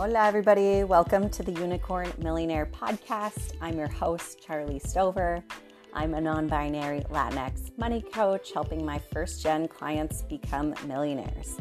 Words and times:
Hola, 0.00 0.26
everybody. 0.26 0.82
Welcome 0.82 1.28
to 1.28 1.42
the 1.42 1.52
Unicorn 1.52 2.10
Millionaire 2.16 2.64
Podcast. 2.64 3.52
I'm 3.60 3.76
your 3.76 3.86
host, 3.86 4.40
Charly 4.42 4.78
Stover. 4.78 5.44
I'm 5.92 6.14
a 6.14 6.20
non 6.22 6.46
binary 6.46 7.02
Latinx 7.10 7.76
money 7.76 8.00
coach 8.00 8.50
helping 8.54 8.82
my 8.82 8.98
first 9.12 9.42
gen 9.42 9.68
clients 9.68 10.22
become 10.22 10.74
millionaires. 10.86 11.58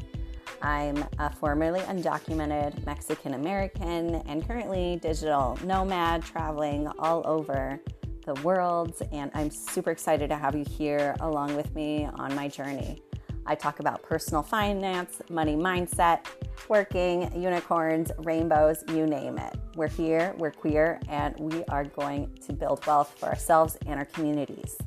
I'm 0.62 1.04
a 1.18 1.30
formerly 1.30 1.82
undocumented 1.82 2.86
Mexican 2.86 3.34
American 3.34 4.16
and 4.26 4.48
currently 4.48 5.00
digital 5.02 5.60
nomad 5.66 6.24
traveling 6.24 6.88
all 6.98 7.22
over 7.28 7.78
the 8.26 8.36
world. 8.36 8.96
And 9.12 9.32
I'm 9.34 9.50
super 9.50 9.92
excited 9.92 10.30
to 10.30 10.38
have 10.38 10.56
you 10.56 10.64
here 10.64 11.14
along 11.20 11.58
with 11.58 11.76
me 11.76 12.06
on 12.06 12.34
my 12.36 12.48
journey. 12.48 13.02
I 13.46 13.56
talk 13.56 13.82
about 13.82 14.02
personal 14.02 14.44
finance, 14.44 15.22
money 15.30 15.58
mindset, 15.58 16.26
working, 16.68 17.32
unicorns, 17.42 18.12
rainbows, 18.20 18.84
you 18.90 19.06
name 19.06 19.38
it. 19.38 19.56
We're 19.76 19.88
here, 19.88 20.34
we're 20.38 20.52
queer, 20.52 21.00
and 21.08 21.36
we 21.40 21.64
are 21.66 21.86
going 21.86 22.36
to 22.46 22.54
build 22.54 22.86
wealth 22.86 23.16
for 23.18 23.28
ourselves 23.28 23.78
and 23.86 24.00
our 24.00 24.06
communities. 24.06 24.78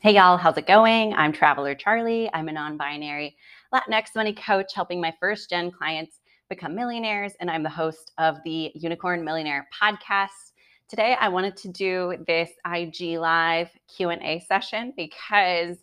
Hey 0.00 0.14
y'all, 0.14 0.36
how's 0.36 0.58
it 0.58 0.66
going? 0.66 1.14
I'm 1.14 1.32
Traveler 1.32 1.74
Charly. 1.74 2.28
I'm 2.32 2.48
a 2.48 2.52
non 2.52 2.76
binary 2.76 3.36
Latinx 3.72 4.14
money 4.14 4.34
coach 4.34 4.72
helping 4.74 5.00
my 5.00 5.14
first 5.20 5.48
gen 5.48 5.70
clients 5.70 6.20
become 6.48 6.74
millionaires, 6.74 7.32
and 7.40 7.50
I'm 7.50 7.62
the 7.62 7.68
host 7.68 8.12
of 8.18 8.36
the 8.44 8.72
Unicorn 8.74 9.24
Millionaire 9.24 9.68
podcast 9.80 10.48
Today 10.88 11.18
I 11.20 11.28
wanted 11.28 11.54
to 11.58 11.68
do 11.68 12.14
this 12.26 12.48
IG 12.66 13.18
live 13.18 13.68
Q&A 13.94 14.42
session 14.48 14.94
because 14.96 15.76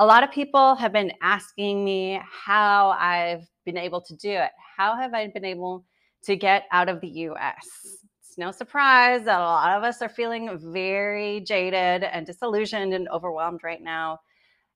a 0.00 0.06
lot 0.06 0.24
of 0.24 0.30
people 0.30 0.74
have 0.76 0.94
been 0.94 1.12
asking 1.20 1.84
me 1.84 2.18
how 2.24 2.96
I've 2.98 3.46
been 3.66 3.76
able 3.76 4.00
to 4.00 4.16
do 4.16 4.30
it. 4.30 4.50
How 4.78 4.96
have 4.96 5.12
I 5.12 5.26
been 5.28 5.44
able 5.44 5.84
to 6.24 6.36
get 6.36 6.64
out 6.72 6.88
of 6.88 7.02
the 7.02 7.08
US? 7.08 7.68
It's 8.22 8.38
no 8.38 8.50
surprise 8.50 9.24
that 9.24 9.38
a 9.38 9.44
lot 9.44 9.76
of 9.76 9.84
us 9.84 10.00
are 10.00 10.08
feeling 10.08 10.58
very 10.72 11.40
jaded 11.40 12.02
and 12.02 12.24
disillusioned 12.24 12.94
and 12.94 13.10
overwhelmed 13.10 13.60
right 13.62 13.82
now, 13.82 14.20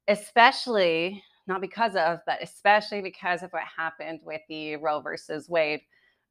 especially 0.08 1.22
not 1.46 1.62
because 1.62 1.96
of, 1.96 2.18
but 2.26 2.42
especially 2.42 3.00
because 3.00 3.42
of 3.42 3.50
what 3.52 3.62
happened 3.78 4.20
with 4.22 4.42
the 4.50 4.76
Roe 4.76 5.00
versus 5.00 5.48
Wade 5.48 5.80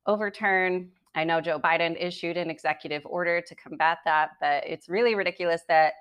overturn 0.05 0.91
I 1.15 1.23
know 1.23 1.41
Joe 1.41 1.59
Biden 1.59 1.95
issued 1.99 2.37
an 2.37 2.49
executive 2.49 3.05
order 3.05 3.39
to 3.39 3.55
combat 3.55 3.99
that, 4.05 4.31
but 4.41 4.63
it's 4.65 4.89
really 4.89 5.13
ridiculous 5.13 5.61
that 5.67 5.93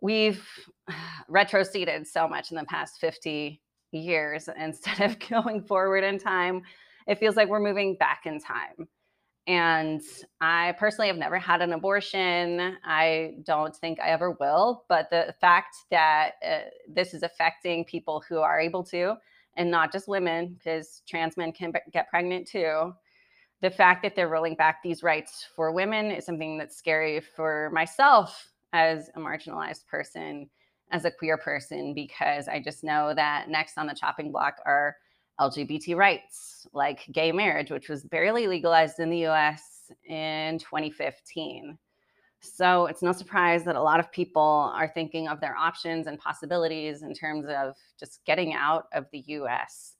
we've 0.00 0.46
retroceded 1.30 2.06
so 2.06 2.28
much 2.28 2.50
in 2.50 2.56
the 2.56 2.64
past 2.64 3.00
50 3.00 3.60
years 3.92 4.48
instead 4.58 5.00
of 5.00 5.18
going 5.28 5.62
forward 5.62 6.04
in 6.04 6.18
time. 6.18 6.62
It 7.06 7.18
feels 7.18 7.36
like 7.36 7.48
we're 7.48 7.60
moving 7.60 7.96
back 7.96 8.22
in 8.26 8.40
time. 8.40 8.88
And 9.46 10.02
I 10.42 10.74
personally 10.78 11.08
have 11.08 11.16
never 11.16 11.38
had 11.38 11.62
an 11.62 11.72
abortion. 11.72 12.76
I 12.84 13.32
don't 13.44 13.74
think 13.74 13.98
I 13.98 14.10
ever 14.10 14.32
will. 14.32 14.84
But 14.90 15.08
the 15.08 15.34
fact 15.40 15.74
that 15.90 16.32
uh, 16.46 16.58
this 16.86 17.14
is 17.14 17.22
affecting 17.22 17.86
people 17.86 18.22
who 18.28 18.40
are 18.40 18.60
able 18.60 18.84
to, 18.84 19.14
and 19.56 19.70
not 19.70 19.90
just 19.90 20.06
women, 20.06 20.54
because 20.58 21.00
trans 21.08 21.38
men 21.38 21.52
can 21.52 21.72
get 21.90 22.10
pregnant 22.10 22.46
too, 22.46 22.92
the 23.62 23.70
fact 23.70 24.02
that 24.02 24.14
they're 24.14 24.28
rolling 24.28 24.54
back 24.54 24.82
these 24.82 25.02
rights 25.02 25.46
for 25.56 25.72
women 25.72 26.10
is 26.10 26.26
something 26.26 26.58
that's 26.58 26.76
scary 26.76 27.18
for 27.18 27.70
myself 27.72 28.50
as 28.72 29.10
a 29.14 29.18
marginalized 29.18 29.86
person, 29.86 30.48
as 30.90 31.04
a 31.04 31.10
queer 31.10 31.36
person, 31.36 31.94
because 31.94 32.48
I 32.48 32.60
just 32.60 32.84
know 32.84 33.14
that 33.14 33.48
next 33.48 33.78
on 33.78 33.86
the 33.86 33.94
chopping 33.94 34.32
block 34.32 34.56
are 34.64 34.96
LGBT 35.40 35.96
rights, 35.96 36.66
like 36.72 37.06
gay 37.12 37.32
marriage, 37.32 37.70
which 37.70 37.88
was 37.88 38.04
barely 38.04 38.46
legalized 38.46 38.98
in 38.98 39.10
the 39.10 39.26
US 39.26 39.92
in 40.06 40.58
2015. 40.58 41.78
So 42.40 42.86
it's 42.86 43.02
no 43.02 43.12
surprise 43.12 43.64
that 43.64 43.76
a 43.76 43.82
lot 43.82 44.00
of 44.00 44.12
people 44.12 44.72
are 44.74 44.88
thinking 44.88 45.28
of 45.28 45.40
their 45.40 45.56
options 45.56 46.06
and 46.06 46.18
possibilities 46.18 47.02
in 47.02 47.12
terms 47.12 47.46
of 47.48 47.74
just 47.98 48.24
getting 48.24 48.54
out 48.54 48.86
of 48.92 49.06
the 49.12 49.24
US. 49.28 49.94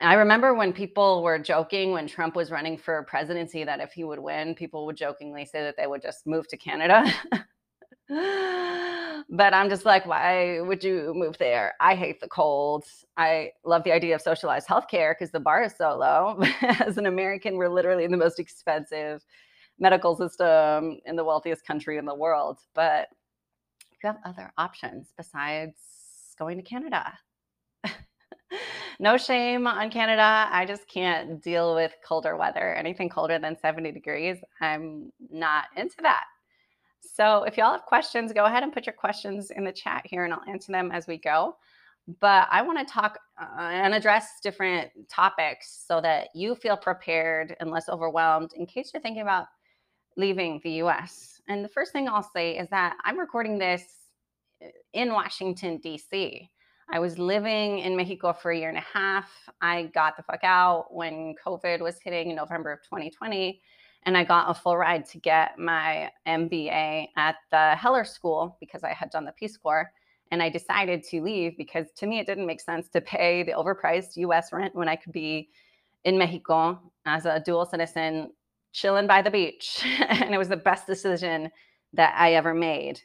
I 0.00 0.14
remember 0.14 0.52
when 0.52 0.74
people 0.74 1.22
were 1.22 1.38
joking 1.38 1.92
when 1.92 2.06
Trump 2.06 2.36
was 2.36 2.50
running 2.50 2.76
for 2.76 3.02
presidency 3.04 3.64
that 3.64 3.80
if 3.80 3.92
he 3.92 4.04
would 4.04 4.18
win, 4.18 4.54
people 4.54 4.84
would 4.84 4.96
jokingly 4.96 5.46
say 5.46 5.62
that 5.62 5.76
they 5.78 5.86
would 5.86 6.02
just 6.02 6.26
move 6.26 6.46
to 6.48 6.56
Canada. 6.58 7.10
but 9.28 9.54
I'm 9.54 9.68
just 9.68 9.84
like, 9.84 10.06
why 10.06 10.60
would 10.60 10.84
you 10.84 11.12
move 11.14 11.38
there? 11.38 11.74
I 11.80 11.94
hate 11.94 12.20
the 12.20 12.28
cold. 12.28 12.84
I 13.16 13.52
love 13.64 13.84
the 13.84 13.92
idea 13.92 14.14
of 14.14 14.22
socialized 14.22 14.68
healthcare 14.68 15.12
because 15.12 15.30
the 15.32 15.40
bar 15.40 15.62
is 15.64 15.74
so 15.76 15.96
low. 15.96 16.40
As 16.80 16.98
an 16.98 17.06
American, 17.06 17.56
we're 17.56 17.68
literally 17.68 18.04
in 18.04 18.10
the 18.10 18.16
most 18.16 18.38
expensive 18.38 19.24
medical 19.78 20.16
system 20.16 20.98
in 21.04 21.16
the 21.16 21.24
wealthiest 21.24 21.66
country 21.66 21.98
in 21.98 22.04
the 22.04 22.14
world. 22.14 22.58
But 22.74 23.08
you 23.92 24.06
have 24.06 24.18
other 24.24 24.52
options 24.56 25.12
besides 25.16 25.76
going 26.38 26.56
to 26.58 26.62
Canada 26.62 27.12
no 29.00 29.16
shame 29.16 29.66
on 29.66 29.90
Canada. 29.90 30.48
I 30.50 30.64
just 30.66 30.88
can't 30.88 31.42
deal 31.42 31.74
with 31.74 31.92
colder 32.04 32.36
weather. 32.36 32.74
Anything 32.74 33.08
colder 33.08 33.38
than 33.38 33.56
70 33.58 33.92
degrees, 33.92 34.38
I'm 34.60 35.12
not 35.30 35.64
into 35.76 35.96
that. 36.02 36.24
So 37.16 37.44
if 37.44 37.56
y'all 37.56 37.72
have 37.72 37.86
questions, 37.86 38.30
go 38.34 38.44
ahead 38.44 38.62
and 38.62 38.74
put 38.74 38.84
your 38.84 38.92
questions 38.92 39.50
in 39.50 39.64
the 39.64 39.72
chat 39.72 40.02
here 40.04 40.26
and 40.26 40.34
I'll 40.34 40.44
answer 40.46 40.70
them 40.70 40.92
as 40.92 41.06
we 41.06 41.16
go. 41.16 41.56
But 42.20 42.46
I 42.50 42.60
want 42.60 42.78
to 42.78 42.92
talk 42.92 43.18
uh, 43.40 43.58
and 43.58 43.94
address 43.94 44.34
different 44.42 44.90
topics 45.08 45.84
so 45.88 46.02
that 46.02 46.28
you 46.34 46.54
feel 46.54 46.76
prepared 46.76 47.56
and 47.58 47.70
less 47.70 47.88
overwhelmed 47.88 48.52
in 48.54 48.66
case 48.66 48.90
you're 48.92 49.00
thinking 49.00 49.22
about 49.22 49.46
leaving 50.18 50.60
the 50.62 50.72
US. 50.82 51.40
And 51.48 51.64
the 51.64 51.70
first 51.70 51.90
thing 51.90 52.06
I'll 52.06 52.22
say 52.34 52.58
is 52.58 52.68
that 52.68 52.98
I'm 53.02 53.18
recording 53.18 53.58
this 53.58 53.82
uh, 54.62 54.68
in 54.92 55.10
Washington, 55.14 55.78
D.C. 55.78 56.50
I 56.92 56.98
was 56.98 57.18
living 57.18 57.78
in 57.78 57.96
Mexico 57.96 58.34
for 58.34 58.50
a 58.50 58.58
year 58.58 58.68
and 58.68 58.78
a 58.78 58.84
half. 58.92 59.30
I 59.62 59.84
got 59.94 60.18
the 60.18 60.22
fuck 60.22 60.44
out 60.44 60.94
when 60.94 61.34
COVID 61.44 61.80
was 61.80 61.98
hitting 62.04 62.28
in 62.28 62.36
November 62.36 62.72
of 62.72 62.82
2020. 62.82 63.62
And 64.06 64.16
I 64.16 64.24
got 64.24 64.48
a 64.48 64.54
full 64.54 64.76
ride 64.76 65.04
to 65.06 65.18
get 65.18 65.58
my 65.58 66.10
MBA 66.26 67.08
at 67.16 67.36
the 67.50 67.74
Heller 67.74 68.04
School 68.04 68.56
because 68.60 68.84
I 68.84 68.92
had 68.92 69.10
done 69.10 69.24
the 69.24 69.32
Peace 69.32 69.56
Corps. 69.56 69.90
And 70.30 70.42
I 70.42 70.48
decided 70.48 71.02
to 71.04 71.22
leave 71.22 71.56
because 71.56 71.86
to 71.96 72.06
me, 72.06 72.18
it 72.18 72.26
didn't 72.26 72.46
make 72.46 72.60
sense 72.60 72.88
to 72.90 73.00
pay 73.00 73.42
the 73.42 73.52
overpriced 73.52 74.16
US 74.16 74.52
rent 74.52 74.74
when 74.74 74.88
I 74.88 74.96
could 74.96 75.12
be 75.12 75.50
in 76.04 76.16
Mexico 76.16 76.80
as 77.04 77.26
a 77.26 77.40
dual 77.40 77.66
citizen, 77.66 78.32
chilling 78.72 79.08
by 79.08 79.22
the 79.22 79.30
beach. 79.30 79.84
and 80.08 80.32
it 80.32 80.38
was 80.38 80.48
the 80.48 80.56
best 80.56 80.86
decision 80.86 81.50
that 81.92 82.14
I 82.16 82.34
ever 82.34 82.54
made. 82.54 83.00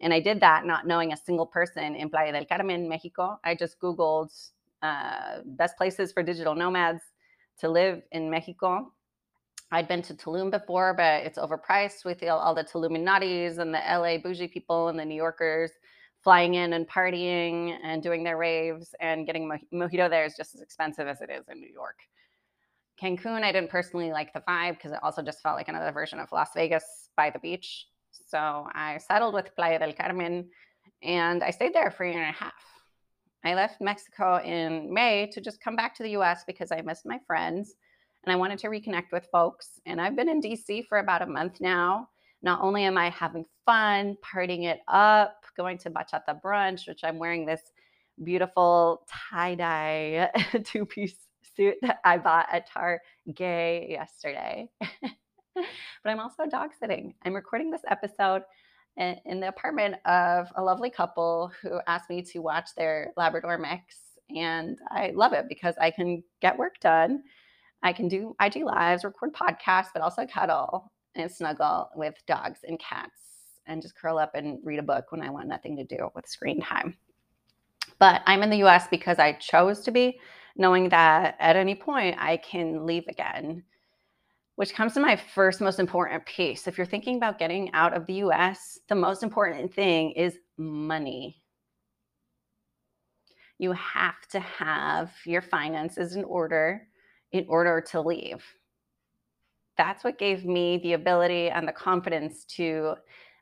And 0.00 0.12
I 0.12 0.20
did 0.20 0.40
that 0.40 0.64
not 0.64 0.86
knowing 0.86 1.12
a 1.12 1.16
single 1.16 1.46
person 1.46 1.94
in 1.94 2.10
Playa 2.10 2.32
del 2.32 2.46
Carmen, 2.46 2.88
Mexico. 2.88 3.38
I 3.44 3.54
just 3.54 3.78
Googled 3.80 4.32
uh, 4.82 5.40
best 5.44 5.76
places 5.76 6.10
for 6.10 6.22
digital 6.22 6.54
nomads 6.54 7.02
to 7.58 7.68
live 7.68 8.02
in 8.12 8.30
Mexico. 8.30 8.92
I'd 9.72 9.88
been 9.88 10.02
to 10.02 10.14
Tulum 10.14 10.50
before, 10.50 10.94
but 10.94 11.24
it's 11.24 11.38
overpriced 11.38 12.04
with 12.04 12.22
all, 12.24 12.38
all 12.38 12.54
the 12.54 12.64
Tuluminatis 12.64 13.58
and 13.58 13.72
the 13.72 13.78
LA 13.78 14.18
bougie 14.18 14.48
people 14.48 14.88
and 14.88 14.98
the 14.98 15.04
New 15.04 15.14
Yorkers 15.14 15.70
flying 16.24 16.54
in 16.54 16.72
and 16.72 16.88
partying 16.88 17.76
and 17.82 18.02
doing 18.02 18.24
their 18.24 18.36
raves 18.36 18.94
and 19.00 19.26
getting 19.26 19.48
mo- 19.48 19.58
mojito 19.72 20.10
there 20.10 20.24
is 20.24 20.34
just 20.36 20.54
as 20.54 20.60
expensive 20.60 21.06
as 21.06 21.20
it 21.20 21.30
is 21.30 21.44
in 21.48 21.60
New 21.60 21.72
York. 21.72 21.98
Cancun, 23.00 23.42
I 23.42 23.52
didn't 23.52 23.70
personally 23.70 24.10
like 24.10 24.32
the 24.32 24.42
vibe 24.46 24.74
because 24.74 24.92
it 24.92 24.98
also 25.02 25.22
just 25.22 25.40
felt 25.40 25.56
like 25.56 25.68
another 25.68 25.92
version 25.92 26.18
of 26.18 26.30
Las 26.32 26.50
Vegas 26.54 26.84
by 27.16 27.30
the 27.30 27.38
beach. 27.38 27.86
So 28.26 28.66
I 28.74 28.98
settled 28.98 29.34
with 29.34 29.54
Playa 29.56 29.78
del 29.78 29.94
Carmen 29.94 30.50
and 31.02 31.42
I 31.42 31.50
stayed 31.50 31.74
there 31.74 31.90
for 31.90 32.04
a 32.04 32.12
year 32.12 32.22
and 32.22 32.34
a 32.34 32.38
half. 32.38 32.52
I 33.42 33.54
left 33.54 33.80
Mexico 33.80 34.38
in 34.44 34.92
May 34.92 35.30
to 35.32 35.40
just 35.40 35.62
come 35.62 35.76
back 35.76 35.94
to 35.94 36.02
the 36.02 36.10
US 36.18 36.44
because 36.44 36.72
I 36.72 36.82
missed 36.82 37.06
my 37.06 37.18
friends 37.26 37.74
and 38.24 38.32
I 38.32 38.36
wanted 38.36 38.58
to 38.60 38.68
reconnect 38.68 39.12
with 39.12 39.28
folks. 39.32 39.80
And 39.86 40.00
I've 40.00 40.16
been 40.16 40.28
in 40.28 40.40
DC 40.40 40.86
for 40.86 40.98
about 40.98 41.22
a 41.22 41.26
month 41.26 41.60
now. 41.60 42.08
Not 42.42 42.60
only 42.62 42.84
am 42.84 42.96
I 42.96 43.10
having 43.10 43.44
fun, 43.66 44.16
partying 44.22 44.64
it 44.64 44.80
up, 44.88 45.44
going 45.56 45.78
to 45.78 45.90
bachata 45.90 46.40
brunch, 46.42 46.88
which 46.88 47.04
I'm 47.04 47.18
wearing 47.18 47.44
this 47.44 47.60
beautiful 48.22 49.06
tie 49.08 49.54
dye 49.54 50.30
two 50.64 50.86
piece 50.86 51.16
suit 51.56 51.76
that 51.82 51.98
I 52.04 52.18
bought 52.18 52.46
at 52.52 52.70
Target 52.70 53.90
yesterday. 53.90 54.68
but 54.80 55.64
I'm 56.06 56.20
also 56.20 56.46
dog 56.46 56.70
sitting. 56.78 57.14
I'm 57.24 57.34
recording 57.34 57.70
this 57.70 57.82
episode 57.88 58.42
in, 58.96 59.40
the 59.40 59.48
apartment 59.48 59.96
of 60.04 60.48
a 60.56 60.62
lovely 60.62 60.90
couple 60.90 61.52
who 61.62 61.80
asked 61.86 62.10
me 62.10 62.22
to 62.22 62.40
watch 62.40 62.70
their 62.76 63.12
Labrador 63.16 63.58
mix. 63.58 63.96
And 64.34 64.78
I 64.90 65.12
love 65.14 65.32
it 65.32 65.46
because 65.48 65.74
I 65.80 65.90
can 65.90 66.22
get 66.40 66.58
work 66.58 66.78
done. 66.80 67.22
I 67.82 67.92
can 67.92 68.08
do 68.08 68.36
IG 68.40 68.64
lives, 68.64 69.04
record 69.04 69.32
podcasts, 69.32 69.88
but 69.92 70.02
also 70.02 70.26
cuddle 70.26 70.92
and 71.14 71.30
snuggle 71.30 71.90
with 71.94 72.14
dogs 72.26 72.60
and 72.66 72.78
cats 72.78 73.20
and 73.66 73.80
just 73.80 73.96
curl 73.96 74.18
up 74.18 74.34
and 74.34 74.58
read 74.64 74.78
a 74.78 74.82
book 74.82 75.06
when 75.10 75.22
I 75.22 75.30
want 75.30 75.48
nothing 75.48 75.76
to 75.76 75.84
do 75.84 76.10
with 76.14 76.28
screen 76.28 76.60
time. 76.60 76.96
But 77.98 78.22
I'm 78.26 78.42
in 78.42 78.50
the 78.50 78.64
US 78.64 78.88
because 78.88 79.18
I 79.18 79.32
chose 79.32 79.80
to 79.82 79.90
be, 79.90 80.18
knowing 80.56 80.88
that 80.88 81.36
at 81.38 81.56
any 81.56 81.74
point 81.74 82.16
I 82.18 82.36
can 82.38 82.86
leave 82.86 83.06
again. 83.08 83.62
Which 84.56 84.74
comes 84.74 84.92
to 84.94 85.00
my 85.00 85.16
first 85.16 85.62
most 85.62 85.78
important 85.78 86.26
piece. 86.26 86.66
If 86.66 86.76
you're 86.76 86.86
thinking 86.86 87.16
about 87.16 87.38
getting 87.38 87.72
out 87.72 87.94
of 87.94 88.04
the 88.06 88.14
US, 88.24 88.78
the 88.88 88.94
most 88.94 89.22
important 89.22 89.72
thing 89.72 90.10
is 90.12 90.38
money. 90.58 91.42
You 93.58 93.72
have 93.72 94.26
to 94.32 94.40
have 94.40 95.12
your 95.24 95.42
finances 95.42 96.14
in 96.14 96.24
order 96.24 96.88
in 97.32 97.46
order 97.48 97.80
to 97.80 98.00
leave. 98.00 98.44
That's 99.76 100.04
what 100.04 100.18
gave 100.18 100.44
me 100.44 100.78
the 100.78 100.94
ability 100.94 101.48
and 101.48 101.66
the 101.66 101.72
confidence 101.72 102.44
to 102.56 102.96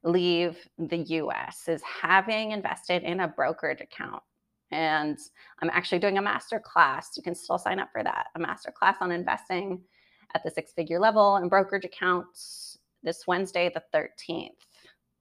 leave 0.04 0.56
the 0.78 0.98
US 0.98 1.68
is 1.68 1.82
having 1.82 2.52
invested 2.52 3.02
in 3.02 3.20
a 3.20 3.28
brokerage 3.28 3.80
account. 3.80 4.22
And 4.70 5.18
I'm 5.60 5.70
actually 5.70 5.98
doing 5.98 6.18
a 6.18 6.22
master 6.22 6.60
class. 6.60 7.16
You 7.16 7.22
can 7.22 7.34
still 7.34 7.58
sign 7.58 7.80
up 7.80 7.88
for 7.92 8.04
that. 8.04 8.26
A 8.34 8.38
master 8.38 8.70
class 8.70 8.96
on 9.00 9.10
investing 9.10 9.80
at 10.34 10.44
the 10.44 10.50
six 10.50 10.72
figure 10.72 11.00
level 11.00 11.36
and 11.36 11.48
brokerage 11.48 11.86
accounts 11.86 12.78
this 13.02 13.26
Wednesday, 13.26 13.70
the 13.72 13.82
13th, 13.96 14.50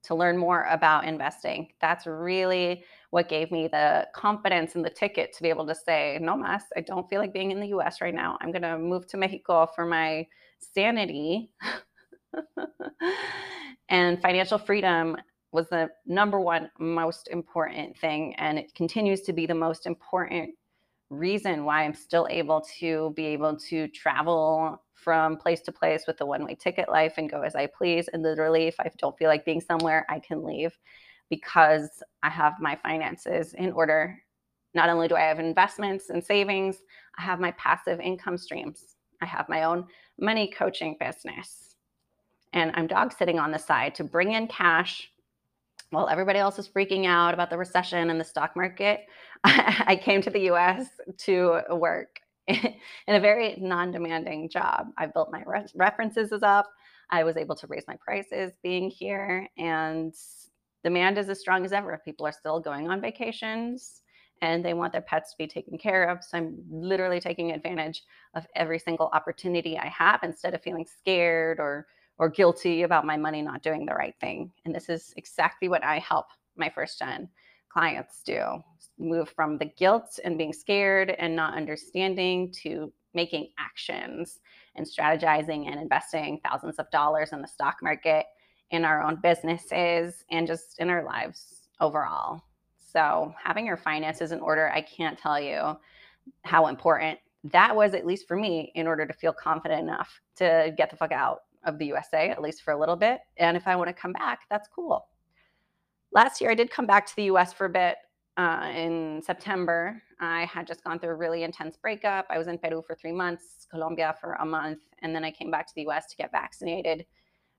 to 0.03 0.15
learn 0.15 0.37
more 0.37 0.65
about 0.69 1.05
investing. 1.05 1.69
That's 1.79 2.05
really 2.05 2.83
what 3.09 3.29
gave 3.29 3.51
me 3.51 3.67
the 3.67 4.07
confidence 4.13 4.75
and 4.75 4.83
the 4.83 4.89
ticket 4.89 5.33
to 5.33 5.43
be 5.43 5.49
able 5.49 5.65
to 5.67 5.75
say, 5.75 6.17
no 6.21 6.35
mas, 6.35 6.63
I 6.75 6.81
don't 6.81 7.09
feel 7.09 7.21
like 7.21 7.33
being 7.33 7.51
in 7.51 7.59
the 7.59 7.67
US 7.67 8.01
right 8.01 8.13
now. 8.13 8.37
I'm 8.41 8.51
going 8.51 8.63
to 8.63 8.77
move 8.77 9.07
to 9.07 9.17
Mexico 9.17 9.67
for 9.73 9.85
my 9.85 10.27
sanity. 10.59 11.51
and 13.89 14.21
financial 14.21 14.57
freedom 14.57 15.15
was 15.51 15.69
the 15.69 15.89
number 16.05 16.39
one 16.39 16.69
most 16.79 17.29
important 17.29 17.97
thing. 17.97 18.35
And 18.35 18.59
it 18.59 18.75
continues 18.75 19.21
to 19.21 19.33
be 19.33 19.45
the 19.45 19.55
most 19.55 19.85
important 19.85 20.51
reason 21.09 21.63
why 21.63 21.83
I'm 21.83 21.93
still 21.93 22.27
able 22.29 22.65
to 22.79 23.13
be 23.15 23.27
able 23.27 23.55
to 23.69 23.87
travel 23.87 24.83
from 24.93 25.37
place 25.37 25.61
to 25.61 25.71
place 25.71 26.03
with 26.05 26.17
the 26.17 26.25
one 26.25 26.43
way 26.43 26.55
ticket 26.55 26.89
life 26.89 27.13
and 27.17 27.31
go 27.31 27.41
as 27.41 27.55
I 27.55 27.67
please. 27.67 28.09
And 28.09 28.23
literally, 28.23 28.67
if 28.67 28.75
I 28.79 28.91
don't 28.97 29.17
feel 29.17 29.29
like 29.29 29.45
being 29.45 29.61
somewhere, 29.61 30.05
I 30.09 30.19
can 30.19 30.43
leave 30.43 30.77
because 31.29 32.03
I 32.23 32.29
have 32.29 32.53
my 32.59 32.75
finances 32.75 33.53
in 33.53 33.71
order. 33.71 34.17
Not 34.73 34.89
only 34.89 35.07
do 35.07 35.15
I 35.15 35.21
have 35.21 35.39
investments 35.39 36.09
and 36.09 36.23
savings, 36.23 36.81
I 37.17 37.23
have 37.23 37.39
my 37.39 37.51
passive 37.51 37.99
income 37.99 38.37
streams. 38.37 38.95
I 39.21 39.25
have 39.25 39.49
my 39.49 39.63
own 39.63 39.85
money 40.19 40.51
coaching 40.55 40.95
business. 40.99 41.75
And 42.53 42.71
I'm 42.75 42.87
dog 42.87 43.13
sitting 43.13 43.39
on 43.39 43.51
the 43.51 43.57
side 43.59 43.95
to 43.95 44.03
bring 44.03 44.33
in 44.33 44.47
cash 44.47 45.09
while 45.89 46.09
everybody 46.09 46.39
else 46.39 46.59
is 46.59 46.67
freaking 46.67 47.05
out 47.05 47.33
about 47.33 47.49
the 47.49 47.57
recession 47.57 48.09
and 48.09 48.19
the 48.19 48.25
stock 48.25 48.55
market. 48.55 49.05
I 49.43 49.99
came 50.01 50.21
to 50.21 50.29
the 50.29 50.51
US 50.51 50.87
to 51.19 51.61
work 51.71 52.19
in 52.47 52.75
a 53.07 53.19
very 53.19 53.55
non 53.59 53.91
demanding 53.91 54.49
job. 54.49 54.87
I 54.97 55.07
built 55.07 55.31
my 55.31 55.43
re- 55.45 55.65
references 55.75 56.31
up. 56.43 56.67
I 57.09 57.23
was 57.23 57.37
able 57.37 57.55
to 57.55 57.67
raise 57.67 57.85
my 57.87 57.95
prices 58.03 58.51
being 58.63 58.89
here, 58.89 59.47
and 59.57 60.13
demand 60.87 61.17
is 61.17 61.27
as 61.27 61.41
strong 61.41 61.65
as 61.65 61.73
ever. 61.73 62.01
People 62.05 62.25
are 62.25 62.31
still 62.31 62.61
going 62.61 62.89
on 62.89 63.01
vacations 63.01 64.03
and 64.41 64.63
they 64.63 64.73
want 64.73 64.93
their 64.93 65.01
pets 65.01 65.31
to 65.31 65.37
be 65.37 65.45
taken 65.45 65.77
care 65.77 66.05
of. 66.05 66.23
So 66.23 66.37
I'm 66.37 66.63
literally 66.71 67.19
taking 67.19 67.51
advantage 67.51 68.03
of 68.35 68.47
every 68.55 68.79
single 68.79 69.09
opportunity 69.11 69.77
I 69.77 69.87
have 69.87 70.21
instead 70.23 70.53
of 70.53 70.61
feeling 70.61 70.85
scared 70.85 71.59
or 71.59 71.87
or 72.19 72.29
guilty 72.29 72.83
about 72.83 73.05
my 73.05 73.17
money 73.17 73.41
not 73.41 73.61
doing 73.61 73.85
the 73.85 73.93
right 73.93 74.15
thing. 74.21 74.49
And 74.63 74.73
this 74.73 74.87
is 74.87 75.13
exactly 75.17 75.67
what 75.67 75.83
I 75.83 75.99
help 75.99 76.27
my 76.55 76.71
first 76.73 76.97
gen 76.99 77.27
clients 77.67 78.21
do. 78.25 78.63
Move 78.97 79.29
from 79.35 79.57
the 79.57 79.69
guilt 79.77 80.19
and 80.23 80.37
being 80.37 80.53
scared 80.53 81.09
and 81.19 81.35
not 81.35 81.53
understanding 81.53 82.49
to 82.63 82.93
making 83.13 83.49
actions 83.59 84.39
and 84.75 84.87
strategizing 84.87 85.69
and 85.69 85.81
investing 85.81 86.39
thousands 86.45 86.79
of 86.79 86.89
dollars 86.91 87.33
in 87.33 87.41
the 87.41 87.47
stock 87.47 87.75
market 87.83 88.25
in 88.71 88.85
our 88.85 89.01
own 89.01 89.17
businesses 89.21 90.25
and 90.31 90.47
just 90.47 90.79
in 90.79 90.89
our 90.89 91.03
lives 91.03 91.69
overall. 91.79 92.41
So, 92.77 93.33
having 93.41 93.65
your 93.65 93.77
finances 93.77 94.31
in 94.31 94.39
order, 94.39 94.69
I 94.69 94.81
can't 94.81 95.17
tell 95.17 95.39
you 95.39 95.77
how 96.43 96.67
important 96.67 97.19
that 97.43 97.75
was, 97.75 97.93
at 97.93 98.05
least 98.05 98.27
for 98.27 98.35
me, 98.35 98.71
in 98.75 98.87
order 98.87 99.05
to 99.05 99.13
feel 99.13 99.33
confident 99.33 99.81
enough 99.81 100.21
to 100.37 100.73
get 100.77 100.89
the 100.89 100.97
fuck 100.97 101.11
out 101.11 101.41
of 101.63 101.77
the 101.77 101.85
USA, 101.87 102.29
at 102.29 102.41
least 102.41 102.63
for 102.63 102.71
a 102.71 102.79
little 102.79 102.95
bit. 102.95 103.19
And 103.37 103.55
if 103.55 103.67
I 103.67 103.75
want 103.75 103.89
to 103.89 103.93
come 103.93 104.13
back, 104.13 104.41
that's 104.49 104.67
cool. 104.73 105.07
Last 106.11 106.41
year, 106.41 106.49
I 106.49 106.55
did 106.55 106.71
come 106.71 106.87
back 106.87 107.05
to 107.07 107.15
the 107.15 107.23
US 107.23 107.53
for 107.53 107.65
a 107.65 107.69
bit 107.69 107.97
uh, 108.37 108.71
in 108.73 109.21
September. 109.23 110.01
I 110.19 110.45
had 110.45 110.65
just 110.65 110.83
gone 110.83 110.99
through 110.99 111.11
a 111.11 111.15
really 111.15 111.43
intense 111.43 111.77
breakup. 111.77 112.25
I 112.29 112.37
was 112.37 112.47
in 112.47 112.57
Peru 112.57 112.83
for 112.85 112.95
three 112.95 113.11
months, 113.11 113.67
Colombia 113.69 114.15
for 114.19 114.33
a 114.33 114.45
month, 114.45 114.79
and 115.01 115.13
then 115.13 115.23
I 115.23 115.31
came 115.31 115.51
back 115.51 115.67
to 115.67 115.73
the 115.75 115.87
US 115.87 116.07
to 116.07 116.15
get 116.15 116.31
vaccinated 116.31 117.05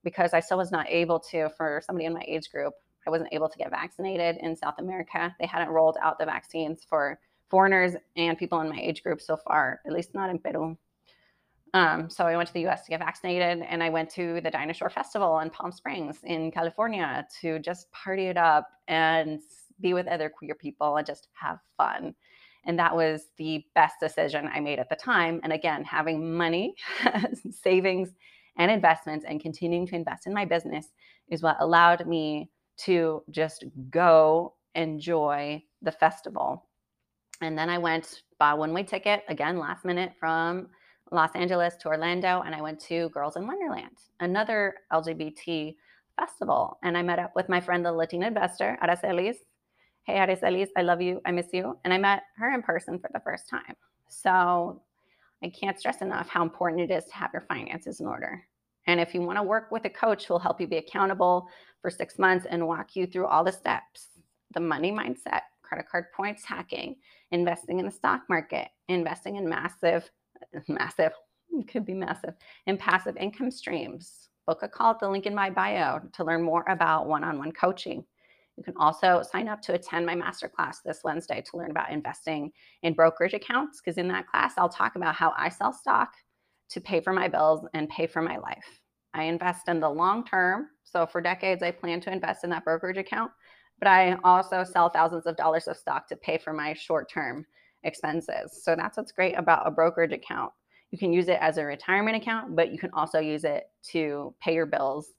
because 0.05 0.35
I 0.35 0.41
still 0.41 0.59
was 0.59 0.73
not 0.73 0.87
able 0.89 1.21
to, 1.31 1.49
for 1.57 1.83
somebody 1.85 2.07
in 2.07 2.15
my 2.15 2.25
age 2.27 2.51
group, 2.51 2.75
I 3.07 3.11
wasn't 3.11 3.33
able 3.33 3.49
to 3.49 3.59
get 3.59 3.71
vaccinated 3.71 4.37
in 4.41 4.57
South 4.57 4.75
America. 4.79 5.35
They 5.41 5.47
hadn't 5.47 5.71
rolled 5.71 5.97
out 6.03 6.19
the 6.19 6.27
vaccines 6.27 6.85
for 6.89 7.19
foreigners 7.49 7.95
and 8.17 8.37
people 8.37 8.61
in 8.61 8.69
my 8.69 8.79
age 8.79 9.03
group 9.03 9.21
so 9.21 9.37
far, 9.37 9.81
at 9.87 9.93
least 9.93 10.15
not 10.15 10.31
in 10.31 10.39
Peru. 10.39 10.77
Um, 11.75 12.09
so 12.09 12.27
I 12.27 12.37
went 12.37 12.47
to 12.49 12.55
the 12.55 12.67
US 12.67 12.85
to 12.85 12.91
get 12.91 13.01
vaccinated 13.01 13.65
and 13.69 13.83
I 13.83 13.91
went 13.91 14.11
to 14.11 14.41
the 14.41 14.51
Dinah 14.51 14.75
Shore 14.75 14.91
Festival 14.91 15.41
in 15.41 15.51
Palm 15.51 15.73
Springs 15.73 16.19
in 16.25 16.51
California 16.51 17.27
to 17.41 17.59
just 17.59 17.91
party 17.93 18.27
it 18.27 18.37
up 18.37 18.69
and 18.89 19.41
be 19.81 19.95
with 19.95 20.07
other 20.07 20.29
queer 20.29 20.55
people 20.55 20.97
and 20.97 21.07
just 21.07 21.29
have 21.33 21.59
fun. 21.77 22.15
And 22.65 22.79
that 22.79 22.95
was 22.95 23.29
the 23.37 23.65
best 23.75 23.97
decision 24.01 24.51
I 24.53 24.61
made 24.61 24.79
at 24.79 24.89
the 24.89 24.97
time. 24.97 25.41
And 25.43 25.53
again, 25.53 25.85
having 25.85 26.35
money, 26.37 26.75
savings, 27.51 28.11
and 28.59 28.71
investments 28.71 29.25
and 29.29 29.41
continuing 29.41 29.87
to 29.87 29.95
invest 29.95 30.27
in 30.27 30.35
my 30.35 30.45
business 30.45 30.89
is 31.29 31.43
what 31.43 31.57
allowed 31.61 32.07
me 32.07 32.51
to 32.79 33.23
just 33.31 33.65
go 33.91 34.55
enjoy 34.75 35.63
the 35.83 35.93
festival. 35.93 36.67
And 37.41 37.57
then 37.57 37.71
I 37.71 37.79
went, 37.79 38.23
bought 38.39 38.59
one 38.59 38.73
way 38.73 38.83
ticket 38.83 39.25
again 39.29 39.59
last 39.59 39.85
minute 39.85 40.13
from 40.19 40.69
Los 41.11 41.31
Angeles 41.35 41.77
to 41.77 41.89
Orlando, 41.89 42.43
and 42.43 42.55
I 42.55 42.61
went 42.61 42.81
to 42.81 43.09
Girls 43.11 43.37
in 43.37 43.47
Wonderland, 43.47 43.97
another 44.21 44.75
LGBT 44.93 45.75
festival. 46.19 46.79
And 46.83 46.99
I 46.99 47.03
met 47.03 47.19
up 47.19 47.33
with 47.35 47.49
my 47.49 47.61
friend, 47.61 47.85
the 47.85 47.93
Latina 47.93 48.27
investor, 48.27 48.77
Aracelis. 48.83 49.37
Hey, 50.03 50.15
Aracelis, 50.15 50.69
I 50.77 50.83
love 50.83 51.01
you. 51.01 51.21
I 51.25 51.31
miss 51.31 51.47
you. 51.53 51.79
And 51.85 51.95
I 51.95 51.99
met 51.99 52.25
her 52.37 52.53
in 52.55 52.63
person 52.63 52.99
for 52.99 53.11
the 53.13 53.21
first 53.21 53.49
time. 53.49 53.75
So 54.09 54.83
I 55.43 55.49
can't 55.49 55.79
stress 55.79 56.03
enough 56.03 56.29
how 56.29 56.43
important 56.43 56.91
it 56.91 56.95
is 56.95 57.05
to 57.07 57.15
have 57.15 57.31
your 57.33 57.43
finances 57.43 58.01
in 58.01 58.07
order. 58.07 58.43
And 58.89 58.99
if 58.99 59.15
you 59.15 59.21
want 59.21 59.39
to 59.39 59.43
work 59.43 59.71
with 59.71 59.85
a 59.85 59.91
coach 59.91 60.25
who 60.25 60.35
will 60.35 60.41
help 60.41 60.61
you 60.61 60.67
be 60.67 60.79
accountable 60.79 61.49
for 61.81 61.91
six 61.91 62.19
months 62.19 62.47
and 62.49 62.67
walk 62.67 62.97
you 62.97 63.07
through 63.07 63.27
all 63.27 63.45
the 63.45 63.53
steps 63.53 64.09
the 64.55 64.61
money 64.61 64.91
mindset, 64.91 65.43
credit 65.63 65.87
card 65.87 66.07
points 66.17 66.43
hacking, 66.43 66.97
investing 67.33 67.81
in 67.81 67.85
the 67.85 67.93
stock 67.93 68.23
market, 68.31 68.69
investing 68.89 69.37
in 69.37 69.47
massive, 69.47 70.11
massive, 70.69 71.13
could 71.71 71.85
be 71.85 71.93
massive, 71.93 72.33
in 72.67 72.79
passive 72.79 73.15
income 73.19 73.51
streams. 73.51 74.31
Book 74.47 74.61
a 74.63 74.69
call 74.69 74.93
at 74.93 75.01
the 75.01 75.09
link 75.09 75.27
in 75.27 75.35
my 75.35 75.51
bio 75.51 76.01
to 76.15 76.25
learn 76.25 76.43
more 76.43 76.65
about 76.67 77.07
one 77.07 77.23
on 77.23 77.37
one 77.37 77.53
coaching. 77.53 78.03
You 78.57 78.65
can 78.65 78.75
also 78.79 79.23
sign 79.23 79.49
up 79.49 79.61
to 79.63 79.75
attend 79.75 80.07
my 80.07 80.15
masterclass 80.15 80.77
this 80.83 81.01
Wednesday 81.05 81.43
to 81.43 81.57
learn 81.59 81.71
about 81.71 81.91
investing 81.91 82.51
in 82.83 82.95
brokerage 82.95 83.35
accounts, 83.35 83.81
because 83.81 83.99
in 83.99 84.09
that 84.09 84.27
class, 84.27 84.55
I'll 84.57 84.71
talk 84.71 84.97
about 84.97 85.15
how 85.15 85.35
I 85.37 85.51
sell 85.51 85.75
stock 85.75 86.15
to 86.71 86.81
pay 86.81 87.01
for 87.01 87.13
my 87.13 87.29
bills 87.29 87.67
and 87.75 87.89
pay 87.89 88.07
for 88.07 88.23
my 88.23 88.37
life. 88.39 88.81
I 89.15 89.25
invest 89.25 89.69
in 89.69 89.81
the 89.81 89.89
long 89.89 90.25
term. 90.25 90.69
So 90.85 91.07
for 91.07 91.21
decades, 91.21 91.63
I 91.63 91.71
plan 91.71 92.01
to 92.03 92.13
invest 92.13 92.45
in 92.45 92.51
that 92.51 92.65
brokerage 92.65 92.99
account, 92.99 93.33
but 93.79 93.89
I 93.89 94.17
also 94.25 94.65
sell 94.65 94.89
thousands 94.89 95.27
of 95.27 95.37
dollars 95.37 95.67
of 95.67 95.77
stock 95.77 96.09
to 96.09 96.17
pay 96.17 96.39
for 96.39 96.53
my 96.53 96.75
short 96.75 97.11
term 97.11 97.47
expenses. 97.85 98.63
So 98.63 98.75
that's 98.77 98.97
what's 98.97 99.13
great 99.13 99.35
about 99.35 99.67
a 99.67 99.71
brokerage 99.71 100.13
account. 100.13 100.53
You 100.91 100.99
can 100.99 101.13
use 101.13 101.29
it 101.29 101.39
as 101.41 101.59
a 101.59 101.65
retirement 101.65 102.17
account, 102.17 102.57
but 102.57 102.73
you 102.73 102.79
can 102.79 102.91
also 102.93 103.19
use 103.19 103.45
it 103.45 103.65
to 103.91 104.35
pay 104.41 104.55
your 104.55 104.67
bills 104.67 105.13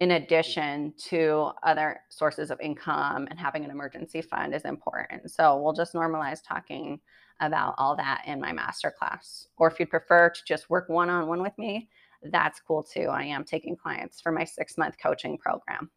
in 0.00 0.12
addition 0.12 0.94
to 0.96 1.50
other 1.62 2.00
sources 2.08 2.50
of 2.50 2.58
income 2.60 3.28
and 3.30 3.38
having 3.38 3.64
an 3.64 3.70
emergency 3.70 4.22
fund 4.22 4.54
is 4.54 4.64
important. 4.64 5.30
So 5.30 5.60
we'll 5.60 5.74
just 5.74 5.92
normalize 5.92 6.40
talking 6.46 7.00
about 7.40 7.74
all 7.78 7.96
that 7.96 8.22
in 8.26 8.40
my 8.40 8.52
masterclass. 8.52 9.46
Or 9.56 9.68
if 9.70 9.80
you'd 9.80 9.90
prefer 9.90 10.30
to 10.30 10.40
just 10.46 10.70
work 10.70 10.88
one 10.88 11.10
on 11.10 11.26
one 11.26 11.42
with 11.42 11.56
me, 11.58 11.88
that's 12.22 12.60
cool 12.60 12.82
too. 12.82 13.08
I 13.10 13.24
am 13.24 13.44
taking 13.44 13.76
clients 13.76 14.20
for 14.20 14.30
my 14.30 14.44
six 14.44 14.76
month 14.76 14.96
coaching 15.02 15.38
program. 15.38 15.90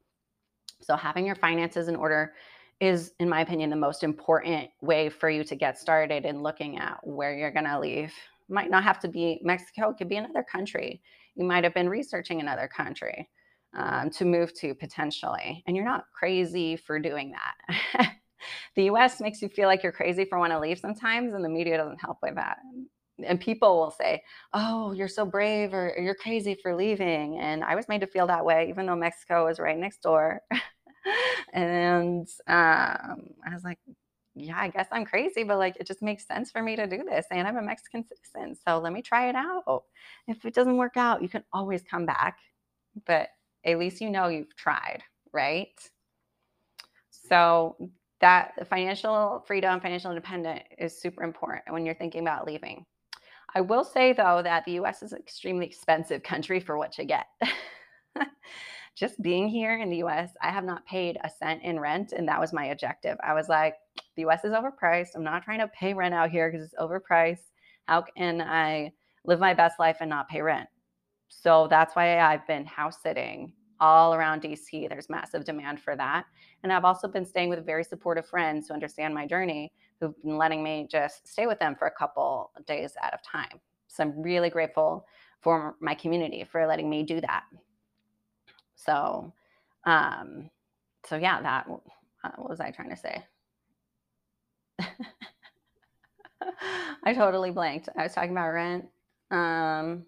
So, 0.82 0.96
having 0.96 1.26
your 1.26 1.36
finances 1.36 1.88
in 1.88 1.96
order 1.96 2.34
is, 2.80 3.14
in 3.20 3.30
my 3.30 3.42
opinion, 3.42 3.70
the 3.70 3.76
most 3.76 4.04
important 4.04 4.70
way 4.82 5.10
for 5.10 5.30
you 5.30 5.44
to 5.44 5.56
get 5.56 5.78
started 5.78 6.26
in 6.26 6.42
looking 6.42 6.78
at 6.78 6.98
where 7.04 7.36
you're 7.36 7.52
going 7.52 7.66
to 7.66 7.80
leave. 7.80 8.14
Might 8.50 8.70
not 8.70 8.84
have 8.84 9.00
to 9.00 9.08
be 9.08 9.40
Mexico, 9.44 9.90
it 9.90 9.98
could 9.98 10.10
be 10.10 10.18
another 10.18 10.44
country. 10.44 11.02
You 11.36 11.46
might 11.46 11.64
have 11.64 11.74
been 11.74 11.90
researching 11.90 12.42
another 12.42 12.68
country 12.68 13.30
um, 13.74 14.10
to 14.12 14.26
move 14.26 14.54
to 14.56 14.76
potentially, 14.76 15.64
and 15.66 15.76
you're 15.76 15.86
not 15.86 16.06
crazy 16.18 16.76
for 16.76 17.00
doing 17.00 17.32
that. 17.32 18.16
the 18.76 18.84
US 18.86 19.22
makes 19.22 19.42
you 19.42 19.50
feel 19.50 19.68
like 19.68 19.84
you're 19.84 19.92
crazy 19.92 20.26
for 20.26 20.40
wanting 20.40 20.58
to 20.58 20.62
leave 20.62 20.80
sometimes, 20.80 21.34
and 21.34 21.44
the 21.44 21.50
media 21.50 21.78
doesn't 21.78 22.02
help 22.02 22.18
with 22.22 22.36
that. 22.36 22.58
And 23.26 23.40
people 23.40 23.80
will 23.80 23.92
say, 23.92 24.24
Oh, 24.54 24.92
you're 24.94 25.08
so 25.08 25.26
brave, 25.26 25.74
or, 25.74 25.96
you're 25.98 26.16
crazy 26.16 26.56
for 26.56 26.76
leaving. 26.76 27.40
And 27.40 27.64
I 27.64 27.76
was 27.76 27.88
made 27.88 28.02
to 28.02 28.08
feel 28.08 28.28
that 28.28 28.46
way, 28.46 28.68
even 28.70 28.86
though 28.86 28.96
Mexico 28.96 29.46
was 29.46 29.60
right 29.60 29.78
next 29.78 30.02
door. 30.02 30.42
and 31.54 32.28
um, 32.48 33.30
I 33.46 33.54
was 33.54 33.64
like, 33.64 33.78
yeah, 34.36 34.58
I 34.60 34.70
guess 34.70 34.88
I'm 34.92 35.06
crazy, 35.06 35.44
but 35.44 35.60
like 35.60 35.76
it 35.80 35.86
just 35.86 36.02
makes 36.02 36.26
sense 36.26 36.50
for 36.50 36.62
me 36.64 36.76
to 36.76 36.88
do 36.88 37.04
this. 37.04 37.26
And 37.32 37.48
I'm 37.48 37.58
a 37.58 37.62
Mexican 37.62 38.04
citizen. 38.04 38.56
So 38.68 38.80
let 38.80 38.92
me 38.94 39.02
try 39.02 39.30
it 39.30 39.36
out. 39.36 39.84
If 40.28 40.46
it 40.46 40.56
doesn't 40.56 40.78
work 40.78 40.98
out, 40.98 41.22
you 41.22 41.30
can 41.30 41.44
always 41.54 41.84
come 41.84 42.06
back. 42.06 42.40
But 43.06 43.30
at 43.66 43.78
least 43.78 44.02
you 44.02 44.10
know 44.10 44.28
you've 44.28 44.56
tried, 44.56 45.04
right? 45.32 45.70
So 47.10 47.78
that 48.24 48.66
financial 48.70 49.44
freedom, 49.46 49.82
financial 49.82 50.10
independence 50.10 50.62
is 50.78 50.98
super 50.98 51.24
important 51.24 51.64
when 51.72 51.86
you're 51.86 51.94
thinking 51.94 52.22
about 52.22 52.48
leaving. 52.48 52.86
I 53.54 53.60
will 53.60 53.84
say 53.84 54.14
though 54.14 54.40
that 54.42 54.64
the 54.64 54.80
US 54.80 55.04
is 55.04 55.12
an 55.12 55.20
extremely 55.20 55.66
expensive 55.66 56.24
country 56.24 56.62
for 56.62 56.78
what 56.78 56.98
you 56.98 57.04
get. 57.04 57.26
Just 58.96 59.22
being 59.22 59.50
here 59.50 59.78
in 59.78 59.90
the 59.90 59.98
US, 60.04 60.30
I 60.42 60.52
have 60.52 60.64
not 60.64 60.86
paid 60.86 61.18
a 61.22 61.30
cent 61.30 61.64
in 61.64 61.78
rent, 61.78 62.14
and 62.14 62.26
that 62.30 62.40
was 62.40 62.54
my 62.54 62.68
objective. 62.68 63.18
I 63.22 63.34
was 63.34 63.50
like, 63.50 63.76
the 64.16 64.26
US 64.28 64.46
is 64.46 64.54
overpriced. 64.54 65.10
I'm 65.16 65.24
not 65.26 65.44
trying 65.44 65.60
to 65.60 65.68
pay 65.68 65.94
rent 65.94 66.14
out 66.14 66.30
here 66.30 66.50
because 66.50 66.66
it's 66.66 66.82
overpriced. 66.82 67.52
How 67.90 68.04
can 68.04 68.40
I 68.40 68.94
live 69.26 69.42
my 69.42 69.54
best 69.54 69.80
life 69.80 69.98
and 70.00 70.10
not 70.10 70.30
pay 70.30 70.42
rent? 70.42 70.70
So 71.28 71.68
that's 71.70 71.94
why 71.94 72.20
I've 72.20 72.48
been 72.48 72.66
house 72.66 73.02
sitting 73.04 73.52
all 73.84 74.14
around 74.14 74.42
DC. 74.42 74.88
There's 74.88 75.10
massive 75.10 75.44
demand 75.44 75.82
for 75.82 75.98
that. 75.98 76.24
And 76.64 76.72
I've 76.72 76.86
also 76.86 77.06
been 77.06 77.26
staying 77.26 77.50
with 77.50 77.66
very 77.66 77.84
supportive 77.84 78.26
friends 78.26 78.70
who 78.70 78.74
understand 78.74 79.14
my 79.14 79.28
journey, 79.28 79.74
who've 80.00 80.16
been 80.24 80.38
letting 80.38 80.64
me 80.64 80.88
just 80.90 81.28
stay 81.28 81.48
with 81.48 81.60
them 81.60 81.76
for 81.76 81.88
a 81.88 81.92
couple 81.92 82.52
days 82.66 82.94
at 83.04 83.14
a 83.14 83.20
time. 83.30 83.60
So 83.90 84.04
I'm 84.04 84.22
really 84.22 84.50
grateful 84.50 85.06
for 85.42 85.76
my 85.82 85.94
community 85.96 86.46
for 86.50 86.66
letting 86.66 86.90
me 86.90 87.04
do 87.04 87.20
that. 87.20 87.44
So, 88.76 89.34
um, 89.84 90.50
so 91.06 91.18
yeah, 91.18 91.42
that 91.42 91.68
uh, 92.24 92.32
what 92.38 92.50
was 92.50 92.62
I 92.62 92.72
trying 92.72 92.92
to 92.92 92.96
say? 92.96 93.22
I 97.04 97.14
totally 97.14 97.52
blanked. 97.52 97.90
I 97.98 98.04
was 98.04 98.14
talking 98.14 98.32
about 98.32 98.54
rent. 98.54 98.86
Um, 99.30 100.06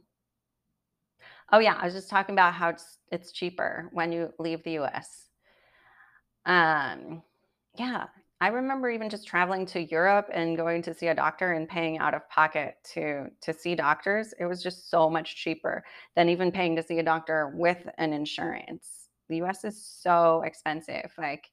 oh 1.52 1.60
yeah, 1.60 1.78
I 1.80 1.86
was 1.86 1.94
just 1.94 2.10
talking 2.10 2.34
about 2.34 2.54
how 2.54 2.70
it's 2.70 3.00
it's 3.12 3.32
cheaper 3.32 3.90
when 3.94 4.12
you 4.12 4.34
leave 4.40 4.64
the 4.64 4.74
U.S. 4.74 5.30
Um, 6.46 7.24
yeah, 7.78 8.06
I 8.42 8.50
remember 8.50 8.90
even 8.90 9.10
just 9.10 9.28
traveling 9.28 9.66
to 9.68 9.82
Europe 9.82 10.30
and 10.34 10.58
going 10.58 10.82
to 10.84 10.94
see 10.94 11.08
a 11.08 11.16
doctor 11.16 11.54
and 11.54 11.68
paying 11.68 11.98
out 12.00 12.14
of 12.14 12.28
pocket 12.30 12.76
to 12.94 13.28
to 13.42 13.54
see 13.54 13.76
doctors. 13.76 14.34
It 14.40 14.46
was 14.46 14.62
just 14.62 14.90
so 14.90 15.10
much 15.10 15.36
cheaper 15.36 15.84
than 16.16 16.30
even 16.30 16.52
paying 16.52 16.76
to 16.76 16.84
see 16.84 17.00
a 17.00 17.04
doctor 17.04 17.54
with 17.56 17.88
an 17.98 18.14
insurance. 18.14 19.10
The 19.30 19.38
US 19.38 19.64
is 19.64 19.84
so 19.84 20.44
expensive. 20.46 21.12
Like 21.18 21.50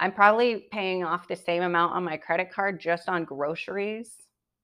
I'm 0.00 0.12
probably 0.12 0.66
paying 0.72 1.04
off 1.04 1.28
the 1.28 1.36
same 1.36 1.62
amount 1.62 1.94
on 1.94 2.04
my 2.04 2.16
credit 2.16 2.52
card 2.52 2.80
just 2.80 3.08
on 3.08 3.24
groceries 3.24 4.16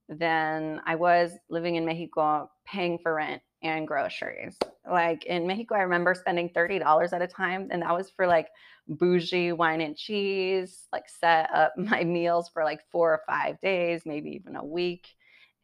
than 0.08 0.80
I 0.86 0.94
was 0.94 1.32
living 1.48 1.76
in 1.76 1.86
Mexico 1.86 2.50
paying 2.66 2.98
for 2.98 3.14
rent 3.14 3.42
and 3.62 3.86
groceries. 3.86 4.58
Like 4.90 5.24
in 5.26 5.46
Mexico, 5.46 5.76
I 5.76 5.82
remember 5.82 6.14
spending 6.14 6.50
$30 6.50 7.12
at 7.12 7.22
a 7.22 7.26
time, 7.26 7.68
and 7.70 7.82
that 7.82 7.94
was 7.94 8.10
for 8.10 8.26
like 8.26 8.48
bougie 8.88 9.52
wine 9.52 9.80
and 9.80 9.96
cheese, 9.96 10.88
like 10.92 11.08
set 11.08 11.48
up 11.54 11.72
my 11.76 12.04
meals 12.04 12.48
for 12.48 12.64
like 12.64 12.80
four 12.90 13.12
or 13.12 13.20
five 13.26 13.60
days, 13.60 14.02
maybe 14.04 14.30
even 14.30 14.56
a 14.56 14.64
week. 14.64 15.08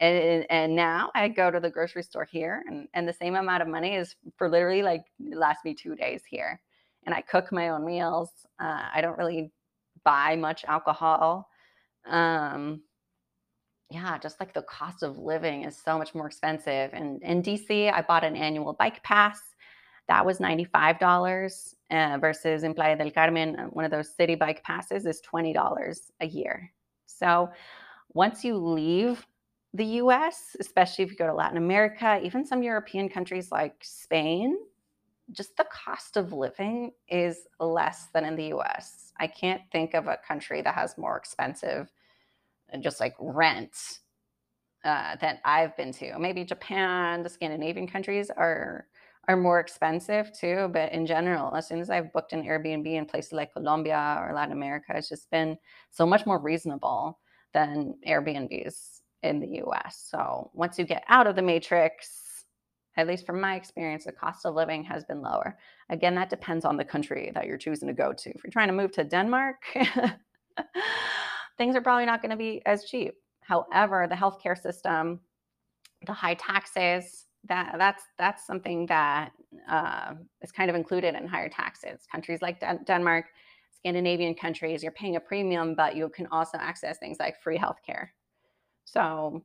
And, 0.00 0.47
and 0.49 0.76
now 0.76 1.11
I 1.14 1.26
go 1.26 1.50
to 1.50 1.59
the 1.59 1.71
grocery 1.71 2.05
store 2.05 2.25
here, 2.25 2.62
and, 2.69 2.87
and 2.95 3.09
the 3.09 3.12
same 3.12 3.35
amount 3.35 3.62
of 3.62 3.69
money 3.69 3.97
is 3.97 4.14
for 4.37 4.49
literally 4.49 4.83
like 4.83 5.05
last 5.19 5.64
me 5.64 5.75
two 5.75 5.97
days 5.97 6.23
here. 6.28 6.61
And 7.05 7.14
I 7.14 7.21
cook 7.23 7.50
my 7.50 7.71
own 7.71 7.85
meals. 7.85 8.31
Uh, 8.61 8.83
I 8.95 9.00
don't 9.00 9.19
really 9.19 9.50
buy 10.05 10.37
much 10.37 10.64
alcohol. 10.67 11.49
Um, 12.07 12.83
yeah, 13.90 14.18
just 14.18 14.38
like 14.38 14.52
the 14.52 14.62
cost 14.62 15.02
of 15.02 15.18
living 15.18 15.64
is 15.64 15.76
so 15.76 15.97
much 15.97 16.14
more 16.14 16.26
expensive. 16.26 16.90
And 16.92 17.23
in 17.23 17.42
DC, 17.42 17.92
I 17.92 18.02
bought 18.02 18.25
an 18.25 18.37
annual 18.37 18.75
bike 18.75 19.02
pass. 19.02 19.40
That 20.09 20.25
was 20.25 20.38
$95 20.38 21.75
uh, 21.90 22.18
versus 22.18 22.64
in 22.64 22.75
Playa 22.75 22.97
del 22.97 23.11
Carmen, 23.11 23.57
uh, 23.57 23.64
one 23.66 23.85
of 23.85 23.90
those 23.90 24.14
city 24.14 24.35
bike 24.35 24.62
passes 24.62 25.07
is 25.07 25.23
$20 25.23 25.99
a 26.21 26.26
year. 26.26 26.71
So 27.07 27.50
once 28.12 28.45
you 28.45 28.57
leave 28.57 29.26
the 29.75 29.85
US, 30.02 30.57
especially 30.61 31.04
if 31.04 31.11
you 31.11 31.16
go 31.16 31.26
to 31.26 31.35
Latin 31.35 31.59
America, 31.59 32.21
even 32.23 32.45
some 32.45 32.62
European 32.62 33.09
countries 33.09 33.50
like 33.50 33.76
Spain, 33.83 34.57
just 35.30 35.57
the 35.57 35.66
cost 35.71 36.16
of 36.16 36.33
living 36.33 36.92
is 37.09 37.47
less 37.61 38.09
than 38.14 38.25
in 38.25 38.35
the 38.35 38.54
US. 38.54 39.12
I 39.18 39.26
can't 39.26 39.62
think 39.73 39.95
of 39.95 40.07
a 40.07 40.18
country 40.26 40.62
that 40.62 40.75
has 40.75 40.97
more 40.97 41.16
expensive 41.16 41.90
just 42.81 43.01
like 43.01 43.15
rent 43.19 44.01
uh, 44.85 45.17
that 45.21 45.41
I've 45.45 45.77
been 45.77 45.93
to. 45.95 46.19
Maybe 46.19 46.45
Japan, 46.45 47.23
the 47.23 47.29
Scandinavian 47.29 47.87
countries 47.87 48.31
are 48.31 48.87
are 49.29 49.37
more 49.37 49.61
expensive 49.61 50.33
too, 50.33 50.71
but 50.73 50.91
in 50.91 51.05
general, 51.05 51.55
as 51.55 51.69
soon 51.69 51.81
as 51.81 51.91
I've 51.91 52.11
booked 52.15 52.33
an 52.33 52.45
Airbnb 52.45 52.87
in 52.87 53.05
places 53.05 53.33
like 53.33 53.53
Colombia 53.53 54.25
or 54.27 54.33
Latin 54.33 54.53
America, 54.53 54.95
it's 54.97 55.11
just 55.11 55.31
been 55.31 55.59
so 55.91 56.07
much 56.07 56.25
more 56.25 56.39
reasonable 56.39 57.19
than 57.53 57.95
Airbnbs 58.09 59.01
in 59.23 59.39
the 59.39 59.63
US. 59.65 60.09
So 60.11 60.51
once 60.55 60.79
you 60.79 60.87
get 60.87 61.05
out 61.09 61.27
of 61.27 61.37
the 61.37 61.43
matrix, 61.43 62.47
at 62.97 63.07
least 63.07 63.27
from 63.27 63.39
my 63.39 63.55
experience, 63.55 64.05
the 64.05 64.13
cost 64.13 64.47
of 64.47 64.55
living 64.55 64.83
has 64.85 65.05
been 65.05 65.21
lower. 65.21 65.59
Again, 65.91 66.15
that 66.15 66.31
depends 66.31 66.65
on 66.65 66.79
the 66.79 66.85
country 66.85 67.31
that 67.35 67.47
you're 67.47 67.59
choosing 67.59 67.89
to 67.89 67.95
go 67.95 68.15
to. 68.15 68.31
If 68.31 68.43
you're 68.43 68.51
trying 68.51 68.69
to 68.69 68.75
move 68.75 68.93
to 68.93 69.05
Denmark, 69.05 69.57
things 71.59 71.77
are 71.77 71.81
probably 71.81 72.07
not 72.07 72.23
going 72.23 72.31
to 72.31 72.37
be 72.37 72.62
as 72.65 72.85
cheap. 72.85 73.15
However, 73.41 74.07
the 74.09 74.15
healthcare 74.15 74.57
system, 74.57 75.21
the 76.07 76.12
high 76.12 76.35
taxes, 76.35 77.27
that 77.45 77.75
that's 77.79 78.03
that's 78.19 78.47
something 78.47 78.87
that 78.87 79.33
uh, 79.69 80.15
is 80.43 80.53
kind 80.53 80.71
of 80.71 80.77
included 80.77 81.15
in 81.15 81.27
higher 81.27 81.49
taxes. 81.49 82.07
Countries 82.11 82.43
like 82.43 82.61
Den- 82.61 82.85
Denmark, 82.85 83.27
Scandinavian 83.71 84.35
countries, 84.35 84.83
you're 84.83 84.93
paying 84.93 85.17
a 85.17 85.21
premium, 85.21 85.75
but 85.75 85.97
you 85.97 86.09
can 86.09 86.27
also 86.29 86.59
access 86.59 86.99
things 86.99 87.19
like 87.21 87.41
free 87.41 87.59
healthcare. 87.59 88.09
So 88.85 89.43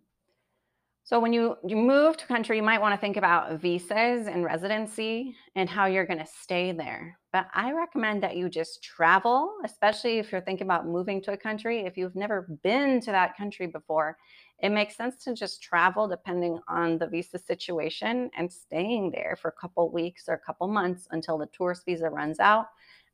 so 1.05 1.19
when 1.19 1.33
you, 1.33 1.57
you 1.67 1.75
move 1.75 2.15
to 2.15 2.25
country, 2.25 2.55
you 2.55 2.63
might 2.63 2.79
want 2.79 2.95
to 2.95 3.01
think 3.01 3.17
about 3.17 3.59
visas 3.59 4.27
and 4.27 4.45
residency 4.45 5.35
and 5.53 5.67
how 5.67 5.85
you're 5.85 6.05
going 6.05 6.19
to 6.19 6.25
stay 6.25 6.71
there. 6.71 7.19
But 7.33 7.47
I 7.53 7.73
recommend 7.73 8.23
that 8.23 8.37
you 8.37 8.47
just 8.47 8.81
travel, 8.81 9.53
especially 9.65 10.19
if 10.19 10.31
you're 10.31 10.39
thinking 10.39 10.65
about 10.65 10.87
moving 10.87 11.21
to 11.23 11.33
a 11.33 11.37
country. 11.37 11.81
If 11.81 11.97
you've 11.97 12.15
never 12.15 12.47
been 12.63 13.01
to 13.01 13.11
that 13.11 13.35
country 13.35 13.67
before, 13.67 14.17
it 14.59 14.69
makes 14.69 14.95
sense 14.95 15.21
to 15.25 15.33
just 15.33 15.61
travel 15.61 16.07
depending 16.07 16.57
on 16.69 16.97
the 16.97 17.07
visa 17.07 17.37
situation 17.37 18.29
and 18.37 18.49
staying 18.49 19.11
there 19.11 19.37
for 19.41 19.49
a 19.49 19.59
couple 19.59 19.91
weeks 19.91 20.29
or 20.29 20.35
a 20.35 20.39
couple 20.39 20.69
months 20.69 21.09
until 21.11 21.37
the 21.37 21.47
tourist 21.47 21.83
visa 21.85 22.09
runs 22.09 22.39
out 22.39 22.67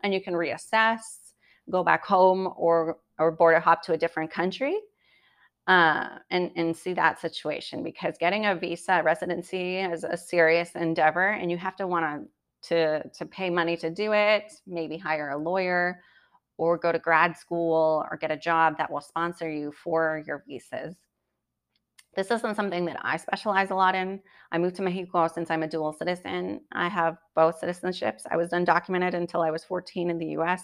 and 0.04 0.14
you 0.14 0.22
can 0.22 0.36
reassess, 0.36 1.00
go 1.72 1.84
back 1.84 2.06
home 2.06 2.54
or 2.56 3.00
or 3.18 3.32
border 3.32 3.60
hop 3.60 3.82
to 3.84 3.94
a 3.94 3.98
different 3.98 4.32
country 4.32 4.80
uh, 5.70 6.18
and 6.32 6.52
and 6.56 6.76
see 6.76 6.94
that 6.94 7.22
situation 7.22 7.84
because 7.84 8.18
getting 8.20 8.48
a 8.48 8.56
visa 8.56 9.04
residency 9.06 9.78
is 9.78 10.04
a 10.04 10.18
serious 10.18 10.72
endeavor, 10.76 11.30
and 11.30 11.52
you 11.52 11.58
have 11.58 11.76
to 11.76 11.86
want 11.86 12.28
to 12.64 13.08
to 13.08 13.26
pay 13.28 13.52
money 13.52 13.78
to 13.78 13.92
do 13.92 14.12
it. 14.12 14.52
Maybe 14.66 14.98
hire 14.98 15.30
a 15.30 15.38
lawyer, 15.38 16.02
or 16.58 16.80
go 16.80 16.92
to 16.92 16.98
grad 16.98 17.38
school, 17.38 18.04
or 18.10 18.18
get 18.18 18.32
a 18.32 18.38
job 18.38 18.80
that 18.80 18.92
will 18.92 19.00
sponsor 19.00 19.48
you 19.48 19.72
for 19.72 20.24
your 20.26 20.44
visas. 20.48 20.96
This 22.16 22.32
isn't 22.32 22.56
something 22.56 22.86
that 22.86 22.98
I 23.04 23.18
specialize 23.18 23.70
a 23.70 23.76
lot 23.76 23.94
in. 23.94 24.20
I 24.52 24.58
moved 24.58 24.76
to 24.78 24.82
Mexico 24.82 25.28
since 25.28 25.52
I'm 25.52 25.62
a 25.62 25.68
dual 25.68 25.94
citizen. 25.94 26.62
I 26.72 26.90
have 26.90 27.18
both 27.36 27.62
citizenships. 27.62 28.24
I 28.32 28.38
was 28.38 28.50
undocumented 28.50 29.14
until 29.14 29.44
I 29.44 29.52
was 29.52 29.64
14 29.64 30.10
in 30.10 30.18
the 30.18 30.30
US 30.40 30.64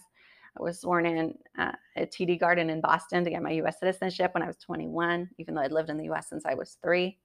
I 0.58 0.62
was 0.62 0.80
sworn 0.80 1.06
in 1.06 1.38
uh, 1.58 1.72
at 1.96 2.12
TD 2.12 2.40
Garden 2.40 2.70
in 2.70 2.82
Boston 2.82 3.24
to 3.24 3.30
get 3.30 3.44
my 3.44 3.52
U.S. 3.52 3.80
citizenship 3.80 4.34
when 4.34 4.44
I 4.44 4.48
was 4.48 4.58
21, 4.58 5.30
even 5.38 5.54
though 5.54 5.62
I'd 5.62 5.72
lived 5.72 5.90
in 5.90 5.98
the 5.98 6.06
U.S. 6.06 6.30
since 6.30 6.46
I 6.46 6.54
was 6.54 6.78
three. 6.82 7.18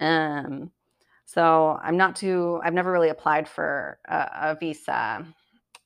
Um, 0.00 0.70
so 1.24 1.78
I'm 1.82 1.96
not 1.96 2.16
too. 2.16 2.60
I've 2.64 2.74
never 2.74 2.92
really 2.92 3.08
applied 3.08 3.48
for 3.48 3.98
a, 4.08 4.28
a 4.42 4.56
visa, 4.58 5.26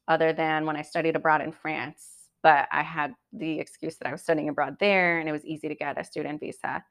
other 0.08 0.32
than 0.32 0.66
when 0.66 0.76
I 0.76 0.82
studied 0.82 1.16
abroad 1.16 1.40
in 1.40 1.52
France. 1.52 2.28
But 2.42 2.68
I 2.72 2.82
had 2.82 3.14
the 3.32 3.58
excuse 3.60 3.96
that 3.96 4.08
I 4.08 4.12
was 4.12 4.22
studying 4.22 4.48
abroad 4.48 4.76
there, 4.80 5.18
and 5.18 5.28
it 5.28 5.32
was 5.32 5.44
easy 5.44 5.68
to 5.68 5.74
get 5.74 6.00
a 6.00 6.04
student 6.04 6.40
visa 6.40 6.82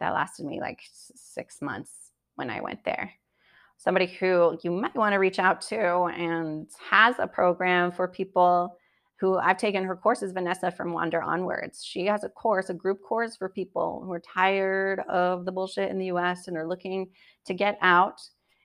that 0.00 0.14
lasted 0.14 0.46
me 0.46 0.60
like 0.60 0.80
six 0.92 1.62
months 1.62 2.10
when 2.34 2.50
I 2.50 2.60
went 2.60 2.84
there 2.84 3.12
somebody 3.78 4.06
who 4.06 4.58
you 4.62 4.70
might 4.70 4.94
want 4.94 5.12
to 5.12 5.18
reach 5.18 5.38
out 5.38 5.60
to 5.60 6.04
and 6.04 6.68
has 6.90 7.16
a 7.18 7.26
program 7.26 7.92
for 7.92 8.08
people 8.08 8.76
who 9.18 9.38
I've 9.38 9.56
taken 9.56 9.84
her 9.84 9.96
courses, 9.96 10.32
Vanessa 10.32 10.70
from 10.70 10.92
Wander 10.92 11.22
Onwards. 11.22 11.82
She 11.84 12.04
has 12.06 12.22
a 12.22 12.28
course, 12.28 12.68
a 12.68 12.74
group 12.74 13.02
course 13.02 13.36
for 13.36 13.48
people 13.48 14.02
who 14.04 14.12
are 14.12 14.20
tired 14.20 15.00
of 15.08 15.44
the 15.44 15.52
bullshit 15.52 15.90
in 15.90 15.98
the 15.98 16.06
US 16.06 16.48
and 16.48 16.56
are 16.56 16.68
looking 16.68 17.08
to 17.46 17.54
get 17.54 17.78
out. 17.80 18.20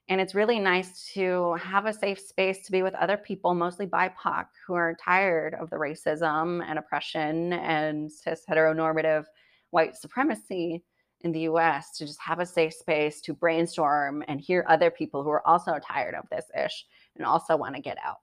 And 0.08 0.20
it's 0.20 0.34
really 0.34 0.58
nice 0.58 1.10
to 1.14 1.54
have 1.54 1.86
a 1.86 1.92
safe 1.92 2.20
space 2.20 2.66
to 2.66 2.72
be 2.72 2.82
with 2.82 2.94
other 2.94 3.16
people, 3.16 3.54
mostly 3.54 3.86
BIPOC, 3.86 4.46
who 4.66 4.74
are 4.74 4.96
tired 5.02 5.54
of 5.54 5.70
the 5.70 5.76
racism 5.76 6.62
and 6.68 6.78
oppression 6.78 7.54
and 7.54 8.12
cis 8.12 8.42
heteronormative 8.48 9.24
white 9.70 9.96
supremacy 9.96 10.82
in 11.22 11.32
the 11.32 11.40
US, 11.42 11.96
to 11.96 12.04
just 12.04 12.20
have 12.20 12.40
a 12.40 12.46
safe 12.46 12.74
space 12.74 13.22
to 13.22 13.32
brainstorm 13.32 14.22
and 14.28 14.40
hear 14.40 14.66
other 14.68 14.90
people 14.90 15.22
who 15.22 15.30
are 15.30 15.46
also 15.46 15.78
tired 15.78 16.14
of 16.14 16.28
this 16.30 16.46
ish 16.62 16.84
and 17.16 17.24
also 17.24 17.56
want 17.56 17.74
to 17.74 17.80
get 17.80 17.96
out 18.04 18.18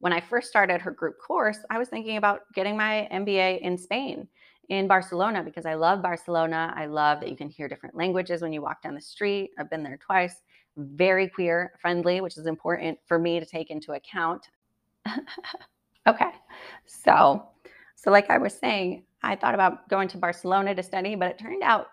when 0.00 0.12
I 0.12 0.20
first 0.20 0.48
started 0.48 0.80
her 0.80 0.90
group 0.90 1.16
course, 1.18 1.58
I 1.70 1.78
was 1.78 1.88
thinking 1.88 2.16
about 2.16 2.40
getting 2.54 2.76
my 2.76 3.08
MBA 3.12 3.60
in 3.60 3.78
Spain, 3.78 4.28
in 4.68 4.86
Barcelona, 4.86 5.42
because 5.42 5.66
I 5.66 5.74
love 5.74 6.02
Barcelona. 6.02 6.72
I 6.76 6.86
love 6.86 7.20
that 7.20 7.30
you 7.30 7.36
can 7.36 7.48
hear 7.48 7.68
different 7.68 7.94
languages 7.94 8.42
when 8.42 8.52
you 8.52 8.62
walk 8.62 8.82
down 8.82 8.94
the 8.94 9.00
street. 9.00 9.50
I've 9.58 9.70
been 9.70 9.82
there 9.82 9.98
twice. 9.98 10.42
Very 10.76 11.28
queer 11.28 11.72
friendly, 11.80 12.20
which 12.20 12.36
is 12.36 12.46
important 12.46 12.98
for 13.06 13.18
me 13.18 13.40
to 13.40 13.46
take 13.46 13.70
into 13.70 13.92
account. 13.92 14.48
okay. 16.06 16.30
So, 16.86 17.48
so 17.96 18.10
like 18.10 18.30
I 18.30 18.38
was 18.38 18.54
saying, 18.54 19.04
I 19.22 19.36
thought 19.36 19.54
about 19.54 19.88
going 19.88 20.08
to 20.08 20.18
Barcelona 20.18 20.74
to 20.74 20.82
study, 20.82 21.14
but 21.14 21.30
it 21.30 21.38
turned 21.38 21.62
out 21.62 21.86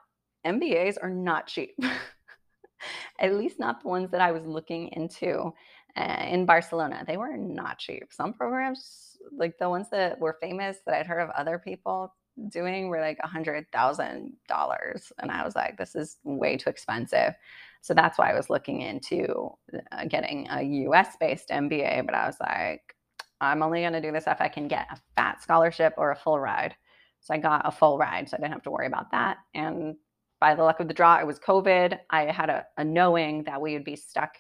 MBAs 0.45 0.97
are 1.01 1.09
not 1.09 1.47
cheap. 1.47 1.77
At 3.19 3.35
least 3.35 3.59
not 3.59 3.81
the 3.81 3.87
ones 3.87 4.11
that 4.11 4.21
I 4.21 4.31
was 4.31 4.45
looking 4.45 4.89
into. 4.89 5.53
Eh, 5.95 6.25
in 6.33 6.45
Barcelona. 6.45 7.03
They 7.05 7.17
were 7.17 7.35
not 7.35 7.77
cheap. 7.77 8.07
Some 8.11 8.33
programs, 8.33 9.17
like 9.35 9.57
the 9.57 9.69
ones 9.69 9.87
that 9.91 10.19
were 10.19 10.37
famous 10.39 10.77
that 10.85 10.95
I'd 10.95 11.07
heard 11.07 11.19
of 11.21 11.29
other 11.31 11.59
people 11.59 12.13
doing, 12.49 12.87
were 12.87 13.01
like 13.01 13.17
a 13.21 13.27
hundred 13.27 13.65
thousand 13.73 14.33
dollars, 14.47 15.11
and 15.19 15.29
I 15.29 15.43
was 15.43 15.55
like, 15.55 15.77
this 15.77 15.95
is 15.95 16.17
way 16.23 16.55
too 16.55 16.69
expensive. 16.69 17.33
So 17.81 17.93
that's 17.93 18.17
why 18.17 18.31
I 18.31 18.35
was 18.35 18.49
looking 18.49 18.81
into 18.81 19.51
uh, 19.91 20.05
getting 20.05 20.47
a 20.49 20.61
U.S. 20.61 21.17
based 21.19 21.49
MBA. 21.49 22.05
But 22.05 22.15
I 22.15 22.25
was 22.27 22.37
like, 22.39 22.95
I'm 23.41 23.63
only 23.63 23.81
going 23.81 23.93
to 23.93 24.01
do 24.01 24.11
this 24.13 24.27
if 24.27 24.39
I 24.39 24.47
can 24.47 24.67
get 24.69 24.87
a 24.91 24.97
fat 25.17 25.41
scholarship 25.41 25.95
or 25.97 26.11
a 26.11 26.15
full 26.15 26.39
ride. 26.39 26.75
So 27.19 27.33
I 27.33 27.37
got 27.37 27.67
a 27.67 27.71
full 27.71 27.97
ride, 27.97 28.29
so 28.29 28.37
I 28.37 28.39
didn't 28.39 28.53
have 28.53 28.63
to 28.63 28.71
worry 28.71 28.87
about 28.87 29.11
that. 29.11 29.37
And 29.53 29.95
by 30.39 30.55
the 30.55 30.63
luck 30.63 30.79
of 30.79 30.87
the 30.87 30.93
draw, 30.93 31.19
it 31.19 31.27
was 31.27 31.39
COVID. 31.39 31.99
I 32.09 32.25
had 32.25 32.49
a, 32.49 32.65
a 32.77 32.83
knowing 32.83 33.43
that 33.43 33.59
we 33.61 33.73
would 33.73 33.83
be 33.83 33.95
stuck 33.95 34.35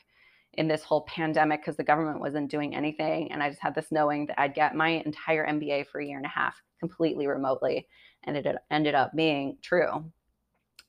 in 0.55 0.67
this 0.67 0.83
whole 0.83 1.01
pandemic 1.01 1.61
because 1.61 1.77
the 1.77 1.83
government 1.83 2.19
wasn't 2.19 2.51
doing 2.51 2.75
anything. 2.75 3.31
And 3.31 3.41
I 3.41 3.49
just 3.49 3.61
had 3.61 3.73
this 3.73 3.91
knowing 3.91 4.25
that 4.27 4.39
I'd 4.39 4.53
get 4.53 4.75
my 4.75 5.01
entire 5.05 5.47
MBA 5.47 5.87
for 5.87 6.01
a 6.01 6.05
year 6.05 6.17
and 6.17 6.25
a 6.25 6.29
half 6.29 6.61
completely 6.79 7.27
remotely. 7.27 7.87
And 8.23 8.35
it 8.35 8.45
ended 8.69 8.95
up 8.95 9.15
being 9.15 9.57
true. 9.61 10.05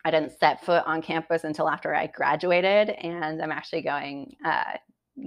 I 0.04 0.10
didn't 0.10 0.38
set 0.38 0.64
foot 0.64 0.82
on 0.84 1.00
campus 1.00 1.44
until 1.44 1.68
after 1.68 1.94
I 1.94 2.08
graduated, 2.08 2.90
and 2.90 3.40
I'm 3.40 3.52
actually 3.52 3.82
going 3.82 4.34
uh, 4.44 4.76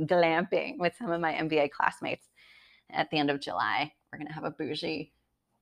glamping 0.02 0.78
with 0.78 0.94
some 0.98 1.12
of 1.12 1.22
my 1.22 1.34
MBA 1.34 1.72
classmates 1.72 2.28
at 2.92 3.10
the 3.10 3.18
end 3.18 3.30
of 3.30 3.40
July. 3.40 3.92
We're 4.12 4.20
going 4.20 4.28
to 4.28 4.34
have 4.34 4.44
a 4.44 4.52
bougie 4.52 5.14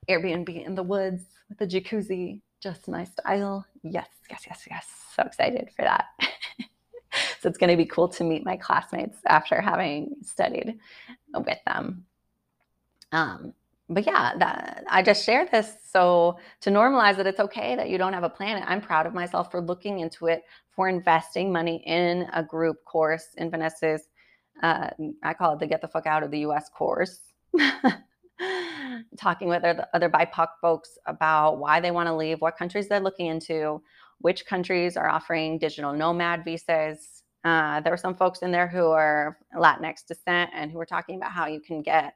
Airbnb 0.10 0.66
in 0.66 0.76
the 0.76 0.84
woods 0.84 1.26
with 1.48 1.62
a 1.62 1.68
jacuzzi, 1.68 2.42
just 2.62 2.88
my 2.88 3.04
style. 3.04 3.66
Yes, 3.84 4.08
yes, 4.30 4.44
yes, 4.48 4.64
yes. 4.70 4.88
So 5.16 5.24
excited 5.24 5.70
for 5.76 5.84
that. 5.84 6.06
so 7.44 7.50
it's 7.50 7.58
going 7.58 7.70
to 7.70 7.76
be 7.76 7.86
cool 7.86 8.08
to 8.08 8.24
meet 8.24 8.46
my 8.46 8.56
classmates 8.56 9.18
after 9.26 9.60
having 9.60 10.16
studied 10.24 10.80
with 11.34 11.58
them. 11.68 12.06
Um, 13.12 13.54
but 13.90 14.06
yeah, 14.06 14.32
that 14.38 14.86
I 14.90 15.04
just 15.04 15.26
share 15.26 15.46
this 15.52 15.76
so 15.92 16.38
to 16.62 16.70
normalize 16.70 17.18
that 17.18 17.28
it's 17.28 17.42
okay 17.42 17.76
that 17.76 17.90
you 17.90 17.98
don't 17.98 18.14
have 18.14 18.24
a 18.24 18.30
plan. 18.30 18.64
I'm 18.66 18.80
proud 18.80 19.06
of 19.06 19.14
myself 19.14 19.52
for 19.52 19.60
looking 19.60 20.00
into 20.00 20.28
it, 20.28 20.44
for 20.72 20.88
investing 20.88 21.52
money 21.52 21.84
in 21.86 22.28
a 22.32 22.42
group 22.42 22.86
course 22.86 23.28
in 23.38 23.52
Vanessa's. 23.52 24.08
Uh, 24.62 24.90
I 25.22 25.34
call 25.34 25.54
it 25.54 25.60
the 25.60 25.68
"Get 25.68 25.82
the 25.82 25.90
Fuck 25.90 26.08
Out 26.08 26.24
of 26.24 26.32
the 26.32 26.40
U.S." 26.40 26.70
course. 26.70 27.20
Talking 29.18 29.50
with 29.50 29.66
other, 29.66 29.86
other 29.94 30.10
BIPOC 30.10 30.48
folks 30.62 30.98
about 31.08 31.58
why 31.58 31.82
they 31.82 31.92
want 31.92 32.08
to 32.08 32.16
leave, 32.16 32.40
what 32.40 32.58
countries 32.58 32.88
they're 32.88 33.02
looking 33.02 33.26
into, 33.26 33.82
which 34.20 34.46
countries 34.46 34.96
are 34.96 35.10
offering 35.10 35.58
digital 35.58 35.94
nomad 35.94 36.46
visas, 36.46 37.23
uh, 37.44 37.82
there 37.82 37.92
were 37.92 37.98
some 37.98 38.16
folks 38.16 38.40
in 38.40 38.52
there 38.52 38.68
who 38.68 38.88
are 38.88 39.38
Latinx 39.56 40.06
descent 40.06 40.52
and 40.54 40.72
who 40.72 40.78
were 40.78 40.86
talking 40.86 41.18
about 41.18 41.32
how 41.32 41.48
you 41.48 41.60
can 41.60 41.82
get 41.82 42.16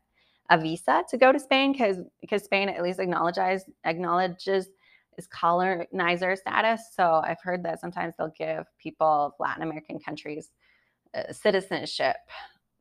a 0.49 0.59
visa 0.59 1.03
to 1.09 1.17
go 1.17 1.31
to 1.31 1.39
Spain 1.39 1.73
because 1.73 1.97
because 2.21 2.43
Spain 2.43 2.69
at 2.69 2.81
least 2.81 2.99
acknowledges 2.99 3.63
acknowledges 3.85 4.69
its 5.17 5.27
colonizer 5.27 6.35
status. 6.35 6.81
So 6.95 7.21
I've 7.25 7.41
heard 7.41 7.63
that 7.63 7.81
sometimes 7.81 8.13
they'll 8.17 8.33
give 8.37 8.65
people 8.81 9.07
of 9.07 9.33
Latin 9.39 9.63
American 9.63 9.99
countries 9.99 10.51
uh, 11.15 11.33
citizenship 11.33 12.17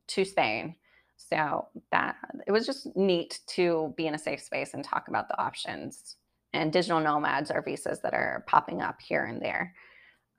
to 0.07 0.23
Spain. 0.25 0.75
So 1.17 1.67
that 1.91 2.15
it 2.45 2.51
was 2.51 2.65
just 2.65 2.95
neat 2.95 3.39
to 3.47 3.93
be 3.97 4.07
in 4.07 4.13
a 4.13 4.19
safe 4.19 4.41
space 4.41 4.73
and 4.73 4.83
talk 4.83 5.07
about 5.07 5.27
the 5.27 5.41
options. 5.41 6.15
And 6.53 6.71
digital 6.71 7.01
nomads 7.01 7.51
are 7.51 7.61
visas 7.61 7.99
that 8.01 8.13
are 8.13 8.45
popping 8.47 8.81
up 8.81 9.01
here 9.01 9.25
and 9.25 9.41
there. 9.41 9.73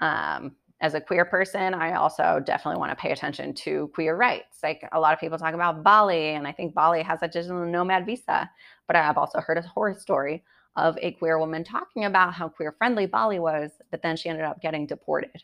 Um, 0.00 0.56
as 0.80 0.94
a 0.94 1.00
queer 1.00 1.24
person, 1.24 1.74
I 1.74 1.94
also 1.94 2.40
definitely 2.44 2.78
want 2.78 2.92
to 2.92 2.96
pay 2.96 3.10
attention 3.10 3.52
to 3.54 3.90
queer 3.94 4.16
rights. 4.16 4.58
Like 4.62 4.88
a 4.92 5.00
lot 5.00 5.12
of 5.12 5.18
people 5.18 5.36
talk 5.36 5.54
about 5.54 5.82
Bali, 5.82 6.30
and 6.30 6.46
I 6.46 6.52
think 6.52 6.74
Bali 6.74 7.02
has 7.02 7.20
a 7.22 7.28
digital 7.28 7.64
nomad 7.64 8.06
visa. 8.06 8.48
But 8.86 8.96
I've 8.96 9.18
also 9.18 9.40
heard 9.40 9.58
a 9.58 9.62
horror 9.62 9.94
story 9.94 10.44
of 10.76 10.96
a 11.02 11.12
queer 11.12 11.38
woman 11.38 11.64
talking 11.64 12.04
about 12.04 12.32
how 12.32 12.48
queer 12.48 12.72
friendly 12.78 13.06
Bali 13.06 13.40
was, 13.40 13.72
but 13.90 14.02
then 14.02 14.16
she 14.16 14.28
ended 14.28 14.44
up 14.44 14.62
getting 14.62 14.86
deported. 14.86 15.42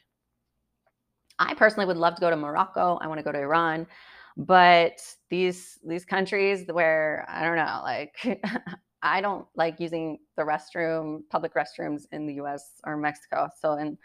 I 1.41 1.55
personally 1.55 1.87
would 1.87 1.97
love 1.97 2.15
to 2.15 2.21
go 2.21 2.31
to 2.31 2.37
Morocco. 2.37 2.99
I 3.03 3.09
want 3.09 3.19
to 3.19 3.25
go 3.25 3.33
to 3.33 3.41
Iran, 3.41 3.89
but 4.37 5.01
these 5.31 5.81
these 5.85 6.05
countries 6.05 6.67
where 6.71 7.27
I 7.29 7.43
don't 7.43 7.57
know, 7.57 7.81
like 7.83 8.15
I 9.03 9.21
don't 9.21 9.47
like 9.57 9.81
using 9.81 10.19
the 10.37 10.45
restroom, 10.45 11.23
public 11.29 11.55
restrooms 11.55 12.05
in 12.13 12.27
the 12.27 12.35
U.S. 12.35 12.81
or 12.87 12.97
Mexico. 12.97 13.49
So 13.61 13.75
in 13.75 13.99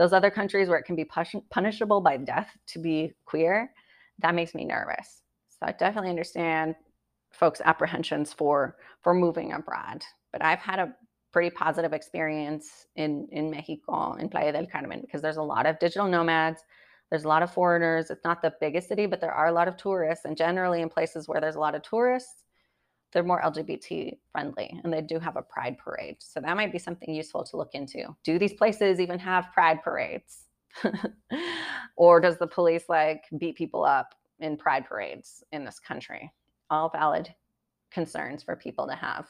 those 0.00 0.14
other 0.14 0.30
countries 0.30 0.70
where 0.70 0.78
it 0.78 0.86
can 0.86 0.96
be 0.96 1.04
punishable 1.50 2.00
by 2.00 2.16
death 2.16 2.48
to 2.68 2.78
be 2.78 3.12
queer, 3.26 3.70
that 4.20 4.34
makes 4.34 4.54
me 4.54 4.64
nervous. 4.64 5.20
So 5.50 5.58
I 5.66 5.72
definitely 5.72 6.08
understand 6.08 6.74
folks' 7.32 7.60
apprehensions 7.62 8.32
for 8.32 8.78
for 9.02 9.12
moving 9.12 9.52
abroad. 9.52 10.02
But 10.32 10.42
I've 10.42 10.58
had 10.58 10.78
a 10.78 10.94
pretty 11.32 11.50
positive 11.50 11.92
experience 11.92 12.86
in 12.96 13.28
in 13.30 13.50
Mexico 13.50 14.14
in 14.14 14.30
Playa 14.30 14.52
del 14.52 14.66
Carmen 14.66 15.02
because 15.02 15.20
there's 15.20 15.36
a 15.36 15.42
lot 15.42 15.66
of 15.66 15.78
digital 15.78 16.08
nomads. 16.08 16.64
There's 17.10 17.24
a 17.24 17.28
lot 17.28 17.42
of 17.42 17.52
foreigners. 17.52 18.08
It's 18.08 18.24
not 18.24 18.40
the 18.40 18.54
biggest 18.58 18.88
city, 18.88 19.04
but 19.04 19.20
there 19.20 19.34
are 19.34 19.48
a 19.48 19.52
lot 19.52 19.68
of 19.68 19.76
tourists. 19.76 20.24
And 20.24 20.34
generally, 20.34 20.80
in 20.80 20.88
places 20.88 21.28
where 21.28 21.42
there's 21.42 21.56
a 21.56 21.60
lot 21.60 21.74
of 21.74 21.82
tourists, 21.82 22.44
they're 23.12 23.22
more 23.22 23.40
LGBT 23.42 24.18
friendly 24.30 24.80
and 24.82 24.92
they 24.92 25.00
do 25.00 25.18
have 25.18 25.36
a 25.36 25.42
pride 25.42 25.78
parade. 25.78 26.16
So 26.20 26.40
that 26.40 26.56
might 26.56 26.72
be 26.72 26.78
something 26.78 27.12
useful 27.12 27.44
to 27.44 27.56
look 27.56 27.74
into. 27.74 28.14
Do 28.24 28.38
these 28.38 28.52
places 28.52 29.00
even 29.00 29.18
have 29.18 29.52
pride 29.52 29.82
parades? 29.82 30.46
or 31.96 32.20
does 32.20 32.38
the 32.38 32.46
police 32.46 32.84
like 32.88 33.24
beat 33.38 33.56
people 33.56 33.84
up 33.84 34.14
in 34.38 34.56
pride 34.56 34.86
parades 34.86 35.42
in 35.52 35.64
this 35.64 35.80
country? 35.80 36.32
All 36.70 36.88
valid 36.88 37.34
concerns 37.90 38.42
for 38.42 38.54
people 38.54 38.86
to 38.86 38.94
have. 38.94 39.26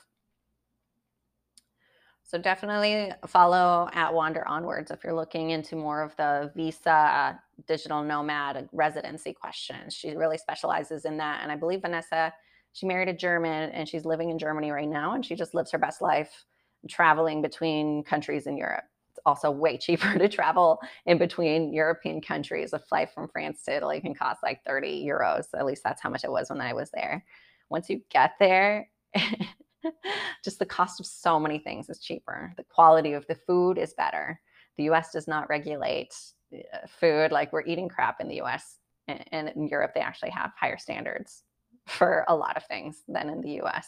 So 2.30 2.38
definitely 2.38 3.10
follow 3.26 3.88
at 3.92 4.14
Wander 4.14 4.46
Onwards 4.46 4.92
if 4.92 5.02
you're 5.02 5.14
looking 5.14 5.50
into 5.50 5.74
more 5.74 6.00
of 6.00 6.14
the 6.16 6.52
visa 6.54 7.40
digital 7.66 8.04
nomad 8.04 8.68
residency 8.70 9.32
questions. 9.32 9.94
She 9.94 10.14
really 10.14 10.38
specializes 10.38 11.06
in 11.06 11.16
that. 11.16 11.40
And 11.42 11.50
I 11.50 11.56
believe 11.56 11.82
Vanessa 11.82 12.32
she 12.72 12.86
married 12.86 13.08
a 13.08 13.12
German 13.12 13.70
and 13.70 13.88
she's 13.88 14.04
living 14.04 14.30
in 14.30 14.38
Germany 14.38 14.70
right 14.70 14.88
now 14.88 15.14
and 15.14 15.24
she 15.24 15.34
just 15.34 15.54
lives 15.54 15.70
her 15.72 15.78
best 15.78 16.00
life 16.00 16.44
traveling 16.88 17.42
between 17.42 18.02
countries 18.04 18.46
in 18.46 18.56
Europe. 18.56 18.84
It's 19.10 19.20
also 19.26 19.50
way 19.50 19.76
cheaper 19.78 20.18
to 20.18 20.28
travel 20.28 20.80
in 21.06 21.18
between 21.18 21.72
European 21.72 22.20
countries. 22.20 22.72
A 22.72 22.78
flight 22.78 23.10
from 23.12 23.28
France 23.28 23.62
to 23.64 23.76
Italy 23.76 24.00
can 24.00 24.14
cost 24.14 24.42
like 24.42 24.64
30 24.64 25.04
euros. 25.04 25.46
At 25.54 25.66
least 25.66 25.82
that's 25.82 26.02
how 26.02 26.10
much 26.10 26.24
it 26.24 26.30
was 26.30 26.50
when 26.50 26.60
I 26.60 26.72
was 26.72 26.90
there. 26.90 27.24
Once 27.68 27.88
you 27.88 28.02
get 28.10 28.32
there, 28.38 28.88
just 30.44 30.58
the 30.58 30.66
cost 30.66 31.00
of 31.00 31.06
so 31.06 31.38
many 31.38 31.58
things 31.58 31.88
is 31.88 32.00
cheaper. 32.00 32.52
The 32.56 32.64
quality 32.64 33.12
of 33.12 33.26
the 33.26 33.34
food 33.34 33.78
is 33.78 33.94
better. 33.94 34.40
The 34.76 34.84
US 34.84 35.12
does 35.12 35.28
not 35.28 35.48
regulate 35.48 36.14
uh, 36.52 36.86
food 37.00 37.32
like 37.32 37.52
we're 37.52 37.66
eating 37.66 37.88
crap 37.88 38.20
in 38.20 38.28
the 38.28 38.40
US. 38.42 38.78
And 39.08 39.48
in 39.48 39.66
Europe, 39.66 39.92
they 39.92 40.00
actually 40.00 40.30
have 40.30 40.52
higher 40.56 40.78
standards 40.78 41.42
for 41.86 42.24
a 42.28 42.34
lot 42.34 42.56
of 42.56 42.64
things 42.64 43.02
than 43.08 43.28
in 43.28 43.40
the 43.40 43.60
US. 43.62 43.86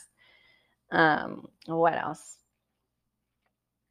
Um, 0.90 1.48
what 1.66 1.96
else? 1.96 2.38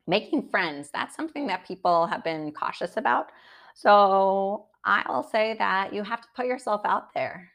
Making 0.08 0.50
friends. 0.50 0.90
That's 0.94 1.16
something 1.16 1.48
that 1.48 1.66
people 1.66 2.08
have 2.08 2.24
been 2.24 2.52
cautious 2.52 2.98
about. 2.98 3.32
So 3.76 4.68
I'll 4.84 5.24
say 5.24 5.56
that 5.60 5.94
you 5.94 6.04
have 6.04 6.22
to 6.22 6.28
put 6.36 6.46
yourself 6.46 6.82
out 6.86 7.14
there. 7.14 7.52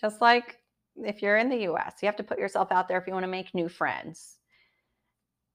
Just 0.00 0.20
like 0.20 0.58
if 0.96 1.22
you're 1.22 1.38
in 1.38 1.48
the 1.48 1.64
US, 1.72 1.94
you 2.02 2.06
have 2.06 2.16
to 2.16 2.22
put 2.22 2.38
yourself 2.38 2.70
out 2.70 2.88
there 2.88 2.98
if 2.98 3.06
you 3.06 3.12
want 3.12 3.24
to 3.24 3.30
make 3.30 3.54
new 3.54 3.68
friends. 3.68 4.38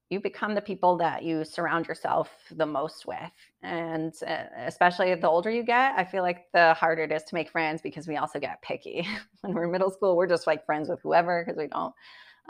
You 0.10 0.20
become 0.20 0.56
the 0.56 0.62
people 0.62 0.98
that 0.98 1.24
you 1.24 1.44
surround 1.46 1.88
yourself 1.88 2.32
the 2.52 2.66
most 2.66 3.06
with. 3.06 3.32
And 3.62 4.14
uh, 4.26 4.44
especially 4.66 5.14
the 5.14 5.30
older 5.30 5.52
you 5.52 5.64
get, 5.64 5.94
I 5.98 6.04
feel 6.04 6.24
like 6.24 6.48
the 6.52 6.74
harder 6.74 7.04
it 7.04 7.12
is 7.12 7.24
to 7.26 7.36
make 7.36 7.50
friends 7.52 7.82
because 7.82 8.08
we 8.08 8.18
also 8.18 8.40
get 8.40 8.62
picky. 8.62 9.08
when 9.42 9.54
we're 9.54 9.66
in 9.66 9.72
middle 9.72 9.92
school, 9.92 10.18
we're 10.18 10.28
just 10.28 10.48
like 10.48 10.66
friends 10.66 10.90
with 10.90 11.00
whoever 11.02 11.44
because 11.46 11.58
we 11.58 11.68
don't 11.68 11.94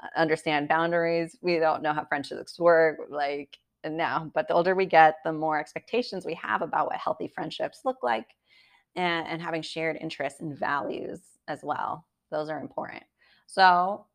uh, 0.01 0.07
understand 0.15 0.69
boundaries. 0.69 1.37
We 1.41 1.59
don't 1.59 1.83
know 1.83 1.93
how 1.93 2.05
friendships 2.05 2.59
work. 2.59 2.97
Like, 3.09 3.57
now, 3.85 4.31
but 4.33 4.47
the 4.47 4.53
older 4.53 4.75
we 4.75 4.85
get, 4.85 5.15
the 5.23 5.33
more 5.33 5.59
expectations 5.59 6.25
we 6.25 6.35
have 6.35 6.61
about 6.61 6.87
what 6.87 6.97
healthy 6.97 7.27
friendships 7.27 7.81
look 7.85 7.97
like 8.03 8.27
and, 8.95 9.27
and 9.27 9.41
having 9.41 9.61
shared 9.61 9.97
interests 9.99 10.41
and 10.41 10.57
values 10.57 11.21
as 11.47 11.61
well. 11.63 12.05
Those 12.31 12.49
are 12.49 12.59
important. 12.59 13.03
So 13.47 14.05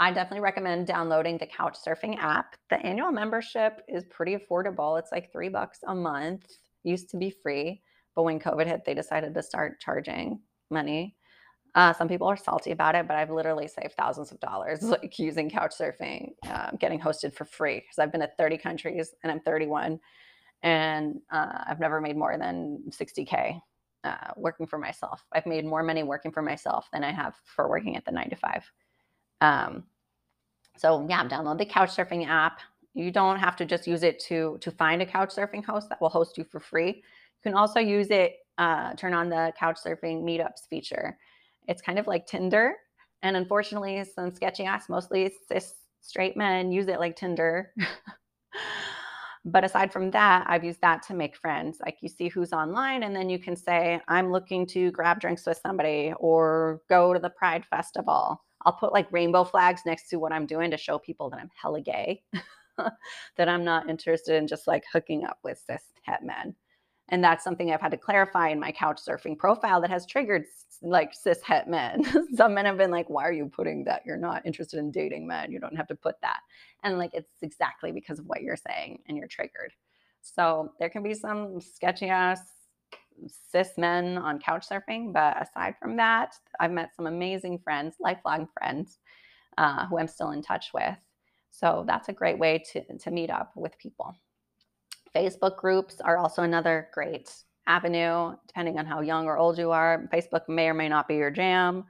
I 0.00 0.12
definitely 0.12 0.40
recommend 0.40 0.86
downloading 0.86 1.38
the 1.38 1.46
Couch 1.46 1.76
Surfing 1.84 2.18
app. 2.18 2.54
The 2.70 2.76
annual 2.84 3.10
membership 3.10 3.82
is 3.88 4.04
pretty 4.04 4.36
affordable. 4.36 4.98
It's 4.98 5.10
like 5.10 5.32
three 5.32 5.48
bucks 5.48 5.80
a 5.86 5.94
month. 5.94 6.46
Used 6.84 7.10
to 7.10 7.16
be 7.16 7.30
free, 7.30 7.82
but 8.14 8.22
when 8.22 8.38
COVID 8.38 8.66
hit, 8.66 8.84
they 8.86 8.94
decided 8.94 9.34
to 9.34 9.42
start 9.42 9.80
charging 9.80 10.40
money. 10.70 11.16
Uh, 11.74 11.92
some 11.92 12.08
people 12.08 12.28
are 12.28 12.36
salty 12.36 12.70
about 12.70 12.94
it, 12.94 13.06
but 13.08 13.16
I've 13.16 13.30
literally 13.30 13.68
saved 13.68 13.94
thousands 13.94 14.30
of 14.30 14.40
dollars 14.40 14.82
like 14.84 15.18
using 15.18 15.50
couch 15.50 15.74
surfing, 15.78 16.30
uh, 16.48 16.70
getting 16.78 17.00
hosted 17.00 17.34
for 17.34 17.44
free 17.44 17.80
because 17.80 17.98
I've 17.98 18.12
been 18.12 18.20
to 18.20 18.30
30 18.38 18.58
countries 18.58 19.14
and 19.22 19.32
I'm 19.32 19.40
31, 19.40 19.98
and 20.62 21.20
uh, 21.32 21.64
I've 21.66 21.80
never 21.80 22.00
made 22.00 22.16
more 22.16 22.38
than 22.38 22.84
60k 22.90 23.60
uh, 24.04 24.16
working 24.36 24.66
for 24.66 24.78
myself. 24.78 25.24
I've 25.32 25.46
made 25.46 25.64
more 25.64 25.82
money 25.82 26.04
working 26.04 26.30
for 26.30 26.42
myself 26.42 26.88
than 26.92 27.02
I 27.04 27.10
have 27.10 27.34
for 27.44 27.68
working 27.68 27.96
at 27.96 28.04
the 28.04 28.12
nine 28.12 28.30
to 28.30 28.36
five. 28.36 28.64
Um, 29.40 29.84
so 30.76 31.06
yeah, 31.08 31.26
download 31.26 31.58
the 31.58 31.66
couch 31.66 31.90
surfing 31.90 32.26
app. 32.26 32.60
You 32.94 33.10
don't 33.10 33.38
have 33.38 33.56
to 33.56 33.64
just 33.64 33.86
use 33.86 34.02
it 34.02 34.18
to 34.28 34.58
to 34.60 34.70
find 34.70 35.02
a 35.02 35.06
couch 35.06 35.30
surfing 35.34 35.64
host 35.64 35.88
that 35.88 36.00
will 36.00 36.08
host 36.08 36.38
you 36.38 36.44
for 36.44 36.60
free. 36.60 36.88
You 36.96 37.42
can 37.42 37.54
also 37.54 37.80
use 37.80 38.08
it. 38.10 38.36
Uh, 38.58 38.92
turn 38.94 39.14
on 39.14 39.28
the 39.28 39.52
couch 39.58 39.78
surfing 39.84 40.24
meetups 40.24 40.66
feature 40.68 41.16
it's 41.68 41.82
kind 41.82 41.98
of 41.98 42.06
like 42.06 42.26
Tinder. 42.26 42.74
And 43.22 43.36
unfortunately, 43.36 44.02
some 44.04 44.32
sketchy 44.32 44.64
ass, 44.64 44.88
mostly 44.88 45.32
cis 45.46 45.74
straight 46.00 46.36
men 46.36 46.72
use 46.72 46.88
it 46.88 46.98
like 46.98 47.14
Tinder. 47.14 47.72
but 49.44 49.64
aside 49.64 49.92
from 49.92 50.10
that, 50.12 50.46
I've 50.48 50.64
used 50.64 50.80
that 50.80 51.02
to 51.04 51.14
make 51.14 51.36
friends. 51.36 51.78
Like 51.84 51.98
you 52.00 52.08
see 52.08 52.28
who's 52.28 52.52
online, 52.52 53.02
and 53.02 53.14
then 53.14 53.28
you 53.28 53.38
can 53.38 53.54
say, 53.54 54.00
I'm 54.08 54.32
looking 54.32 54.66
to 54.68 54.90
grab 54.92 55.20
drinks 55.20 55.46
with 55.46 55.60
somebody 55.62 56.12
or 56.18 56.80
go 56.88 57.12
to 57.12 57.20
the 57.20 57.30
Pride 57.30 57.64
Festival. 57.66 58.42
I'll 58.64 58.72
put 58.72 58.92
like 58.92 59.10
rainbow 59.12 59.44
flags 59.44 59.82
next 59.86 60.08
to 60.10 60.16
what 60.16 60.32
I'm 60.32 60.46
doing 60.46 60.70
to 60.70 60.76
show 60.76 60.98
people 60.98 61.30
that 61.30 61.40
I'm 61.40 61.50
hella 61.60 61.80
gay, 61.80 62.22
that 63.36 63.48
I'm 63.48 63.64
not 63.64 63.88
interested 63.88 64.36
in 64.36 64.46
just 64.46 64.66
like 64.66 64.84
hooking 64.92 65.24
up 65.24 65.38
with 65.42 65.62
cis 65.66 65.82
het 66.02 66.22
men. 66.22 66.54
And 67.10 67.24
that's 67.24 67.42
something 67.42 67.72
I've 67.72 67.80
had 67.80 67.92
to 67.92 67.96
clarify 67.96 68.48
in 68.50 68.60
my 68.60 68.70
couch 68.70 69.00
surfing 69.06 69.38
profile 69.38 69.80
that 69.80 69.90
has 69.90 70.04
triggered 70.04 70.44
like 70.82 71.14
cis 71.14 71.40
het 71.42 71.66
men. 71.66 72.04
Some 72.34 72.54
men 72.54 72.66
have 72.66 72.76
been 72.76 72.90
like, 72.90 73.08
why 73.08 73.24
are 73.24 73.32
you 73.32 73.46
putting 73.46 73.84
that? 73.84 74.02
You're 74.04 74.16
not 74.16 74.44
interested 74.44 74.78
in 74.78 74.90
dating 74.90 75.26
men. 75.26 75.50
You 75.50 75.58
don't 75.60 75.76
have 75.76 75.88
to 75.88 75.94
put 75.94 76.20
that. 76.20 76.40
And 76.82 76.98
like, 76.98 77.10
it's 77.14 77.42
exactly 77.42 77.92
because 77.92 78.18
of 78.18 78.26
what 78.26 78.42
you're 78.42 78.56
saying 78.56 79.00
and 79.08 79.16
you're 79.16 79.28
triggered. 79.28 79.72
So 80.20 80.72
there 80.78 80.90
can 80.90 81.02
be 81.02 81.14
some 81.14 81.60
sketchy 81.60 82.08
ass 82.08 82.40
cis 83.26 83.76
men 83.76 84.18
on 84.18 84.38
couch 84.38 84.68
surfing. 84.68 85.12
But 85.12 85.40
aside 85.42 85.74
from 85.80 85.96
that, 85.96 86.34
I've 86.60 86.70
met 86.70 86.94
some 86.94 87.06
amazing 87.06 87.58
friends, 87.58 87.96
lifelong 88.00 88.48
friends 88.58 88.98
uh, 89.56 89.86
who 89.86 89.98
I'm 89.98 90.08
still 90.08 90.30
in 90.30 90.42
touch 90.42 90.72
with. 90.72 90.96
So 91.50 91.84
that's 91.86 92.08
a 92.08 92.12
great 92.12 92.38
way 92.38 92.62
to, 92.72 92.98
to 92.98 93.10
meet 93.10 93.30
up 93.30 93.52
with 93.56 93.78
people. 93.78 94.14
Facebook 95.14 95.56
groups 95.56 96.00
are 96.00 96.18
also 96.18 96.42
another 96.42 96.88
great 96.92 97.32
avenue, 97.66 98.34
depending 98.46 98.78
on 98.78 98.86
how 98.86 99.00
young 99.00 99.26
or 99.26 99.38
old 99.38 99.58
you 99.58 99.70
are. 99.70 100.08
Facebook 100.12 100.48
may 100.48 100.68
or 100.68 100.74
may 100.74 100.88
not 100.88 101.08
be 101.08 101.16
your 101.16 101.30
jam. 101.30 101.84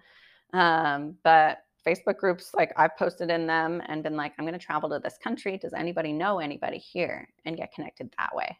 Um, 0.52 1.16
but 1.24 1.64
Facebook 1.86 2.18
groups, 2.18 2.52
like 2.54 2.72
I've 2.76 2.96
posted 2.96 3.30
in 3.30 3.46
them 3.46 3.82
and 3.86 4.02
been 4.02 4.16
like, 4.16 4.32
I'm 4.38 4.44
going 4.44 4.58
to 4.58 4.64
travel 4.64 4.88
to 4.90 4.98
this 4.98 5.18
country. 5.22 5.56
Does 5.56 5.72
anybody 5.72 6.12
know 6.12 6.38
anybody 6.38 6.78
here? 6.78 7.28
And 7.44 7.56
get 7.56 7.72
connected 7.72 8.12
that 8.18 8.34
way. 8.34 8.58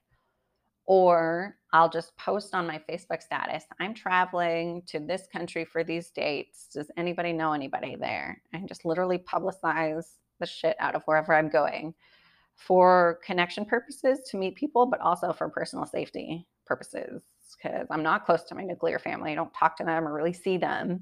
Or 0.87 1.58
I'll 1.73 1.91
just 1.91 2.17
post 2.17 2.55
on 2.55 2.67
my 2.67 2.81
Facebook 2.89 3.23
status, 3.23 3.65
I'm 3.79 3.95
traveling 3.95 4.83
to 4.87 4.99
this 4.99 5.27
country 5.31 5.65
for 5.65 5.85
these 5.85 6.11
dates. 6.11 6.69
Does 6.73 6.91
anybody 6.97 7.33
know 7.33 7.53
anybody 7.53 7.97
there? 7.97 8.41
And 8.53 8.67
just 8.67 8.85
literally 8.85 9.19
publicize 9.19 10.07
the 10.41 10.47
shit 10.47 10.77
out 10.81 10.95
of 10.95 11.03
wherever 11.05 11.35
I'm 11.35 11.51
going 11.51 11.95
for 12.55 13.21
connection 13.25 13.65
purposes 13.65 14.21
to 14.31 14.37
meet 14.37 14.57
people, 14.57 14.87
but 14.87 15.01
also 15.01 15.33
for 15.33 15.49
personal 15.49 15.87
safety 15.87 16.47
purposes 16.67 17.23
because 17.57 17.87
I'm 17.91 18.03
not 18.03 18.27
close 18.27 18.45
to 18.45 18.55
my 18.55 18.63
nuclear 18.63 18.99
family. 18.99 19.33
I 19.33 19.35
don't 19.35 19.53
talk 19.55 19.77
to 19.79 19.85
them 19.85 20.07
or 20.07 20.13
really 20.13 20.33
see 20.33 20.59
them. 20.59 21.01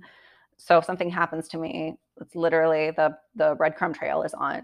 So 0.59 0.79
if 0.79 0.85
something 0.85 1.11
happens 1.11 1.49
to 1.49 1.59
me, 1.59 1.99
it's 2.21 2.35
literally 2.35 2.91
the 2.93 3.17
the 3.35 3.57
breadcrumb 3.57 3.95
trail 3.95 4.23
is 4.23 4.35
on 4.35 4.63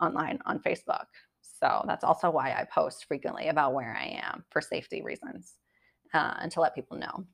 online 0.00 0.38
on 0.46 0.58
Facebook. 0.60 1.06
So 1.58 1.84
that's 1.86 2.04
also 2.04 2.30
why 2.30 2.50
I 2.50 2.66
post 2.72 3.06
frequently 3.06 3.48
about 3.48 3.74
where 3.74 3.96
I 3.98 4.20
am 4.22 4.44
for 4.50 4.60
safety 4.60 5.02
reasons 5.02 5.54
uh, 6.14 6.34
and 6.40 6.52
to 6.52 6.60
let 6.60 6.74
people 6.74 6.98
know. 6.98 7.24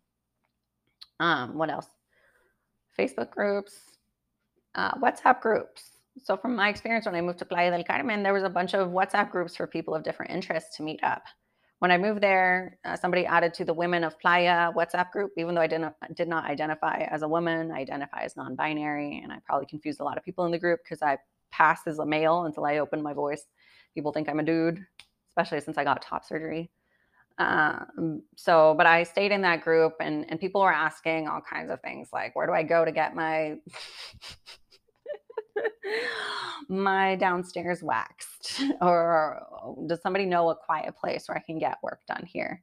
Um, 1.20 1.56
what 1.56 1.70
else? 1.70 1.86
Facebook 2.98 3.30
groups, 3.30 3.78
uh, 4.74 4.94
WhatsApp 4.94 5.40
groups. 5.40 5.90
So, 6.22 6.36
from 6.36 6.54
my 6.54 6.68
experience 6.68 7.06
when 7.06 7.16
I 7.16 7.20
moved 7.20 7.40
to 7.40 7.44
Playa 7.44 7.70
del 7.70 7.84
Carmen, 7.84 8.22
there 8.22 8.32
was 8.32 8.44
a 8.44 8.48
bunch 8.48 8.74
of 8.74 8.90
WhatsApp 8.90 9.30
groups 9.30 9.56
for 9.56 9.66
people 9.66 9.94
of 9.94 10.04
different 10.04 10.32
interests 10.32 10.76
to 10.76 10.82
meet 10.82 11.02
up. 11.02 11.24
When 11.80 11.90
I 11.90 11.98
moved 11.98 12.22
there, 12.22 12.78
uh, 12.84 12.96
somebody 12.96 13.26
added 13.26 13.52
to 13.54 13.64
the 13.64 13.74
Women 13.74 14.04
of 14.04 14.18
Playa 14.20 14.72
WhatsApp 14.72 15.10
group, 15.10 15.32
even 15.36 15.54
though 15.54 15.60
I 15.60 15.66
didn't 15.66 15.92
did 16.14 16.28
not 16.28 16.44
identify 16.44 16.98
as 17.10 17.22
a 17.22 17.28
woman, 17.28 17.72
I 17.72 17.80
identify 17.80 18.22
as 18.22 18.36
non-binary, 18.36 19.20
and 19.22 19.32
I 19.32 19.38
probably 19.44 19.66
confused 19.66 20.00
a 20.00 20.04
lot 20.04 20.16
of 20.16 20.24
people 20.24 20.44
in 20.46 20.52
the 20.52 20.58
group 20.58 20.80
because 20.84 21.02
I 21.02 21.18
pass 21.50 21.80
as 21.86 21.98
a 21.98 22.06
male 22.06 22.44
until 22.44 22.64
I 22.64 22.78
opened 22.78 23.02
my 23.02 23.12
voice. 23.12 23.46
People 23.94 24.12
think 24.12 24.28
I'm 24.28 24.40
a 24.40 24.44
dude, 24.44 24.84
especially 25.30 25.60
since 25.60 25.78
I 25.78 25.84
got 25.84 26.02
top 26.02 26.24
surgery. 26.24 26.70
Um, 27.38 28.22
so, 28.36 28.74
but 28.76 28.86
I 28.86 29.02
stayed 29.02 29.32
in 29.32 29.42
that 29.42 29.62
group, 29.62 29.94
and 30.00 30.24
and 30.30 30.38
people 30.38 30.60
were 30.60 30.72
asking 30.72 31.26
all 31.28 31.40
kinds 31.40 31.70
of 31.70 31.80
things 31.80 32.10
like, 32.12 32.36
where 32.36 32.46
do 32.46 32.52
I 32.52 32.62
go 32.62 32.84
to 32.84 32.92
get 32.92 33.14
my 33.14 33.56
my 36.68 37.16
downstairs 37.16 37.82
waxed? 37.82 38.62
Or 38.80 39.42
does 39.86 40.00
somebody 40.02 40.26
know 40.26 40.50
a 40.50 40.56
quiet 40.56 40.96
place 40.96 41.28
where 41.28 41.36
i 41.36 41.40
can 41.40 41.58
get 41.58 41.78
work 41.82 42.00
done 42.06 42.24
here? 42.26 42.62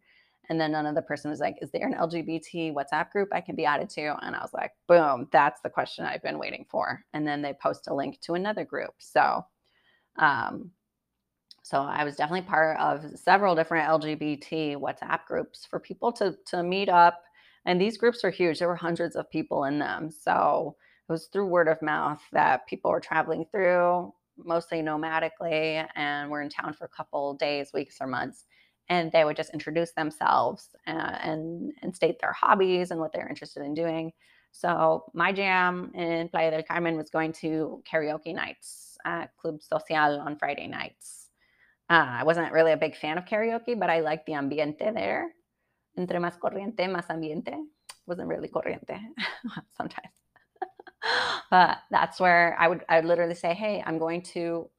And 0.50 0.60
then 0.60 0.76
another 0.76 1.02
person 1.02 1.32
was 1.32 1.40
like 1.40 1.58
is 1.62 1.72
there 1.72 1.88
an 1.88 1.94
lgbt 1.94 2.74
whatsapp 2.74 3.10
group 3.12 3.30
i 3.32 3.42
can 3.42 3.56
be 3.56 3.66
added 3.66 3.90
to? 3.92 4.16
And 4.22 4.36
i 4.36 4.42
was 4.42 4.54
like 4.54 4.72
boom 4.88 5.28
that's 5.32 5.62
the 5.62 5.70
question 5.70 6.06
i've 6.06 6.24
been 6.24 6.40
waiting 6.40 6.66
for. 6.70 7.04
And 7.14 7.28
then 7.28 7.42
they 7.42 7.54
post 7.54 7.88
a 7.88 7.94
link 7.94 8.20
to 8.22 8.34
another 8.36 8.66
group. 8.66 8.94
So 9.00 9.46
um 10.18 10.72
so 11.64 11.82
i 11.82 12.04
was 12.04 12.16
definitely 12.16 12.48
part 12.48 12.80
of 12.80 13.04
several 13.18 13.56
different 13.56 13.88
lgbt 13.90 14.78
whatsapp 14.78 15.26
groups 15.28 15.66
for 15.70 15.80
people 15.80 16.12
to 16.12 16.36
to 16.46 16.64
meet 16.64 16.90
up 16.90 17.24
and 17.66 17.80
these 17.82 17.98
groups 17.98 18.24
are 18.24 18.32
huge 18.32 18.60
there 18.60 18.68
were 18.68 18.76
hundreds 18.76 19.16
of 19.16 19.30
people 19.32 19.66
in 19.66 19.80
them 19.80 20.12
so 20.12 20.76
it 21.08 21.12
was 21.12 21.28
through 21.28 21.46
word 21.48 21.68
of 21.68 21.82
mouth 21.82 22.22
that 22.32 22.68
people 22.68 22.90
were 22.90 23.00
traveling 23.00 23.46
through, 23.52 24.12
mostly 24.38 24.82
nomadically, 24.82 25.88
and 25.96 26.32
were 26.32 26.42
in 26.42 26.50
town 26.50 26.74
for 26.74 26.86
a 26.86 26.90
couple 26.90 27.36
days, 27.36 27.72
weeks, 27.74 27.98
or 28.02 28.08
months. 28.08 28.46
And 28.90 29.12
they 29.12 29.24
would 29.24 29.38
just 29.38 29.54
introduce 29.54 29.92
themselves 29.92 30.70
and, 30.88 30.98
uh, 31.00 31.18
and, 31.22 31.74
and 31.84 31.96
state 31.96 32.18
their 32.22 32.34
hobbies 32.34 32.92
and 32.92 33.00
what 33.00 33.14
they're 33.14 33.28
interested 33.28 33.64
in 33.64 33.74
doing. 33.74 34.14
So 34.52 35.06
my 35.14 35.32
jam 35.32 35.92
in 35.96 36.30
Playa 36.30 36.52
del 36.52 36.64
Carmen 36.64 36.98
was 36.98 37.10
going 37.10 37.34
to 37.34 37.84
karaoke 37.92 38.34
nights 38.34 38.98
at 39.06 39.36
Club 39.38 39.62
Social 39.62 40.20
on 40.22 40.38
Friday 40.38 40.68
nights. 40.68 41.21
Uh, 41.92 42.20
I 42.22 42.24
wasn't 42.24 42.54
really 42.54 42.72
a 42.72 42.78
big 42.78 42.96
fan 42.96 43.18
of 43.18 43.26
karaoke, 43.26 43.78
but 43.78 43.90
I 43.90 44.00
liked 44.00 44.26
the 44.26 44.32
ambiente 44.36 44.94
there. 44.94 45.36
Entre 45.98 46.20
más 46.20 46.40
corriente, 46.40 46.88
más 46.88 47.08
ambiente. 47.10 47.54
Wasn't 48.08 48.30
really 48.30 48.48
corriente 48.48 48.98
sometimes 49.78 50.10
but 51.52 51.80
that's 51.92 52.20
where 52.20 52.56
I 52.60 52.68
would 52.68 52.86
I 52.90 52.98
would 52.98 53.06
literally 53.06 53.36
say, 53.36 53.54
"Hey, 53.54 53.84
I'm 53.86 53.98
going 53.98 54.22
to 54.36 54.70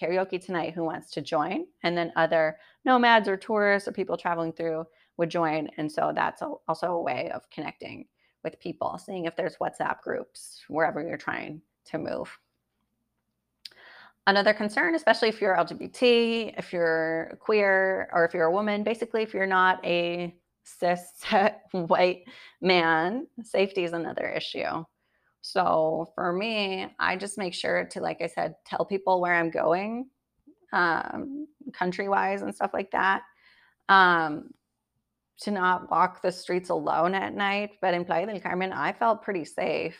karaoke 0.00 0.44
tonight. 0.44 0.74
Who 0.74 0.84
wants 0.84 1.10
to 1.12 1.20
join?" 1.20 1.66
And 1.84 1.96
then 1.96 2.12
other 2.16 2.58
nomads 2.84 3.28
or 3.28 3.36
tourists 3.36 3.88
or 3.88 3.92
people 3.92 4.16
traveling 4.16 4.52
through 4.52 4.86
would 5.18 5.30
join, 5.30 5.68
and 5.76 5.90
so 5.90 6.12
that's 6.14 6.42
also 6.42 6.92
a 6.92 7.02
way 7.02 7.30
of 7.34 7.48
connecting 7.50 8.06
with 8.44 8.60
people, 8.60 8.98
seeing 8.98 9.26
if 9.26 9.36
there's 9.36 9.56
WhatsApp 9.58 10.00
groups 10.02 10.64
wherever 10.68 11.02
you're 11.02 11.18
trying 11.18 11.62
to 11.86 11.98
move. 11.98 12.38
Another 14.28 14.54
concern, 14.54 14.94
especially 14.94 15.30
if 15.30 15.40
you're 15.40 15.56
LGBT, 15.56 16.54
if 16.58 16.72
you're 16.72 17.38
queer, 17.40 18.10
or 18.12 18.26
if 18.26 18.34
you're 18.34 18.44
a 18.46 18.52
woman, 18.52 18.84
basically, 18.84 19.22
if 19.24 19.34
you're 19.34 19.46
not 19.46 19.84
a 19.86 20.36
cis 20.64 21.02
white 21.72 22.24
man, 22.62 23.26
safety 23.42 23.84
is 23.84 23.94
another 23.94 24.28
issue 24.28 24.84
So 25.42 26.12
for 26.16 26.32
me, 26.32 26.88
I 27.00 27.16
just 27.16 27.38
make 27.38 27.54
sure 27.54 27.86
to, 27.86 28.00
like 28.02 28.22
I 28.22 28.28
said, 28.28 28.56
tell 28.66 28.84
people 28.86 29.20
where 29.22 29.34
I'm 29.34 29.50
going, 29.50 30.10
um, 30.74 31.48
country 31.72 32.08
wise 32.10 32.42
and 32.42 32.54
stuff 32.54 32.72
like 32.74 32.92
that. 32.92 33.22
Um, 33.88 34.50
to 35.42 35.52
not 35.52 35.90
walk 35.90 36.22
the 36.22 36.32
streets 36.32 36.70
alone 36.70 37.14
at 37.14 37.34
night. 37.34 37.72
But 37.82 37.94
in 37.94 38.04
Playa 38.04 38.26
del 38.26 38.40
Carmen, 38.40 38.72
I 38.72 38.92
felt 38.92 39.22
pretty 39.22 39.46
safe. 39.46 39.98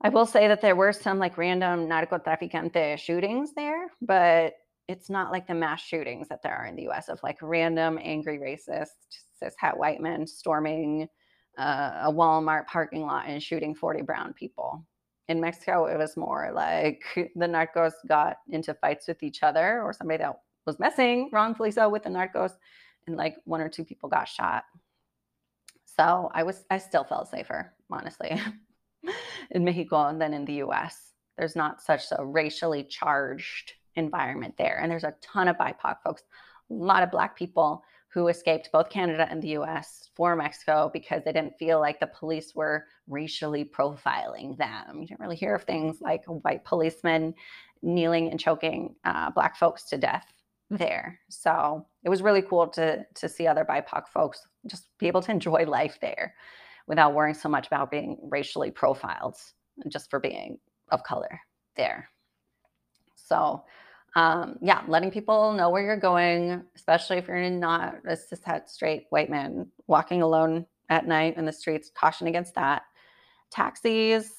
I 0.00 0.10
will 0.10 0.26
say 0.26 0.46
that 0.48 0.60
there 0.60 0.76
were 0.76 0.92
some 0.92 1.18
like 1.18 1.36
random 1.36 1.88
narcotraficante 1.88 2.98
shootings 2.98 3.52
there, 3.54 3.88
but 4.00 4.54
it's 4.86 5.10
not 5.10 5.32
like 5.32 5.46
the 5.46 5.54
mass 5.54 5.80
shootings 5.80 6.28
that 6.28 6.42
there 6.42 6.54
are 6.54 6.66
in 6.66 6.76
the 6.76 6.88
US 6.88 7.08
of 7.08 7.20
like 7.22 7.38
random 7.42 7.98
angry 8.02 8.38
racist 8.38 8.92
cis 9.38 9.54
het 9.58 9.76
white 9.76 10.00
men 10.00 10.26
storming 10.26 11.08
uh, 11.58 12.02
a 12.04 12.12
Walmart 12.12 12.66
parking 12.66 13.02
lot 13.02 13.26
and 13.26 13.42
shooting 13.42 13.74
40 13.74 14.02
brown 14.02 14.32
people. 14.32 14.84
In 15.28 15.40
Mexico, 15.40 15.86
it 15.86 15.98
was 15.98 16.16
more 16.16 16.50
like 16.54 17.02
the 17.34 17.46
narcos 17.46 17.92
got 18.06 18.36
into 18.48 18.74
fights 18.74 19.08
with 19.08 19.22
each 19.22 19.42
other 19.42 19.82
or 19.82 19.92
somebody 19.92 20.18
that 20.18 20.40
was 20.64 20.78
messing 20.78 21.28
wrongfully 21.32 21.70
so 21.70 21.88
with 21.88 22.04
the 22.04 22.10
narcos 22.10 22.52
and 23.06 23.16
like 23.16 23.36
one 23.44 23.60
or 23.60 23.68
two 23.68 23.84
people 23.84 24.08
got 24.08 24.28
shot. 24.28 24.64
So 25.84 26.30
I 26.32 26.44
was 26.44 26.64
I 26.70 26.78
still 26.78 27.04
felt 27.04 27.28
safer, 27.28 27.74
honestly, 27.90 28.40
in 29.50 29.64
Mexico 29.64 30.16
than 30.18 30.34
in 30.34 30.44
the 30.44 30.54
US. 30.64 31.12
There's 31.36 31.56
not 31.56 31.80
such 31.80 32.04
a 32.12 32.24
racially 32.24 32.84
charged 32.84 33.74
environment 33.94 34.54
there. 34.58 34.78
And 34.80 34.90
there's 34.90 35.04
a 35.04 35.14
ton 35.20 35.48
of 35.48 35.56
BIPOC 35.56 35.96
folks, 36.04 36.22
a 36.70 36.74
lot 36.74 37.02
of 37.02 37.10
black 37.10 37.36
people 37.36 37.82
who 38.10 38.28
escaped 38.28 38.70
both 38.72 38.88
Canada 38.88 39.26
and 39.30 39.42
the 39.42 39.56
US 39.58 40.10
for 40.16 40.34
Mexico 40.34 40.90
because 40.92 41.22
they 41.24 41.32
didn't 41.32 41.58
feel 41.58 41.78
like 41.78 42.00
the 42.00 42.06
police 42.06 42.54
were 42.54 42.86
racially 43.06 43.64
profiling 43.64 44.56
them. 44.56 45.00
You 45.00 45.06
didn't 45.06 45.20
really 45.20 45.36
hear 45.36 45.54
of 45.54 45.64
things 45.64 46.00
like 46.00 46.24
white 46.24 46.64
policemen 46.64 47.34
kneeling 47.82 48.30
and 48.30 48.40
choking 48.40 48.94
uh, 49.04 49.30
black 49.30 49.56
folks 49.56 49.84
to 49.90 49.98
death 49.98 50.26
there. 50.70 51.20
So 51.28 51.86
it 52.04 52.08
was 52.08 52.22
really 52.22 52.42
cool 52.42 52.68
to 52.68 53.04
to 53.14 53.28
see 53.28 53.46
other 53.46 53.64
BIPOC 53.64 54.08
folks 54.08 54.46
just 54.66 54.88
be 54.98 55.06
able 55.06 55.22
to 55.22 55.30
enjoy 55.30 55.64
life 55.64 55.98
there 56.00 56.34
without 56.88 57.14
worrying 57.14 57.34
so 57.34 57.48
much 57.48 57.66
about 57.66 57.90
being 57.90 58.18
racially 58.22 58.70
profiled 58.70 59.36
just 59.88 60.10
for 60.10 60.18
being 60.18 60.58
of 60.90 61.04
color 61.04 61.40
there. 61.76 62.08
So 63.14 63.62
um, 64.16 64.56
yeah, 64.60 64.82
letting 64.88 65.10
people 65.10 65.52
know 65.52 65.70
where 65.70 65.82
you're 65.82 65.96
going, 65.96 66.64
especially 66.74 67.18
if 67.18 67.28
you're 67.28 67.50
not 67.50 67.96
a 68.06 68.16
cishet 68.16 68.68
straight 68.68 69.04
white 69.10 69.30
man 69.30 69.68
walking 69.86 70.22
alone 70.22 70.66
at 70.88 71.06
night 71.06 71.36
in 71.36 71.44
the 71.44 71.52
streets, 71.52 71.90
caution 71.94 72.26
against 72.26 72.54
that. 72.54 72.82
Taxis, 73.50 74.30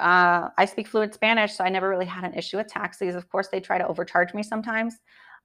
uh, 0.00 0.48
I 0.56 0.64
speak 0.64 0.88
fluent 0.88 1.14
Spanish, 1.14 1.54
so 1.54 1.64
I 1.64 1.68
never 1.68 1.88
really 1.88 2.06
had 2.06 2.24
an 2.24 2.34
issue 2.34 2.56
with 2.56 2.68
taxis. 2.68 3.14
Of 3.14 3.28
course, 3.28 3.48
they 3.48 3.60
try 3.60 3.78
to 3.78 3.86
overcharge 3.86 4.32
me 4.32 4.42
sometimes, 4.42 4.96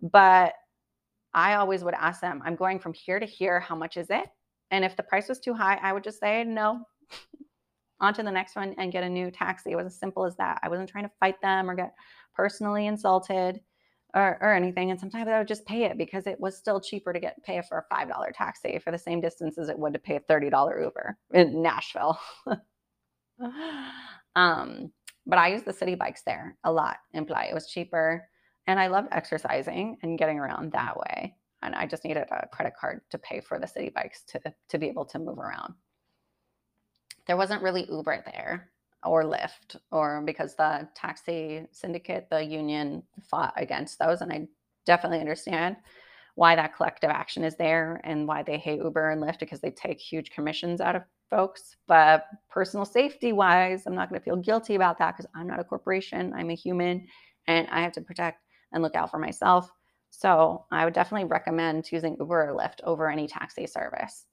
but 0.02 0.54
I 1.34 1.56
always 1.56 1.84
would 1.84 1.94
ask 1.96 2.22
them, 2.22 2.42
I'm 2.46 2.56
going 2.56 2.80
from 2.80 2.94
here 2.94 3.20
to 3.20 3.26
here, 3.26 3.60
how 3.60 3.76
much 3.76 3.98
is 3.98 4.08
it? 4.10 4.26
And 4.72 4.84
if 4.84 4.96
the 4.96 5.04
price 5.04 5.30
was 5.30 5.40
too 5.40 5.54
high, 5.54 5.80
I 5.82 5.94
would 5.94 6.04
just 6.04 6.20
say 6.20 6.44
no. 6.44 6.82
On 8.02 8.14
to 8.14 8.24
the 8.24 8.32
next 8.32 8.56
one 8.56 8.76
and 8.78 8.92
get 8.92 9.04
a 9.04 9.10
new 9.10 9.32
taxi. 9.32 9.72
It 9.72 9.76
was 9.76 9.86
as 9.86 9.98
simple 9.98 10.26
as 10.26 10.36
that. 10.36 10.60
I 10.62 10.70
wasn't 10.70 10.90
trying 10.90 11.06
to 11.06 11.12
fight 11.20 11.40
them 11.42 11.70
or 11.70 11.76
get 11.76 11.94
personally 12.36 12.88
insulted 12.88 13.62
or, 14.16 14.38
or 14.42 14.54
anything. 14.54 14.92
And 14.92 15.00
sometimes 15.00 15.28
I 15.28 15.38
would 15.38 15.48
just 15.48 15.66
pay 15.66 15.84
it 15.84 15.98
because 15.98 16.26
it 16.26 16.40
was 16.40 16.58
still 16.58 16.80
cheaper 16.80 17.14
to 17.14 17.20
get 17.20 17.42
pay 17.44 17.62
for 17.62 17.78
a 17.78 17.96
five 17.96 18.10
dollar 18.10 18.32
taxi 18.32 18.80
for 18.80 18.92
the 18.92 18.98
same 18.98 19.22
distance 19.22 19.58
as 19.58 19.70
it 19.70 19.78
would 19.78 19.94
to 19.94 20.00
pay 20.00 20.16
a 20.16 20.22
thirty 20.22 20.50
dollar 20.50 20.82
Uber 20.82 21.18
in 21.34 21.62
Nashville. 21.62 22.20
um, 24.36 24.92
but 25.26 25.40
I 25.40 25.50
used 25.50 25.66
the 25.66 25.74
city 25.74 25.96
bikes 25.96 26.24
there 26.26 26.58
a 26.64 26.72
lot 26.72 26.98
in 27.14 27.26
Playa. 27.26 27.50
It 27.50 27.54
was 27.54 27.68
cheaper, 27.68 28.28
and 28.68 28.80
I 28.80 28.88
loved 28.88 29.10
exercising 29.12 29.98
and 30.02 30.18
getting 30.18 30.40
around 30.40 30.72
that 30.72 30.98
way. 30.98 31.36
And 31.66 31.76
I 31.76 31.86
just 31.88 32.04
needed 32.04 32.28
a 32.32 32.48
credit 32.48 32.74
card 32.80 33.02
to 33.10 33.18
pay 33.18 33.42
for 33.42 33.60
the 33.60 33.68
city 33.68 33.90
bikes 33.90 34.24
to 34.24 34.40
to 34.70 34.78
be 34.78 34.88
able 34.88 35.06
to 35.06 35.20
move 35.20 35.40
around. 35.40 35.74
There 37.28 37.38
wasn't 37.38 37.64
really 37.64 37.88
Uber 37.90 38.24
there 38.26 38.70
or 39.04 39.24
Lyft, 39.24 39.78
or 39.92 40.22
because 40.26 40.56
the 40.56 40.88
taxi 40.96 41.68
syndicate, 41.72 42.28
the 42.30 42.44
union 42.44 43.04
fought 43.30 43.54
against 43.56 44.00
those. 44.00 44.22
And 44.22 44.32
I 44.32 44.48
definitely 44.86 45.20
understand 45.20 45.78
why 46.36 46.56
that 46.56 46.76
collective 46.76 47.10
action 47.10 47.44
is 47.44 47.56
there 47.56 48.02
and 48.04 48.28
why 48.28 48.44
they 48.44 48.58
hate 48.58 48.82
Uber 48.82 49.12
and 49.12 49.22
Lyft 49.22 49.40
because 49.40 49.62
they 49.62 49.72
take 49.72 50.00
huge 50.00 50.32
commissions 50.32 50.82
out 50.82 50.96
of 50.96 51.04
folks. 51.30 51.76
But 51.88 52.26
personal 52.50 52.86
safety 52.86 53.32
wise, 53.32 53.84
I'm 53.86 53.96
not 53.96 54.10
going 54.10 54.20
to 54.20 54.26
feel 54.26 54.36
guilty 54.36 54.76
about 54.76 54.98
that 55.00 55.16
because 55.16 55.30
I'm 55.36 55.48
not 55.48 55.60
a 55.60 55.64
corporation. 55.64 56.34
I'm 56.36 56.50
a 56.50 56.56
human 56.56 57.08
and 57.48 57.68
I 57.70 57.82
have 57.82 57.94
to 57.94 58.02
protect 58.02 58.42
and 58.74 58.84
look 58.84 58.96
out 58.96 59.12
for 59.12 59.20
myself. 59.20 59.72
So 60.18 60.66
I 60.72 60.86
would 60.86 60.94
definitely 60.94 61.28
recommend 61.28 61.84
choosing 61.84 62.16
Uber 62.18 62.50
or 62.50 62.58
Lyft 62.58 62.82
over 62.86 63.10
any 63.10 63.28
taxi 63.28 63.68
service. 63.68 64.26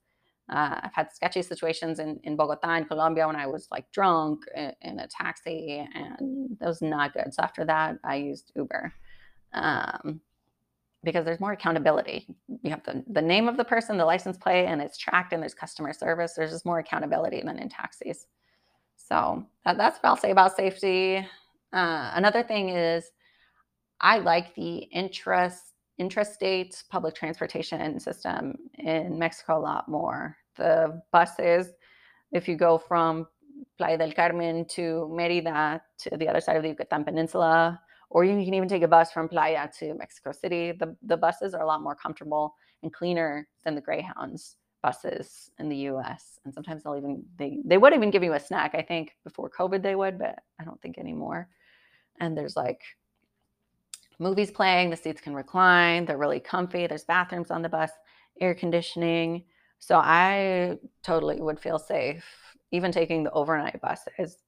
Uh, 0.49 0.79
I've 0.83 0.95
had 0.95 1.13
sketchy 1.13 1.43
situations 1.43 1.99
in, 1.99 2.21
in 2.23 2.37
Bogota 2.37 2.75
in 2.75 2.85
Colombia 2.85 3.27
when 3.27 3.37
I 3.37 3.47
was 3.49 3.67
like 3.71 3.91
drunk 3.91 4.45
in, 4.55 4.73
in, 4.83 5.01
a 5.01 5.09
taxi, 5.09 5.85
and 5.95 6.57
that 6.61 6.69
was 6.69 6.83
not 6.83 7.15
good. 7.15 7.35
So 7.35 7.43
after 7.43 7.65
that, 7.65 7.99
I 8.05 8.17
used 8.17 8.53
Uber 8.55 8.93
um, 9.55 10.21
because 11.03 11.25
there's 11.25 11.41
more 11.41 11.53
accountability. 11.53 12.29
You 12.63 12.71
have 12.71 12.85
the, 12.85 13.03
the 13.09 13.23
name 13.23 13.49
of 13.49 13.57
the 13.57 13.65
person, 13.65 13.97
the 13.97 14.05
license 14.05 14.37
plate, 14.37 14.67
and 14.67 14.81
it's 14.81 14.99
tracked, 14.99 15.33
and 15.33 15.43
there's 15.43 15.55
customer 15.55 15.93
service. 15.93 16.35
There's 16.35 16.53
just 16.53 16.67
more 16.67 16.79
accountability 16.79 17.43
than 17.45 17.59
in 17.59 17.69
taxis. 17.69 18.27
So 18.97 19.45
that, 19.65 19.79
that's 19.79 19.99
what 19.99 20.11
I'll 20.11 20.17
say 20.17 20.31
about 20.31 20.57
safety. 20.57 21.27
Uh, 21.73 22.13
another 22.15 22.43
thing 22.45 22.69
is, 22.69 23.11
I 24.01 24.19
like 24.19 24.55
the 24.55 24.79
interest 24.79 25.72
intrastate 26.01 26.83
public 26.89 27.15
transportation 27.15 27.99
system 28.01 28.57
in 28.79 29.19
Mexico 29.19 29.59
a 29.59 29.61
lot 29.61 29.89
more. 29.89 30.37
The 30.57 31.03
buses, 31.13 31.69
if 32.33 32.49
you 32.49 32.57
go 32.57 32.79
from 32.79 33.27
Playa 33.79 33.99
del 33.99 34.13
Carmen 34.13 34.65
to 34.71 35.09
Merida 35.13 35.81
to 35.99 36.17
the 36.17 36.29
other 36.29 36.41
side 36.41 36.57
of 36.57 36.63
the 36.63 36.71
Yucatan 36.71 37.05
Peninsula, 37.05 37.81
or 38.11 38.25
you 38.25 38.33
can 38.45 38.55
even 38.55 38.69
take 38.69 38.83
a 38.83 38.89
bus 38.89 39.11
from 39.11 39.29
Playa 39.29 39.69
to 39.79 39.95
Mexico 39.95 40.33
City, 40.33 40.73
the, 40.73 40.95
the 41.03 41.17
buses 41.17 41.55
are 41.55 41.63
a 41.63 41.67
lot 41.67 41.83
more 41.83 41.95
comfortable 41.95 42.55
and 42.83 42.93
cleaner 42.93 43.49
than 43.65 43.75
the 43.75 43.81
Greyhounds 43.81 44.57
buses 44.83 45.51
in 45.59 45.69
the 45.69 45.77
US. 45.89 46.39
And 46.45 46.53
sometimes 46.53 46.83
they'll 46.83 46.97
even 46.97 47.25
they 47.37 47.59
they 47.65 47.79
would 47.79 47.95
even 47.95 48.11
give 48.11 48.25
you 48.25 48.33
a 48.33 48.41
snack. 48.41 48.75
I 48.75 48.83
think 48.83 49.17
before 49.25 49.49
COVID 49.49 49.83
they 49.83 49.95
would, 49.95 50.19
but 50.19 50.41
I 50.61 50.65
don't 50.65 50.81
think 50.83 50.99
anymore. 50.99 51.49
And 52.21 52.37
there's 52.37 52.57
like 52.57 52.83
movies 54.23 54.51
playing, 54.51 54.91
the 54.91 54.97
seats 54.97 55.21
can 55.21 55.35
recline, 55.35 56.05
they're 56.05 56.19
really 56.19 56.41
comfy, 56.41 56.87
there's 56.87 57.05
bathrooms 57.05 57.51
on 57.51 57.63
the 57.63 57.69
bus, 57.69 57.91
air 58.41 58.55
conditioning. 58.55 59.45
So 59.79 59.97
I 59.97 60.79
totally 61.03 61.41
would 61.41 61.59
feel 61.59 61.79
safe 61.79 62.25
even 62.73 62.91
taking 62.91 63.23
the 63.23 63.31
overnight 63.33 63.81
buses. 63.81 64.39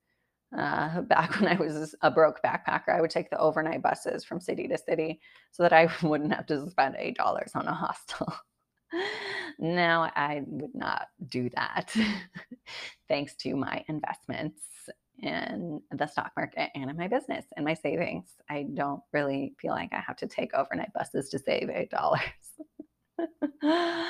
Uh, 0.57 1.01
back 1.13 1.39
when 1.39 1.47
I 1.47 1.55
was 1.55 1.95
a 2.01 2.11
broke 2.11 2.41
backpacker, 2.43 2.89
I 2.89 3.01
would 3.01 3.11
take 3.11 3.29
the 3.29 3.37
overnight 3.37 3.81
buses 3.81 4.25
from 4.25 4.39
city 4.39 4.67
to 4.67 4.77
city 4.77 5.19
so 5.51 5.63
that 5.63 5.73
I 5.73 5.89
wouldn't 6.03 6.33
have 6.33 6.47
to 6.47 6.69
spend 6.69 6.95
$8 6.95 7.55
on 7.55 7.67
a 7.67 7.73
hostel. 7.73 8.33
now 9.59 10.11
I 10.15 10.41
would 10.45 10.75
not 10.75 11.07
do 11.27 11.49
that 11.55 11.93
thanks 13.07 13.35
to 13.35 13.55
my 13.55 13.83
investments 13.87 14.61
in 15.19 15.81
the 15.91 16.07
stock 16.07 16.31
market 16.35 16.69
and 16.75 16.89
in 16.89 16.97
my 16.97 17.07
business 17.07 17.45
and 17.55 17.65
my 17.65 17.73
savings. 17.73 18.35
I 18.49 18.67
don't 18.73 19.01
really 19.13 19.55
feel 19.59 19.71
like 19.71 19.93
I 19.93 19.99
have 19.99 20.17
to 20.17 20.27
take 20.27 20.53
overnight 20.53 20.93
buses 20.93 21.29
to 21.29 21.39
save 21.39 21.69
eight 21.69 21.89
dollars. 21.89 22.21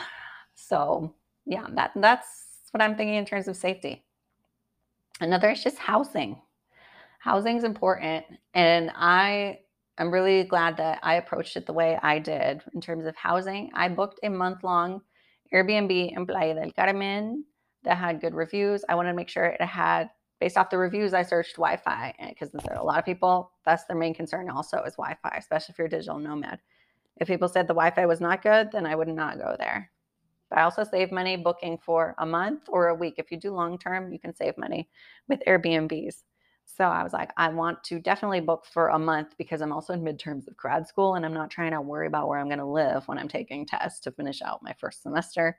so 0.56 1.14
yeah, 1.46 1.68
that 1.72 1.92
that's 1.96 2.28
what 2.72 2.82
I'm 2.82 2.96
thinking 2.96 3.16
in 3.16 3.26
terms 3.26 3.48
of 3.48 3.56
safety. 3.56 4.04
Another 5.22 5.52
is 5.52 5.64
just 5.64 5.78
housing. 5.78 6.42
Housing 7.20 7.58
is 7.58 7.64
important, 7.64 8.26
and 8.54 8.92
I 8.96 9.60
am 9.98 10.12
really 10.12 10.44
glad 10.44 10.78
that 10.78 11.00
I 11.02 11.16
approached 11.16 11.56
it 11.56 11.66
the 11.66 11.74
way 11.74 11.98
I 12.02 12.20
did 12.20 12.62
in 12.74 12.82
terms 12.82 13.06
of 13.06 13.16
housing. 13.16 13.72
I 13.74 13.90
booked 13.90 14.20
a 14.24 14.30
month 14.30 14.64
long 14.64 15.02
Airbnb 15.54 16.16
in 16.16 16.26
Playa 16.26 16.56
del 16.56 16.72
Carmen 16.72 17.46
that 17.84 17.98
had 17.98 18.22
good 18.22 18.34
reviews. 18.34 18.84
I 18.90 18.96
wanted 18.96 19.12
to 19.12 19.16
make 19.16 19.30
sure 19.30 19.46
it 19.46 19.62
had 19.62 20.10
based 20.46 20.58
off 20.58 20.70
the 20.70 20.78
reviews, 20.78 21.16
I 21.16 21.24
searched 21.24 21.56
Wi 21.56 21.76
Fi 21.76 22.14
because 22.30 22.54
eh, 22.54 22.76
a 22.76 22.84
lot 22.84 23.00
of 23.00 23.06
people, 23.06 23.50
that's 23.66 23.86
their 23.86 23.98
main 23.98 24.14
concern 24.14 24.48
also 24.48 24.78
is 24.84 24.94
Wi 24.94 25.18
Fi, 25.24 25.38
especially 25.40 25.74
if 25.74 25.80
you're 25.80 25.88
a 25.88 25.90
digital 25.90 26.20
nomad. 26.20 26.60
If 27.18 27.28
people 27.28 27.48
said 27.48 27.66
the 27.66 27.74
Wi 27.74 27.90
Fi 27.90 28.06
was 28.06 28.22
not 28.22 28.44
good, 28.44 28.72
then 28.72 28.86
I 28.86 28.94
would 28.94 29.08
not 29.08 29.40
go 29.40 29.56
there. 29.58 29.90
But 30.52 30.60
I 30.60 30.62
also 30.62 30.84
save 30.84 31.12
money 31.12 31.36
booking 31.36 31.80
for 31.80 32.14
a 32.20 32.28
month 32.28 32.66
or 32.68 32.90
a 32.90 32.94
week. 32.94 33.16
If 33.18 33.32
you 33.32 33.40
do 33.40 33.56
long 33.56 33.80
term, 33.80 34.14
you 34.14 34.20
can 34.20 34.36
save 34.36 34.56
money 34.56 34.88
with 35.28 35.42
Airbnbs. 35.48 36.22
So 36.64 36.84
I 36.84 37.02
was 37.02 37.12
like, 37.12 37.32
I 37.38 37.50
want 37.50 37.84
to 37.86 38.00
definitely 38.00 38.42
book 38.42 38.68
for 38.72 38.90
a 38.90 39.00
month 39.00 39.30
because 39.40 39.62
I'm 39.62 39.74
also 39.74 39.94
in 39.94 40.04
midterms 40.04 40.48
of 40.48 40.56
grad 40.56 40.88
school 40.88 41.16
and 41.16 41.26
I'm 41.26 41.34
not 41.34 41.50
trying 41.50 41.72
to 41.72 41.82
worry 41.82 42.06
about 42.06 42.28
where 42.28 42.38
I'm 42.38 42.50
going 42.50 42.60
to 42.60 42.66
live 42.66 43.08
when 43.08 43.18
I'm 43.18 43.28
taking 43.28 43.66
tests 43.66 44.00
to 44.02 44.12
finish 44.12 44.44
out 44.44 44.62
my 44.62 44.76
first 44.78 45.02
semester. 45.02 45.58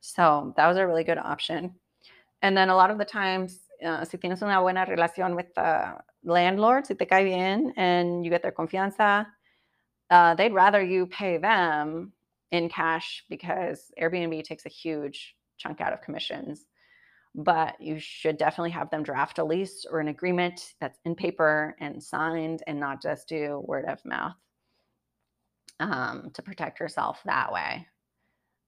So 0.00 0.54
that 0.56 0.68
was 0.68 0.76
a 0.76 0.86
really 0.86 1.02
good 1.02 1.18
option. 1.18 1.74
And 2.42 2.56
then 2.56 2.68
a 2.68 2.76
lot 2.76 2.92
of 2.92 2.98
the 2.98 3.04
times 3.04 3.63
uh, 3.84 4.04
si 4.04 4.18
tienes 4.18 4.42
una 4.42 4.60
buena 4.60 4.84
relación 4.86 5.34
with 5.34 5.54
the 5.54 5.96
landlord, 6.24 6.86
si 6.86 6.94
te 6.94 7.06
cae 7.06 7.24
bien 7.24 7.72
and 7.76 8.24
you 8.24 8.30
get 8.30 8.42
their 8.42 8.52
confianza, 8.52 9.26
uh, 10.10 10.34
they'd 10.34 10.52
rather 10.52 10.82
you 10.82 11.06
pay 11.06 11.38
them 11.38 12.12
in 12.50 12.68
cash 12.68 13.24
because 13.28 13.90
Airbnb 14.00 14.42
takes 14.44 14.66
a 14.66 14.68
huge 14.68 15.34
chunk 15.58 15.80
out 15.80 15.92
of 15.92 16.02
commissions. 16.02 16.66
But 17.34 17.80
you 17.80 17.98
should 17.98 18.36
definitely 18.36 18.70
have 18.70 18.90
them 18.90 19.02
draft 19.02 19.38
a 19.38 19.44
lease 19.44 19.84
or 19.90 19.98
an 19.98 20.08
agreement 20.08 20.74
that's 20.80 21.00
in 21.04 21.16
paper 21.16 21.74
and 21.80 22.00
signed 22.00 22.62
and 22.68 22.78
not 22.78 23.02
just 23.02 23.28
do 23.28 23.60
word 23.66 23.86
of 23.86 24.04
mouth 24.04 24.36
um, 25.80 26.30
to 26.34 26.42
protect 26.42 26.78
yourself 26.78 27.20
that 27.24 27.52
way. 27.52 27.88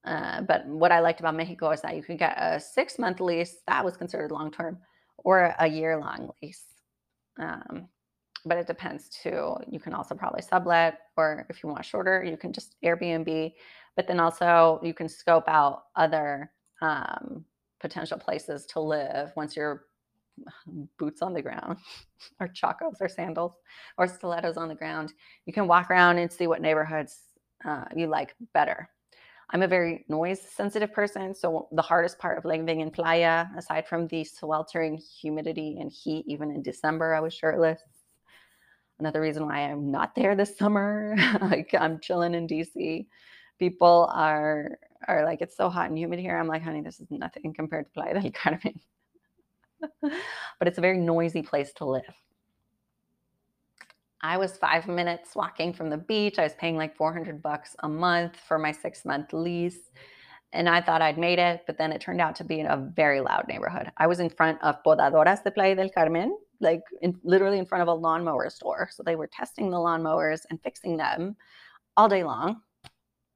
Uh, 0.05 0.43
but 0.43 0.67
what 0.67 0.93
I 0.93 1.01
liked 1.01 1.21
about 1.21 1.35
Mexico 1.35 1.71
is 1.71 1.81
that 1.83 1.97
you 1.97 2.03
could 2.03 2.19
get 2.19 2.37
a 2.39 2.61
six 2.61 2.99
month 2.99 3.21
lease 3.21 3.59
that 3.67 3.85
was 3.85 3.97
considered 3.97 4.31
long 4.31 4.51
term 4.51 4.79
or 5.27 5.53
a 5.59 5.67
year 5.67 5.99
long 5.99 6.31
lease. 6.41 6.63
Um, 7.41 7.89
but 8.45 8.59
it 8.59 8.69
depends 8.69 9.09
too. 9.09 9.57
You 9.69 9.81
can 9.81 9.93
also 9.93 10.15
probably 10.15 10.41
sublet, 10.41 11.01
or 11.17 11.45
if 11.51 11.65
you 11.65 11.69
want 11.69 11.85
shorter, 11.85 12.23
you 12.23 12.37
can 12.37 12.53
just 12.53 12.77
Airbnb. 12.85 13.53
But 13.97 14.07
then 14.07 14.21
also 14.21 14.79
you 14.85 14.95
can 14.95 15.09
scope 15.09 15.49
out 15.49 15.87
other 15.97 16.53
um, 16.81 17.45
potential 17.81 18.19
places 18.19 18.67
to 18.67 18.81
live 18.81 19.33
once 19.35 19.57
you're 19.57 19.87
boots 20.97 21.23
on 21.23 21.33
the 21.33 21.43
ground 21.43 21.79
or 22.41 22.47
chacos 22.47 22.99
or 23.01 23.09
sandals 23.09 23.55
or 23.99 24.07
stilettos 24.07 24.57
on 24.57 24.69
the 24.69 24.77
ground. 24.77 25.13
You 25.45 25.53
can 25.53 25.67
walk 25.67 25.91
around 25.91 26.19
and 26.19 26.31
see 26.31 26.47
what 26.47 26.63
neighborhoods 26.63 27.23
uh, 27.65 27.87
you 27.97 28.07
like 28.07 28.37
better. 28.55 28.89
I'm 29.51 29.63
a 29.63 29.69
very 29.69 30.05
noise 30.09 30.41
sensitive 30.41 30.93
person. 30.93 31.35
So 31.35 31.69
the 31.73 31.83
hardest 31.83 32.19
part 32.19 32.39
of 32.39 32.45
living 32.45 32.81
in 32.81 32.91
playa, 32.91 33.47
aside 33.57 33.87
from 33.87 34.09
the 34.09 34.25
sweltering 34.25 34.97
humidity 35.21 35.79
and 35.81 35.91
heat, 35.91 36.25
even 36.27 36.51
in 36.51 36.63
December, 36.63 37.15
I 37.15 37.21
was 37.21 37.33
shirtless. 37.33 37.81
Another 38.99 39.21
reason 39.21 39.47
why 39.47 39.61
I'm 39.61 39.91
not 39.91 40.15
there 40.15 40.35
this 40.35 40.57
summer. 40.57 41.15
like 41.43 41.75
I'm 41.79 42.01
chilling 42.01 42.35
in 42.35 42.49
DC. 42.49 43.07
People 43.59 44.11
are 44.13 44.79
are 45.07 45.25
like, 45.25 45.41
it's 45.43 45.57
so 45.57 45.69
hot 45.69 45.91
and 45.91 45.99
humid 45.99 46.19
here. 46.19 46.37
I'm 46.37 46.49
like, 46.49 46.63
honey, 46.63 46.81
this 46.81 46.99
is 46.99 47.07
nothing 47.11 47.55
compared 47.55 47.87
to 47.87 47.93
Playa 47.93 48.15
del 48.15 48.31
Carmen. 48.33 48.81
but 50.03 50.67
it's 50.67 50.79
a 50.79 50.83
very 50.83 50.99
noisy 50.99 51.43
place 51.43 51.73
to 51.75 51.85
live. 51.85 52.03
I 54.23 54.39
was 54.39 54.57
five 54.57 54.89
minutes 54.89 55.37
walking 55.37 55.73
from 55.73 55.91
the 55.91 55.99
beach. 55.99 56.39
I 56.39 56.43
was 56.43 56.55
paying 56.55 56.77
like 56.77 56.97
400 56.97 57.43
bucks 57.43 57.77
a 57.81 57.89
month 57.89 58.37
for 58.49 58.59
my 58.59 58.73
six 58.73 59.05
month 59.05 59.33
lease. 59.33 59.91
And 60.53 60.69
I 60.69 60.81
thought 60.81 61.03
I'd 61.03 61.19
made 61.19 61.39
it, 61.39 61.65
but 61.67 61.77
then 61.77 61.93
it 61.93 62.01
turned 62.01 62.21
out 62.21 62.37
to 62.37 62.45
be 62.45 62.61
in 62.61 62.67
a 62.67 62.77
very 62.77 63.21
loud 63.21 63.45
neighborhood. 63.49 63.91
I 63.99 64.07
was 64.07 64.21
in 64.21 64.31
front 64.31 64.63
of 64.63 64.83
Podadoras 64.85 65.43
de 65.43 65.51
Playa 65.51 65.75
del 65.75 65.91
Carmen, 65.91 66.37
like 66.61 66.83
in, 67.03 67.19
literally 67.25 67.59
in 67.59 67.67
front 67.67 67.83
of 67.83 67.89
a 67.89 67.95
lawnmower 67.95 68.49
store. 68.49 68.89
So 68.93 69.03
they 69.03 69.17
were 69.17 69.27
testing 69.27 69.71
the 69.71 69.77
lawnmowers 69.77 70.41
and 70.49 70.63
fixing 70.63 70.97
them 70.97 71.37
all 71.97 72.09
day 72.09 72.25
long, 72.25 72.63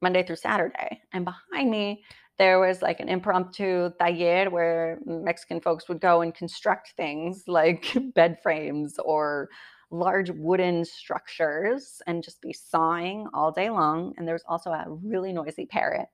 Monday 0.01 0.23
through 0.23 0.37
Saturday. 0.37 1.03
And 1.13 1.25
behind 1.25 1.71
me, 1.71 2.05
there 2.39 2.59
was 2.59 2.81
like 2.81 3.01
an 3.01 3.09
impromptu 3.11 3.91
taller 3.99 4.49
where 4.49 4.99
Mexican 5.05 5.61
folks 5.61 5.91
would 5.91 6.01
go 6.01 6.23
and 6.23 6.35
construct 6.35 6.95
things 6.97 7.45
like 7.47 7.95
bed 8.15 8.39
frames 8.43 8.99
or 9.05 9.51
large 9.91 10.31
wooden 10.31 10.85
structures 10.85 12.01
and 12.07 12.23
just 12.23 12.41
be 12.41 12.53
sawing 12.53 13.27
all 13.35 13.51
day 13.51 13.71
long. 13.71 14.15
And 14.17 14.27
there 14.27 14.35
was 14.35 14.45
also 14.49 14.71
a 14.71 14.85
really 14.89 15.33
noisy 15.33 15.67
parrot 15.67 16.09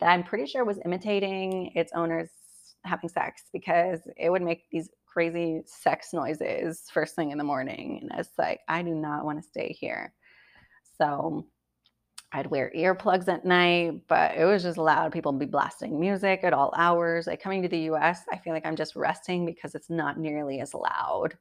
that 0.00 0.08
I'm 0.08 0.24
pretty 0.24 0.46
sure 0.46 0.64
was 0.64 0.80
imitating 0.84 1.72
its 1.74 1.92
owners 1.94 2.30
having 2.84 3.08
sex 3.08 3.44
because 3.52 4.00
it 4.16 4.30
would 4.30 4.42
make 4.42 4.70
these 4.70 4.88
crazy 5.06 5.62
sex 5.66 6.12
noises 6.12 6.84
first 6.92 7.14
thing 7.14 7.30
in 7.30 7.38
the 7.38 7.44
morning. 7.44 7.98
And 8.02 8.20
it's 8.20 8.38
like, 8.38 8.60
I 8.68 8.82
do 8.82 8.94
not 8.94 9.24
want 9.24 9.42
to 9.42 9.48
stay 9.48 9.76
here. 9.78 10.14
So 10.96 11.46
I'd 12.32 12.46
wear 12.46 12.70
earplugs 12.76 13.28
at 13.28 13.44
night, 13.44 14.02
but 14.06 14.36
it 14.36 14.44
was 14.44 14.62
just 14.62 14.78
loud. 14.78 15.12
People 15.12 15.32
would 15.32 15.38
be 15.38 15.46
blasting 15.46 15.98
music 15.98 16.40
at 16.42 16.52
all 16.52 16.72
hours. 16.76 17.26
Like 17.26 17.42
coming 17.42 17.62
to 17.62 17.68
the 17.68 17.90
US, 17.90 18.22
I 18.30 18.36
feel 18.36 18.52
like 18.52 18.66
I'm 18.66 18.76
just 18.76 18.96
resting 18.96 19.44
because 19.44 19.74
it's 19.74 19.90
not 19.90 20.18
nearly 20.18 20.60
as 20.60 20.74
loud 20.74 21.36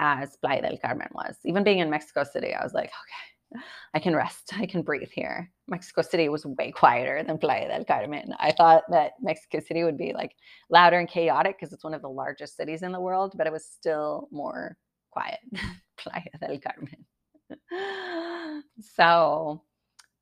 as 0.00 0.36
Playa 0.36 0.62
del 0.62 0.78
Carmen 0.78 1.08
was. 1.12 1.36
Even 1.44 1.62
being 1.62 1.78
in 1.78 1.90
Mexico 1.90 2.24
City, 2.24 2.54
I 2.54 2.64
was 2.64 2.72
like, 2.72 2.86
okay, 2.86 3.60
I 3.94 3.98
can 4.00 4.16
rest, 4.16 4.52
I 4.58 4.66
can 4.66 4.82
breathe 4.82 5.10
here. 5.12 5.52
Mexico 5.68 6.02
City 6.02 6.28
was 6.28 6.46
way 6.46 6.72
quieter 6.72 7.22
than 7.22 7.38
Playa 7.38 7.68
del 7.68 7.84
Carmen. 7.84 8.34
I 8.40 8.50
thought 8.52 8.84
that 8.90 9.12
Mexico 9.20 9.60
City 9.60 9.84
would 9.84 9.98
be 9.98 10.12
like 10.12 10.34
louder 10.70 10.98
and 10.98 11.08
chaotic 11.08 11.58
because 11.58 11.72
it's 11.72 11.84
one 11.84 11.94
of 11.94 12.02
the 12.02 12.08
largest 12.08 12.56
cities 12.56 12.82
in 12.82 12.92
the 12.92 13.00
world, 13.00 13.34
but 13.36 13.46
it 13.46 13.52
was 13.52 13.64
still 13.64 14.28
more 14.32 14.76
quiet. 15.10 15.38
Playa 15.98 16.22
del 16.40 16.58
Carmen. 16.58 17.04
so 18.80 19.62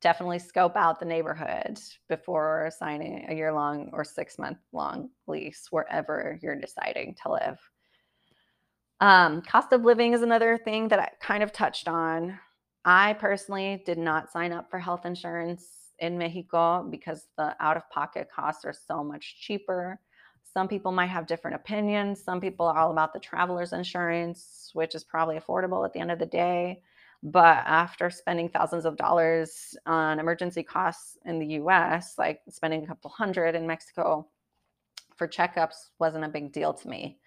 definitely 0.01 0.39
scope 0.39 0.75
out 0.75 0.99
the 0.99 1.05
neighborhood 1.05 1.77
before 2.07 2.69
signing 2.77 3.25
a 3.29 3.35
year 3.35 3.53
long 3.53 3.89
or 3.93 4.03
six 4.03 4.37
month 4.37 4.57
long 4.73 5.09
lease 5.27 5.67
wherever 5.71 6.37
you're 6.41 6.59
deciding 6.59 7.15
to 7.23 7.31
live. 7.31 7.57
Um, 9.01 9.41
cost 9.41 9.71
of 9.71 9.83
living 9.83 10.13
is 10.13 10.21
another 10.21 10.57
thing 10.57 10.89
that 10.89 10.99
I 10.99 11.09
kind 11.21 11.41
of 11.41 11.53
touched 11.53 11.87
on. 11.87 12.37
I 12.83 13.13
personally 13.13 13.81
did 13.85 13.97
not 13.97 14.31
sign 14.31 14.51
up 14.51 14.69
for 14.69 14.79
health 14.79 15.05
insurance 15.05 15.65
in 15.99 16.17
Mexico 16.17 16.85
because 16.89 17.27
the 17.37 17.55
out 17.59 17.77
of 17.77 17.89
pocket 17.89 18.27
costs 18.33 18.65
are 18.65 18.73
so 18.73 19.03
much 19.03 19.37
cheaper. 19.41 19.99
Some 20.53 20.67
people 20.67 20.91
might 20.91 21.07
have 21.07 21.27
different 21.27 21.55
opinions. 21.55 22.23
Some 22.23 22.41
people 22.41 22.65
are 22.65 22.77
all 22.77 22.91
about 22.91 23.13
the 23.13 23.19
traveler's 23.19 23.73
insurance, 23.73 24.71
which 24.73 24.95
is 24.95 25.03
probably 25.03 25.37
affordable 25.37 25.85
at 25.85 25.93
the 25.93 25.99
end 25.99 26.11
of 26.11 26.19
the 26.19 26.25
day. 26.25 26.81
But 27.21 27.57
after 27.65 28.09
spending 28.09 28.49
thousands 28.49 28.85
of 28.85 28.95
dollars 28.97 29.75
on 29.85 30.19
emergency 30.19 30.63
costs 30.63 31.17
in 31.25 31.37
the 31.37 31.61
US, 31.61 32.15
like 32.17 32.41
spending 32.49 32.83
a 32.83 32.87
couple 32.87 33.11
hundred 33.11 33.55
in 33.55 33.67
Mexico 33.67 34.27
for 35.17 35.27
checkups 35.27 35.89
wasn't 35.99 36.23
a 36.23 36.29
big 36.29 36.51
deal 36.51 36.73
to 36.73 36.87
me. 36.87 37.19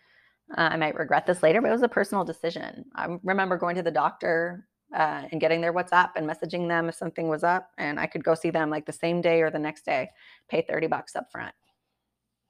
Uh, 0.57 0.69
I 0.73 0.77
might 0.77 0.95
regret 0.95 1.27
this 1.27 1.43
later, 1.43 1.61
but 1.61 1.69
it 1.69 1.73
was 1.73 1.83
a 1.83 1.89
personal 1.89 2.25
decision. 2.25 2.85
I 2.95 3.17
remember 3.23 3.57
going 3.57 3.77
to 3.77 3.83
the 3.83 3.91
doctor 3.91 4.67
uh, 4.95 5.23
and 5.31 5.41
getting 5.41 5.61
their 5.61 5.73
WhatsApp 5.73 6.11
and 6.17 6.29
messaging 6.29 6.69
them 6.69 6.89
if 6.89 6.95
something 6.95 7.29
was 7.29 7.43
up, 7.43 7.71
and 7.79 7.99
I 7.99 8.07
could 8.07 8.25
go 8.25 8.35
see 8.35 8.51
them 8.51 8.69
like 8.69 8.85
the 8.85 8.93
same 8.93 9.21
day 9.21 9.41
or 9.41 9.51
the 9.51 9.59
next 9.59 9.85
day, 9.85 10.11
pay 10.49 10.63
30 10.63 10.89
bucks 10.89 11.17
up 11.17 11.31
front. 11.33 11.55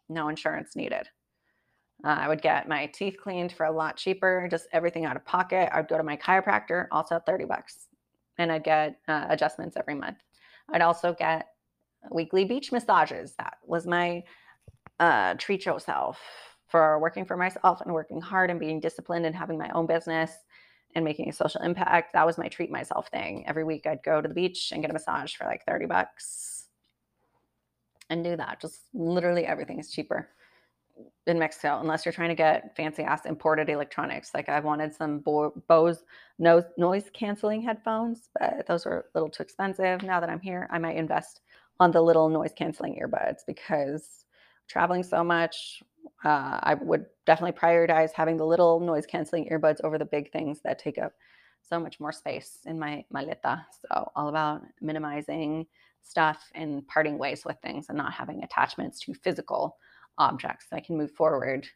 No 0.09 0.29
insurance 0.29 0.75
needed. 0.75 1.09
Uh, 2.05 2.09
I 2.09 2.29
would 2.29 2.43
get 2.43 2.69
my 2.69 2.87
teeth 2.87 3.17
cleaned 3.23 3.53
for 3.53 3.67
a 3.67 3.73
lot 3.73 3.97
cheaper, 3.97 4.49
just 4.51 4.67
everything 4.73 5.05
out 5.05 5.15
of 5.15 5.25
pocket. 5.25 5.69
I'd 5.73 5.89
go 5.89 5.97
to 5.97 6.03
my 6.03 6.17
chiropractor, 6.17 6.87
also 6.91 7.21
30 7.25 7.45
bucks, 7.45 7.87
and 8.39 8.51
I'd 8.51 8.65
get 8.65 8.97
uh, 9.07 9.27
adjustments 9.29 9.77
every 9.77 9.95
month. 9.95 10.19
I'd 10.73 10.83
also 10.83 11.15
get 11.15 11.47
weekly 12.11 12.45
beach 12.45 12.73
massages. 12.73 13.35
That 13.39 13.59
was 13.65 13.87
my 13.87 14.25
uh, 14.99 15.35
treat 15.35 15.65
yourself 15.65 16.19
for 16.73 16.99
working 16.99 17.27
for 17.27 17.37
myself 17.37 17.83
and 17.83 17.93
working 17.93 18.21
hard 18.21 18.51
and 18.51 18.59
being 18.59 18.81
disciplined 18.81 19.27
and 19.27 19.37
having 19.37 19.59
my 19.59 19.69
own 19.75 19.87
business 19.87 20.33
and 20.95 21.05
making 21.05 21.29
a 21.29 21.33
social 21.33 21.61
impact. 21.61 22.15
That 22.15 22.27
was 22.27 22.39
my 22.39 22.49
treat 22.49 22.71
myself 22.71 23.09
thing. 23.09 23.45
Every 23.47 23.63
week 23.63 23.87
I'd 23.87 24.03
go 24.03 24.23
to 24.23 24.27
the 24.27 24.35
beach 24.35 24.73
and 24.73 24.83
get 24.83 24.91
a 24.91 24.95
massage 24.95 25.35
for 25.35 25.45
like 25.45 25.65
30 25.67 25.85
bucks 25.87 26.69
and 28.09 28.25
do 28.25 28.37
that. 28.37 28.59
Just 28.61 28.81
literally 28.95 29.45
everything 29.45 29.79
is 29.79 29.91
cheaper 29.91 30.31
in 31.27 31.39
Mexico 31.39 31.79
unless 31.81 32.07
you're 32.07 32.13
trying 32.13 32.31
to 32.31 32.35
get 32.35 32.75
fancy 32.75 33.03
ass 33.03 33.27
imported 33.27 33.69
electronics. 33.69 34.33
Like 34.33 34.49
I 34.49 34.59
wanted 34.61 34.95
some 34.95 35.19
Bo- 35.19 35.53
Bose 35.69 36.05
noise 36.39 36.65
noise 36.79 37.11
canceling 37.13 37.61
headphones, 37.61 38.31
but 38.41 38.67
those 38.67 38.87
were 38.87 39.07
a 39.15 39.19
little 39.19 39.29
too 39.29 39.43
expensive. 39.43 40.03
Now 40.03 40.21
that 40.21 40.31
I'm 40.31 40.41
here, 40.41 40.69
I 40.71 40.79
might 40.79 40.97
invest 40.97 41.43
on 41.81 41.91
the 41.91 42.01
little 42.01 42.31
noise 42.31 42.53
canceling 42.57 42.99
earbuds 42.99 43.41
because 43.47 44.25
traveling 44.69 45.03
so 45.03 45.23
much, 45.23 45.83
uh, 46.25 46.59
I 46.63 46.75
would 46.75 47.07
definitely 47.27 47.59
prioritize 47.59 48.13
having 48.13 48.37
the 48.37 48.47
little 48.47 48.81
noise 48.81 49.07
canceling 49.07 49.49
earbuds 49.51 49.81
over 49.83 49.99
the 49.99 50.05
big 50.05 50.31
things 50.33 50.61
that 50.65 50.79
take 50.79 50.99
up 50.99 51.13
so 51.63 51.79
much 51.79 52.01
more 52.01 52.13
space 52.13 52.59
in 52.67 52.79
my 52.79 53.05
maleta. 53.13 53.65
So, 53.81 54.11
all 54.15 54.29
about 54.29 54.63
minimizing 54.81 55.67
stuff 56.03 56.51
and 56.55 56.87
parting 56.89 57.19
ways 57.19 57.45
with 57.45 57.57
things 57.63 57.87
and 57.89 57.97
not 57.97 58.13
having 58.13 58.43
attachments 58.43 58.99
to 59.01 59.15
physical 59.15 59.77
objects. 60.19 60.67
So 60.69 60.77
I 60.77 60.81
can 60.81 60.97
move 60.97 61.13
forward 61.13 61.67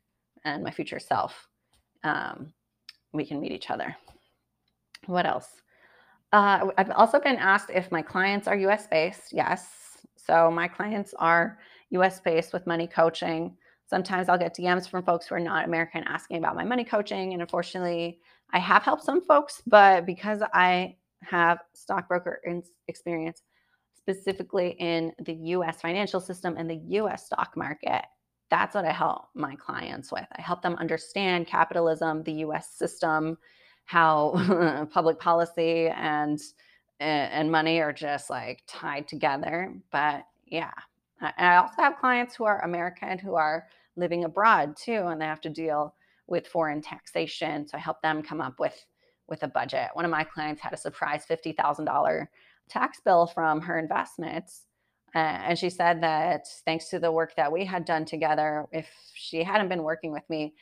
and 0.44 0.62
my 0.62 0.70
future 0.70 0.98
self, 0.98 1.48
um, 2.04 2.52
we 3.12 3.24
can 3.24 3.40
meet 3.40 3.52
each 3.52 3.70
other. 3.70 3.96
What 5.06 5.26
else? 5.26 5.62
Uh, 6.32 6.68
I've 6.76 6.90
also 6.90 7.20
been 7.20 7.36
asked 7.36 7.70
if 7.72 7.90
my 7.92 8.02
clients 8.02 8.48
are 8.48 8.56
US 8.56 8.86
based. 8.86 9.32
Yes. 9.32 9.98
So, 10.16 10.50
my 10.50 10.68
clients 10.68 11.14
are 11.18 11.58
US 11.90 12.20
based 12.20 12.52
with 12.52 12.66
money 12.66 12.86
coaching. 12.86 13.56
Sometimes 13.86 14.28
I'll 14.28 14.38
get 14.38 14.56
DMs 14.56 14.88
from 14.88 15.04
folks 15.04 15.26
who 15.26 15.36
are 15.36 15.40
not 15.40 15.64
American 15.64 16.04
asking 16.04 16.38
about 16.38 16.56
my 16.56 16.64
money 16.64 16.84
coaching. 16.84 17.32
And 17.32 17.42
unfortunately, 17.42 18.20
I 18.52 18.58
have 18.58 18.82
helped 18.82 19.04
some 19.04 19.20
folks, 19.24 19.62
but 19.66 20.06
because 20.06 20.42
I 20.52 20.96
have 21.22 21.58
stockbroker 21.72 22.40
experience 22.88 23.42
specifically 23.96 24.76
in 24.78 25.12
the 25.24 25.34
US 25.34 25.80
financial 25.80 26.20
system 26.20 26.56
and 26.56 26.68
the 26.70 26.80
US 27.00 27.26
stock 27.26 27.56
market, 27.56 28.04
That's 28.50 28.74
what 28.74 28.84
I 28.84 28.92
help 28.92 29.28
my 29.34 29.56
clients 29.56 30.12
with. 30.12 30.26
I 30.36 30.40
help 30.42 30.62
them 30.62 30.76
understand 30.76 31.46
capitalism, 31.48 32.22
the 32.22 32.32
US 32.46 32.70
system, 32.70 33.38
how 33.84 34.86
public 34.92 35.18
policy 35.18 35.88
and 35.88 36.38
eh, 37.00 37.28
and 37.32 37.50
money 37.50 37.80
are 37.80 37.92
just 37.92 38.30
like 38.30 38.62
tied 38.66 39.08
together. 39.08 39.74
But 39.90 40.24
yeah, 40.46 40.72
I 41.20 41.56
also 41.56 41.82
have 41.82 41.98
clients 41.98 42.34
who 42.34 42.44
are 42.44 42.62
American 42.64 43.18
who 43.18 43.34
are 43.34 43.66
living 43.96 44.24
abroad 44.24 44.76
too, 44.76 45.06
and 45.06 45.20
they 45.20 45.26
have 45.26 45.40
to 45.42 45.50
deal 45.50 45.94
with 46.26 46.46
foreign 46.46 46.82
taxation. 46.82 47.66
So 47.66 47.76
I 47.76 47.80
help 47.80 48.02
them 48.02 48.22
come 48.22 48.40
up 48.40 48.58
with 48.58 48.84
with 49.28 49.42
a 49.42 49.48
budget. 49.48 49.88
One 49.94 50.04
of 50.04 50.10
my 50.10 50.24
clients 50.24 50.60
had 50.60 50.72
a 50.72 50.76
surprise 50.76 51.24
fifty 51.24 51.52
thousand 51.52 51.86
dollar 51.86 52.30
tax 52.68 53.00
bill 53.04 53.26
from 53.26 53.60
her 53.62 53.78
investments. 53.78 54.64
Uh, 55.14 55.18
and 55.18 55.58
she 55.58 55.70
said 55.70 56.02
that 56.02 56.46
thanks 56.64 56.88
to 56.88 56.98
the 56.98 57.10
work 57.10 57.34
that 57.36 57.50
we 57.50 57.64
had 57.64 57.84
done 57.86 58.04
together, 58.04 58.66
if 58.72 58.86
she 59.14 59.42
hadn't 59.42 59.68
been 59.68 59.82
working 59.82 60.12
with 60.12 60.28
me, 60.28 60.54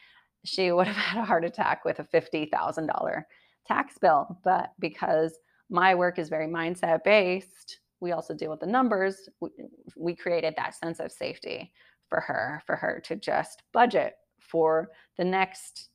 she 0.44 0.70
would 0.70 0.86
have 0.86 0.96
had 1.04 1.20
a 1.20 1.24
heart 1.24 1.44
attack 1.44 1.84
with 1.84 1.98
a 1.98 2.04
$50,000 2.04 3.24
tax 3.66 3.98
bill. 3.98 4.38
But 4.44 4.72
because 4.78 5.34
my 5.70 5.94
work 5.94 6.18
is 6.18 6.28
very 6.28 6.46
mindset 6.46 7.02
based, 7.02 7.80
we 8.00 8.12
also 8.12 8.34
deal 8.34 8.50
with 8.50 8.60
the 8.60 8.66
numbers. 8.66 9.28
We, 9.40 9.50
we 9.96 10.14
created 10.14 10.54
that 10.56 10.74
sense 10.74 11.00
of 11.00 11.12
safety 11.12 11.72
for 12.08 12.20
her, 12.20 12.62
for 12.66 12.76
her 12.76 13.00
to 13.06 13.16
just 13.16 13.62
budget 13.72 14.14
for 14.40 14.90
the 15.16 15.24
next 15.24 15.88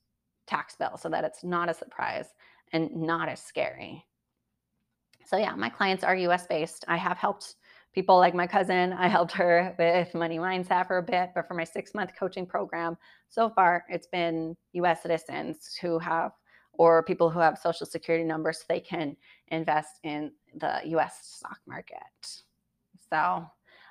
tax 0.47 0.75
bill 0.75 0.97
so 0.97 1.09
that 1.09 1.23
it's 1.23 1.43
not 1.43 1.69
a 1.69 1.73
surprise 1.73 2.27
and 2.73 2.89
not 2.95 3.29
as 3.29 3.41
scary. 3.41 4.05
So, 5.25 5.37
yeah, 5.37 5.53
my 5.55 5.69
clients 5.69 6.03
are 6.03 6.15
US 6.15 6.47
based. 6.47 6.85
I 6.87 6.97
have 6.97 7.17
helped 7.17 7.55
people 7.93 8.17
like 8.17 8.33
my 8.33 8.47
cousin. 8.47 8.93
I 8.93 9.07
helped 9.07 9.33
her 9.33 9.75
with 9.77 10.13
money 10.13 10.39
mindset 10.39 10.87
for 10.87 10.97
a 10.97 11.03
bit, 11.03 11.31
but 11.35 11.47
for 11.47 11.53
my 11.53 11.63
six 11.63 11.93
month 11.93 12.11
coaching 12.17 12.45
program, 12.45 12.97
so 13.29 13.49
far 13.49 13.85
it's 13.89 14.07
been 14.07 14.55
US 14.73 15.03
citizens 15.03 15.77
who 15.81 15.99
have, 15.99 16.31
or 16.79 17.03
people 17.03 17.29
who 17.29 17.39
have 17.39 17.57
social 17.57 17.85
security 17.85 18.23
numbers 18.23 18.59
so 18.59 18.63
they 18.69 18.79
can 18.79 19.15
invest 19.49 19.99
in 20.03 20.31
the 20.55 20.79
US 20.85 21.19
stock 21.21 21.59
market. 21.67 21.97
So, 23.09 23.45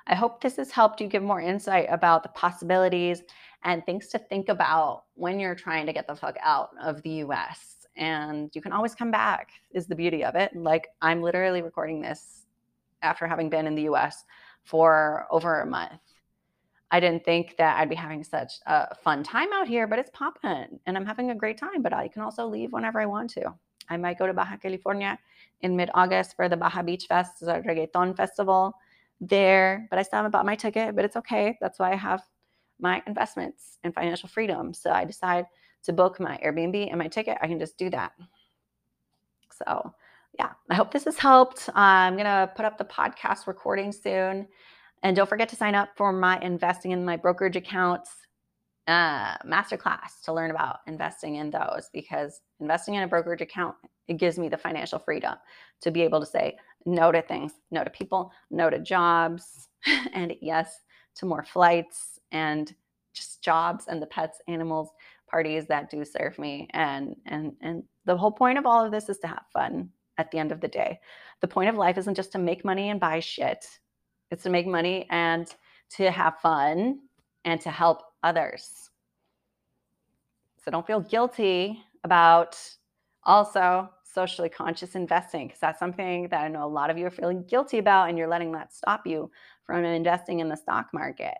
I 0.07 0.15
hope 0.15 0.41
this 0.41 0.55
has 0.55 0.71
helped 0.71 0.99
you 0.99 1.07
give 1.07 1.21
more 1.21 1.39
insight 1.39 1.85
about 1.91 2.23
the 2.23 2.29
possibilities 2.29 3.21
and 3.63 3.85
things 3.85 4.07
to 4.07 4.17
think 4.17 4.49
about 4.49 5.03
when 5.13 5.39
you're 5.39 5.53
trying 5.53 5.85
to 5.85 5.93
get 5.93 6.07
the 6.07 6.15
fuck 6.15 6.35
out 6.41 6.71
of 6.81 6.99
the 7.03 7.23
US 7.25 7.85
and 7.95 8.49
you 8.55 8.61
can 8.61 8.71
always 8.71 8.95
come 8.95 9.11
back 9.11 9.49
is 9.71 9.85
the 9.85 9.95
beauty 9.95 10.23
of 10.23 10.35
it. 10.35 10.55
Like 10.55 10.87
i'm 11.01 11.21
literally 11.21 11.61
recording 11.61 12.01
this 12.01 12.47
after 13.03 13.27
having 13.27 13.51
been 13.51 13.67
in 13.67 13.75
the 13.75 13.83
us 13.83 14.25
for 14.63 15.27
over 15.29 15.61
a 15.61 15.65
month 15.65 16.01
i 16.91 16.99
didn't 16.99 17.23
think 17.23 17.55
that 17.57 17.77
i'd 17.79 17.89
be 17.89 17.95
having 17.95 18.23
such 18.23 18.53
a 18.65 18.95
fun 18.95 19.23
time 19.23 19.51
out 19.53 19.67
here 19.67 19.87
but 19.87 19.99
it's 19.99 20.11
popping 20.13 20.79
and 20.85 20.97
i'm 20.97 21.05
having 21.05 21.31
a 21.31 21.35
great 21.35 21.57
time 21.57 21.81
but 21.81 21.93
i 21.93 22.07
can 22.07 22.21
also 22.21 22.45
leave 22.45 22.71
whenever 22.71 22.99
i 22.99 23.05
want 23.05 23.29
to 23.29 23.43
i 23.89 23.97
might 23.97 24.17
go 24.19 24.27
to 24.27 24.33
baja 24.33 24.57
california 24.57 25.17
in 25.61 25.75
mid-august 25.75 26.35
for 26.35 26.49
the 26.49 26.57
baja 26.57 26.81
beach 26.81 27.05
fest 27.07 27.41
a 27.43 27.61
reggaeton 27.67 28.15
festival 28.15 28.73
there 29.21 29.87
but 29.89 29.99
i 29.99 30.01
still 30.01 30.17
haven't 30.17 30.31
bought 30.31 30.45
my 30.45 30.55
ticket 30.55 30.95
but 30.95 31.05
it's 31.05 31.15
okay 31.15 31.57
that's 31.61 31.79
why 31.79 31.91
i 31.91 31.95
have 31.95 32.21
my 32.79 33.03
investments 33.07 33.77
and 33.83 33.93
financial 33.93 34.29
freedom 34.29 34.73
so 34.73 34.91
i 34.91 35.03
decide 35.03 35.45
to 35.83 35.93
book 35.93 36.19
my 36.19 36.37
Airbnb 36.43 36.89
and 36.89 36.97
my 36.97 37.07
ticket, 37.07 37.37
I 37.41 37.47
can 37.47 37.59
just 37.59 37.77
do 37.77 37.89
that. 37.91 38.13
So, 39.51 39.93
yeah, 40.37 40.51
I 40.69 40.75
hope 40.75 40.91
this 40.91 41.05
has 41.05 41.17
helped. 41.17 41.69
I'm 41.73 42.13
going 42.13 42.25
to 42.25 42.51
put 42.55 42.65
up 42.65 42.77
the 42.77 42.85
podcast 42.85 43.47
recording 43.47 43.91
soon. 43.91 44.47
And 45.03 45.15
don't 45.15 45.29
forget 45.29 45.49
to 45.49 45.55
sign 45.55 45.75
up 45.75 45.89
for 45.95 46.11
my 46.11 46.39
investing 46.39 46.91
in 46.91 47.05
my 47.05 47.15
brokerage 47.15 47.55
accounts 47.55 48.11
uh, 48.87 49.37
masterclass 49.45 50.21
to 50.23 50.33
learn 50.33 50.49
about 50.49 50.79
investing 50.87 51.35
in 51.35 51.51
those 51.51 51.89
because 51.93 52.41
investing 52.59 52.95
in 52.95 53.03
a 53.03 53.07
brokerage 53.07 53.41
account 53.41 53.75
it 54.07 54.17
gives 54.17 54.39
me 54.39 54.49
the 54.49 54.57
financial 54.57 54.97
freedom 54.97 55.35
to 55.81 55.91
be 55.91 56.01
able 56.01 56.19
to 56.19 56.25
say 56.25 56.57
no 56.85 57.11
to 57.11 57.21
things, 57.21 57.53
no 57.69 57.83
to 57.83 57.89
people, 57.89 58.31
no 58.49 58.69
to 58.69 58.79
jobs, 58.79 59.69
and 60.13 60.35
yes 60.41 60.81
to 61.15 61.25
more 61.25 61.43
flights 61.43 62.19
and 62.31 62.73
just 63.13 63.41
jobs 63.43 63.85
and 63.87 64.01
the 64.01 64.07
pets, 64.07 64.41
animals, 64.47 64.89
parties 65.29 65.67
that 65.67 65.89
do 65.89 66.03
serve 66.03 66.39
me. 66.39 66.67
And 66.71 67.15
and 67.25 67.53
and 67.61 67.83
the 68.05 68.17
whole 68.17 68.31
point 68.31 68.57
of 68.57 68.65
all 68.65 68.83
of 68.83 68.91
this 68.91 69.09
is 69.09 69.19
to 69.19 69.27
have 69.27 69.43
fun 69.53 69.89
at 70.17 70.31
the 70.31 70.39
end 70.39 70.51
of 70.51 70.61
the 70.61 70.67
day. 70.67 70.99
The 71.41 71.47
point 71.47 71.69
of 71.69 71.75
life 71.75 71.97
isn't 71.97 72.15
just 72.15 72.31
to 72.31 72.39
make 72.39 72.65
money 72.65 72.89
and 72.89 72.99
buy 72.99 73.19
shit 73.19 73.65
it's 74.31 74.43
to 74.43 74.49
make 74.49 74.67
money 74.67 75.07
and 75.09 75.55
to 75.89 76.11
have 76.11 76.39
fun 76.39 76.99
and 77.45 77.59
to 77.61 77.69
help 77.69 78.01
others 78.23 78.89
so 80.63 80.71
don't 80.71 80.85
feel 80.85 81.01
guilty 81.01 81.81
about 82.03 82.57
also 83.23 83.89
socially 84.03 84.49
conscious 84.49 84.95
investing 84.95 85.47
because 85.47 85.59
that's 85.59 85.79
something 85.79 86.27
that 86.29 86.41
I 86.41 86.47
know 86.47 86.65
a 86.65 86.67
lot 86.67 86.89
of 86.89 86.97
you 86.97 87.05
are 87.05 87.11
feeling 87.11 87.43
guilty 87.47 87.77
about 87.77 88.09
and 88.09 88.17
you're 88.17 88.27
letting 88.27 88.51
that 88.53 88.73
stop 88.73 89.05
you 89.05 89.31
from 89.65 89.83
investing 89.85 90.39
in 90.39 90.49
the 90.49 90.57
stock 90.57 90.87
market 90.93 91.37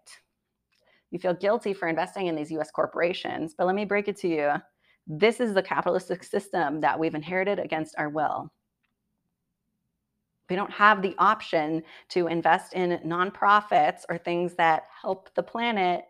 you 1.12 1.20
feel 1.20 1.34
guilty 1.34 1.74
for 1.74 1.88
investing 1.88 2.28
in 2.28 2.36
these 2.36 2.52
US 2.52 2.72
corporations. 2.72 3.54
But 3.58 3.68
let 3.68 3.76
me 3.76 3.86
break 3.86 4.08
it 4.08 4.18
to 4.18 4.28
you 4.28 4.52
this 5.12 5.40
is 5.40 5.56
the 5.56 5.64
capitalistic 5.64 6.24
system 6.24 6.82
that 6.82 7.00
we've 7.00 7.16
inherited 7.16 7.58
against 7.58 7.96
our 7.98 8.10
will. 8.10 8.54
We 10.50 10.56
don't 10.56 10.72
have 10.72 11.02
the 11.02 11.16
option 11.18 11.84
to 12.10 12.28
invest 12.28 12.74
in 12.74 13.00
nonprofits 13.06 14.02
or 14.10 14.18
things 14.18 14.56
that 14.56 14.84
help 15.02 15.34
the 15.36 15.44
planet 15.44 16.06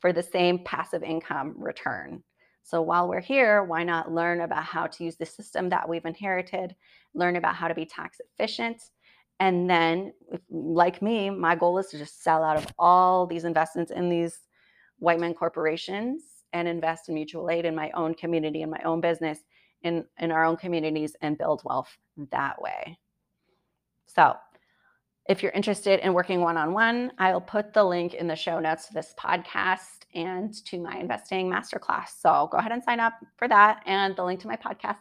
for 0.00 0.12
the 0.12 0.22
same 0.22 0.64
passive 0.64 1.02
income 1.02 1.54
return. 1.56 2.22
So 2.62 2.82
while 2.82 3.08
we're 3.08 3.20
here, 3.20 3.62
why 3.62 3.84
not 3.84 4.12
learn 4.12 4.40
about 4.40 4.64
how 4.64 4.88
to 4.88 5.04
use 5.04 5.16
the 5.16 5.24
system 5.24 5.68
that 5.68 5.88
we've 5.88 6.04
inherited, 6.04 6.74
learn 7.14 7.36
about 7.36 7.54
how 7.54 7.68
to 7.68 7.74
be 7.74 7.86
tax 7.86 8.18
efficient, 8.20 8.82
and 9.38 9.68
then, 9.68 10.12
like 10.50 11.02
me, 11.02 11.28
my 11.28 11.54
goal 11.54 11.78
is 11.78 11.88
to 11.88 11.98
just 11.98 12.22
sell 12.22 12.42
out 12.42 12.56
of 12.56 12.66
all 12.78 13.26
these 13.26 13.44
investments 13.44 13.92
in 13.92 14.08
these 14.08 14.38
white 14.98 15.20
men 15.20 15.34
corporations 15.34 16.22
and 16.52 16.66
invest 16.66 17.08
in 17.08 17.14
mutual 17.14 17.50
aid 17.50 17.66
in 17.66 17.74
my 17.74 17.90
own 17.90 18.14
community, 18.14 18.62
in 18.62 18.70
my 18.70 18.80
own 18.84 19.00
business, 19.00 19.40
in, 19.82 20.04
in 20.18 20.32
our 20.32 20.44
own 20.44 20.56
communities, 20.56 21.14
and 21.20 21.36
build 21.36 21.60
wealth 21.64 21.94
that 22.30 22.60
way. 22.60 22.98
So, 24.16 24.34
if 25.28 25.42
you're 25.42 25.52
interested 25.52 26.00
in 26.00 26.14
working 26.14 26.40
one 26.40 26.56
on 26.56 26.72
one, 26.72 27.12
I'll 27.18 27.40
put 27.40 27.74
the 27.74 27.84
link 27.84 28.14
in 28.14 28.26
the 28.26 28.34
show 28.34 28.58
notes 28.58 28.86
to 28.86 28.94
this 28.94 29.14
podcast 29.18 30.06
and 30.14 30.54
to 30.64 30.78
my 30.80 30.96
investing 30.96 31.50
masterclass. 31.50 32.08
So 32.18 32.48
go 32.50 32.56
ahead 32.56 32.72
and 32.72 32.82
sign 32.82 32.98
up 32.98 33.12
for 33.36 33.46
that. 33.46 33.82
And 33.84 34.16
the 34.16 34.24
link 34.24 34.40
to 34.40 34.46
my 34.46 34.56
podcast 34.56 34.96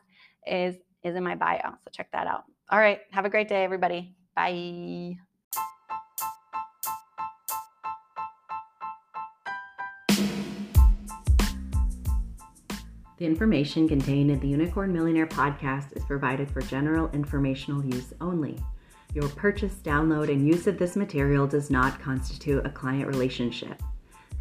is, 0.45 0.75
is 1.03 1.15
in 1.15 1.23
my 1.23 1.35
bio. 1.35 1.61
So 1.61 1.91
check 1.93 2.11
that 2.11 2.27
out. 2.27 2.43
All 2.69 2.79
right. 2.79 2.99
Have 3.11 3.23
a 3.23 3.29
great 3.29 3.47
day, 3.47 3.63
everybody. 3.63 4.15
Bye. 4.35 5.15
The 13.17 13.25
information 13.25 13.87
contained 13.87 14.29
in 14.29 14.41
the 14.41 14.47
Unicorn 14.49 14.91
Millionaire 14.91 15.27
podcast 15.27 15.95
is 15.95 16.03
provided 16.03 16.51
for 16.51 16.61
general 16.61 17.09
informational 17.11 17.85
use 17.85 18.11
only. 18.19 18.59
Your 19.15 19.29
purchase, 19.29 19.75
download, 19.75 20.29
and 20.29 20.45
use 20.45 20.67
of 20.67 20.77
this 20.77 20.97
material 20.97 21.47
does 21.47 21.71
not 21.71 22.01
constitute 22.01 22.65
a 22.65 22.69
client 22.69 23.07
relationship. 23.07 23.81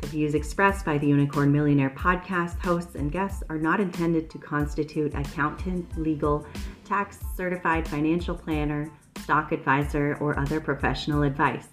The 0.01 0.09
views 0.09 0.35
expressed 0.35 0.85
by 0.85 0.99
the 0.99 1.07
Unicorn 1.07 1.53
Millionaire 1.53 1.95
podcast 1.97 2.59
hosts 2.59 2.97
and 2.97 3.12
guests 3.12 3.45
are 3.49 3.57
not 3.57 3.79
intended 3.79 4.29
to 4.31 4.39
constitute 4.39 5.14
accountant, 5.14 5.97
legal, 5.97 6.45
tax 6.85 7.20
certified 7.37 7.87
financial 7.87 8.35
planner, 8.35 8.91
stock 9.22 9.53
advisor, 9.53 10.18
or 10.20 10.37
other 10.41 10.61
professional 10.61 11.22
advice. 11.22 11.68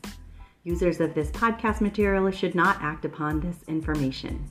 Users 0.63 0.99
of 1.01 1.15
this 1.15 1.31
podcast 1.31 1.81
material 1.81 2.29
should 2.29 2.53
not 2.53 2.77
act 2.83 3.03
upon 3.03 3.39
this 3.39 3.63
information. 3.67 4.47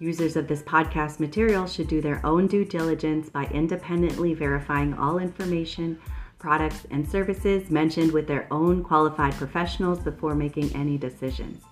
Users 0.00 0.34
of 0.34 0.48
this 0.48 0.62
podcast 0.62 1.20
material 1.20 1.68
should 1.68 1.86
do 1.86 2.00
their 2.00 2.20
own 2.26 2.48
due 2.48 2.64
diligence 2.64 3.30
by 3.30 3.44
independently 3.52 4.34
verifying 4.34 4.94
all 4.94 5.18
information, 5.18 5.96
products, 6.44 6.86
and 6.90 7.08
services 7.08 7.70
mentioned 7.70 8.12
with 8.12 8.26
their 8.26 8.46
own 8.50 8.84
qualified 8.84 9.32
professionals 9.32 9.98
before 9.98 10.34
making 10.34 10.70
any 10.76 10.98
decisions. 10.98 11.64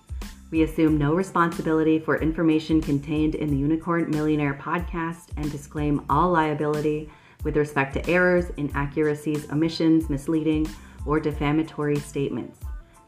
We 0.49 0.63
assume 0.63 0.97
no 0.97 1.13
responsibility 1.13 1.99
for 1.99 2.19
information 2.19 2.81
contained 2.81 3.35
in 3.35 3.51
the 3.51 3.55
Unicorn 3.55 4.09
Millionaire 4.09 4.55
podcast 4.55 5.29
and 5.37 5.51
disclaim 5.51 6.03
all 6.09 6.31
liability 6.31 7.07
with 7.43 7.55
respect 7.55 7.93
to 7.93 8.09
errors, 8.09 8.45
inaccuracies, 8.57 9.47
omissions, 9.51 10.09
misleading, 10.09 10.67
or 11.05 11.19
defamatory 11.19 11.97
statements. 11.99 12.59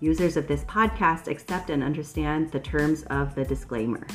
Users 0.01 0.37
of 0.37 0.47
this 0.47 0.65
podcast 0.65 1.27
accept 1.27 1.71
and 1.71 1.81
understand 1.81 2.51
the 2.51 2.59
terms 2.59 3.01
of 3.09 3.33
the 3.33 3.43
disclaimer. 3.43 4.05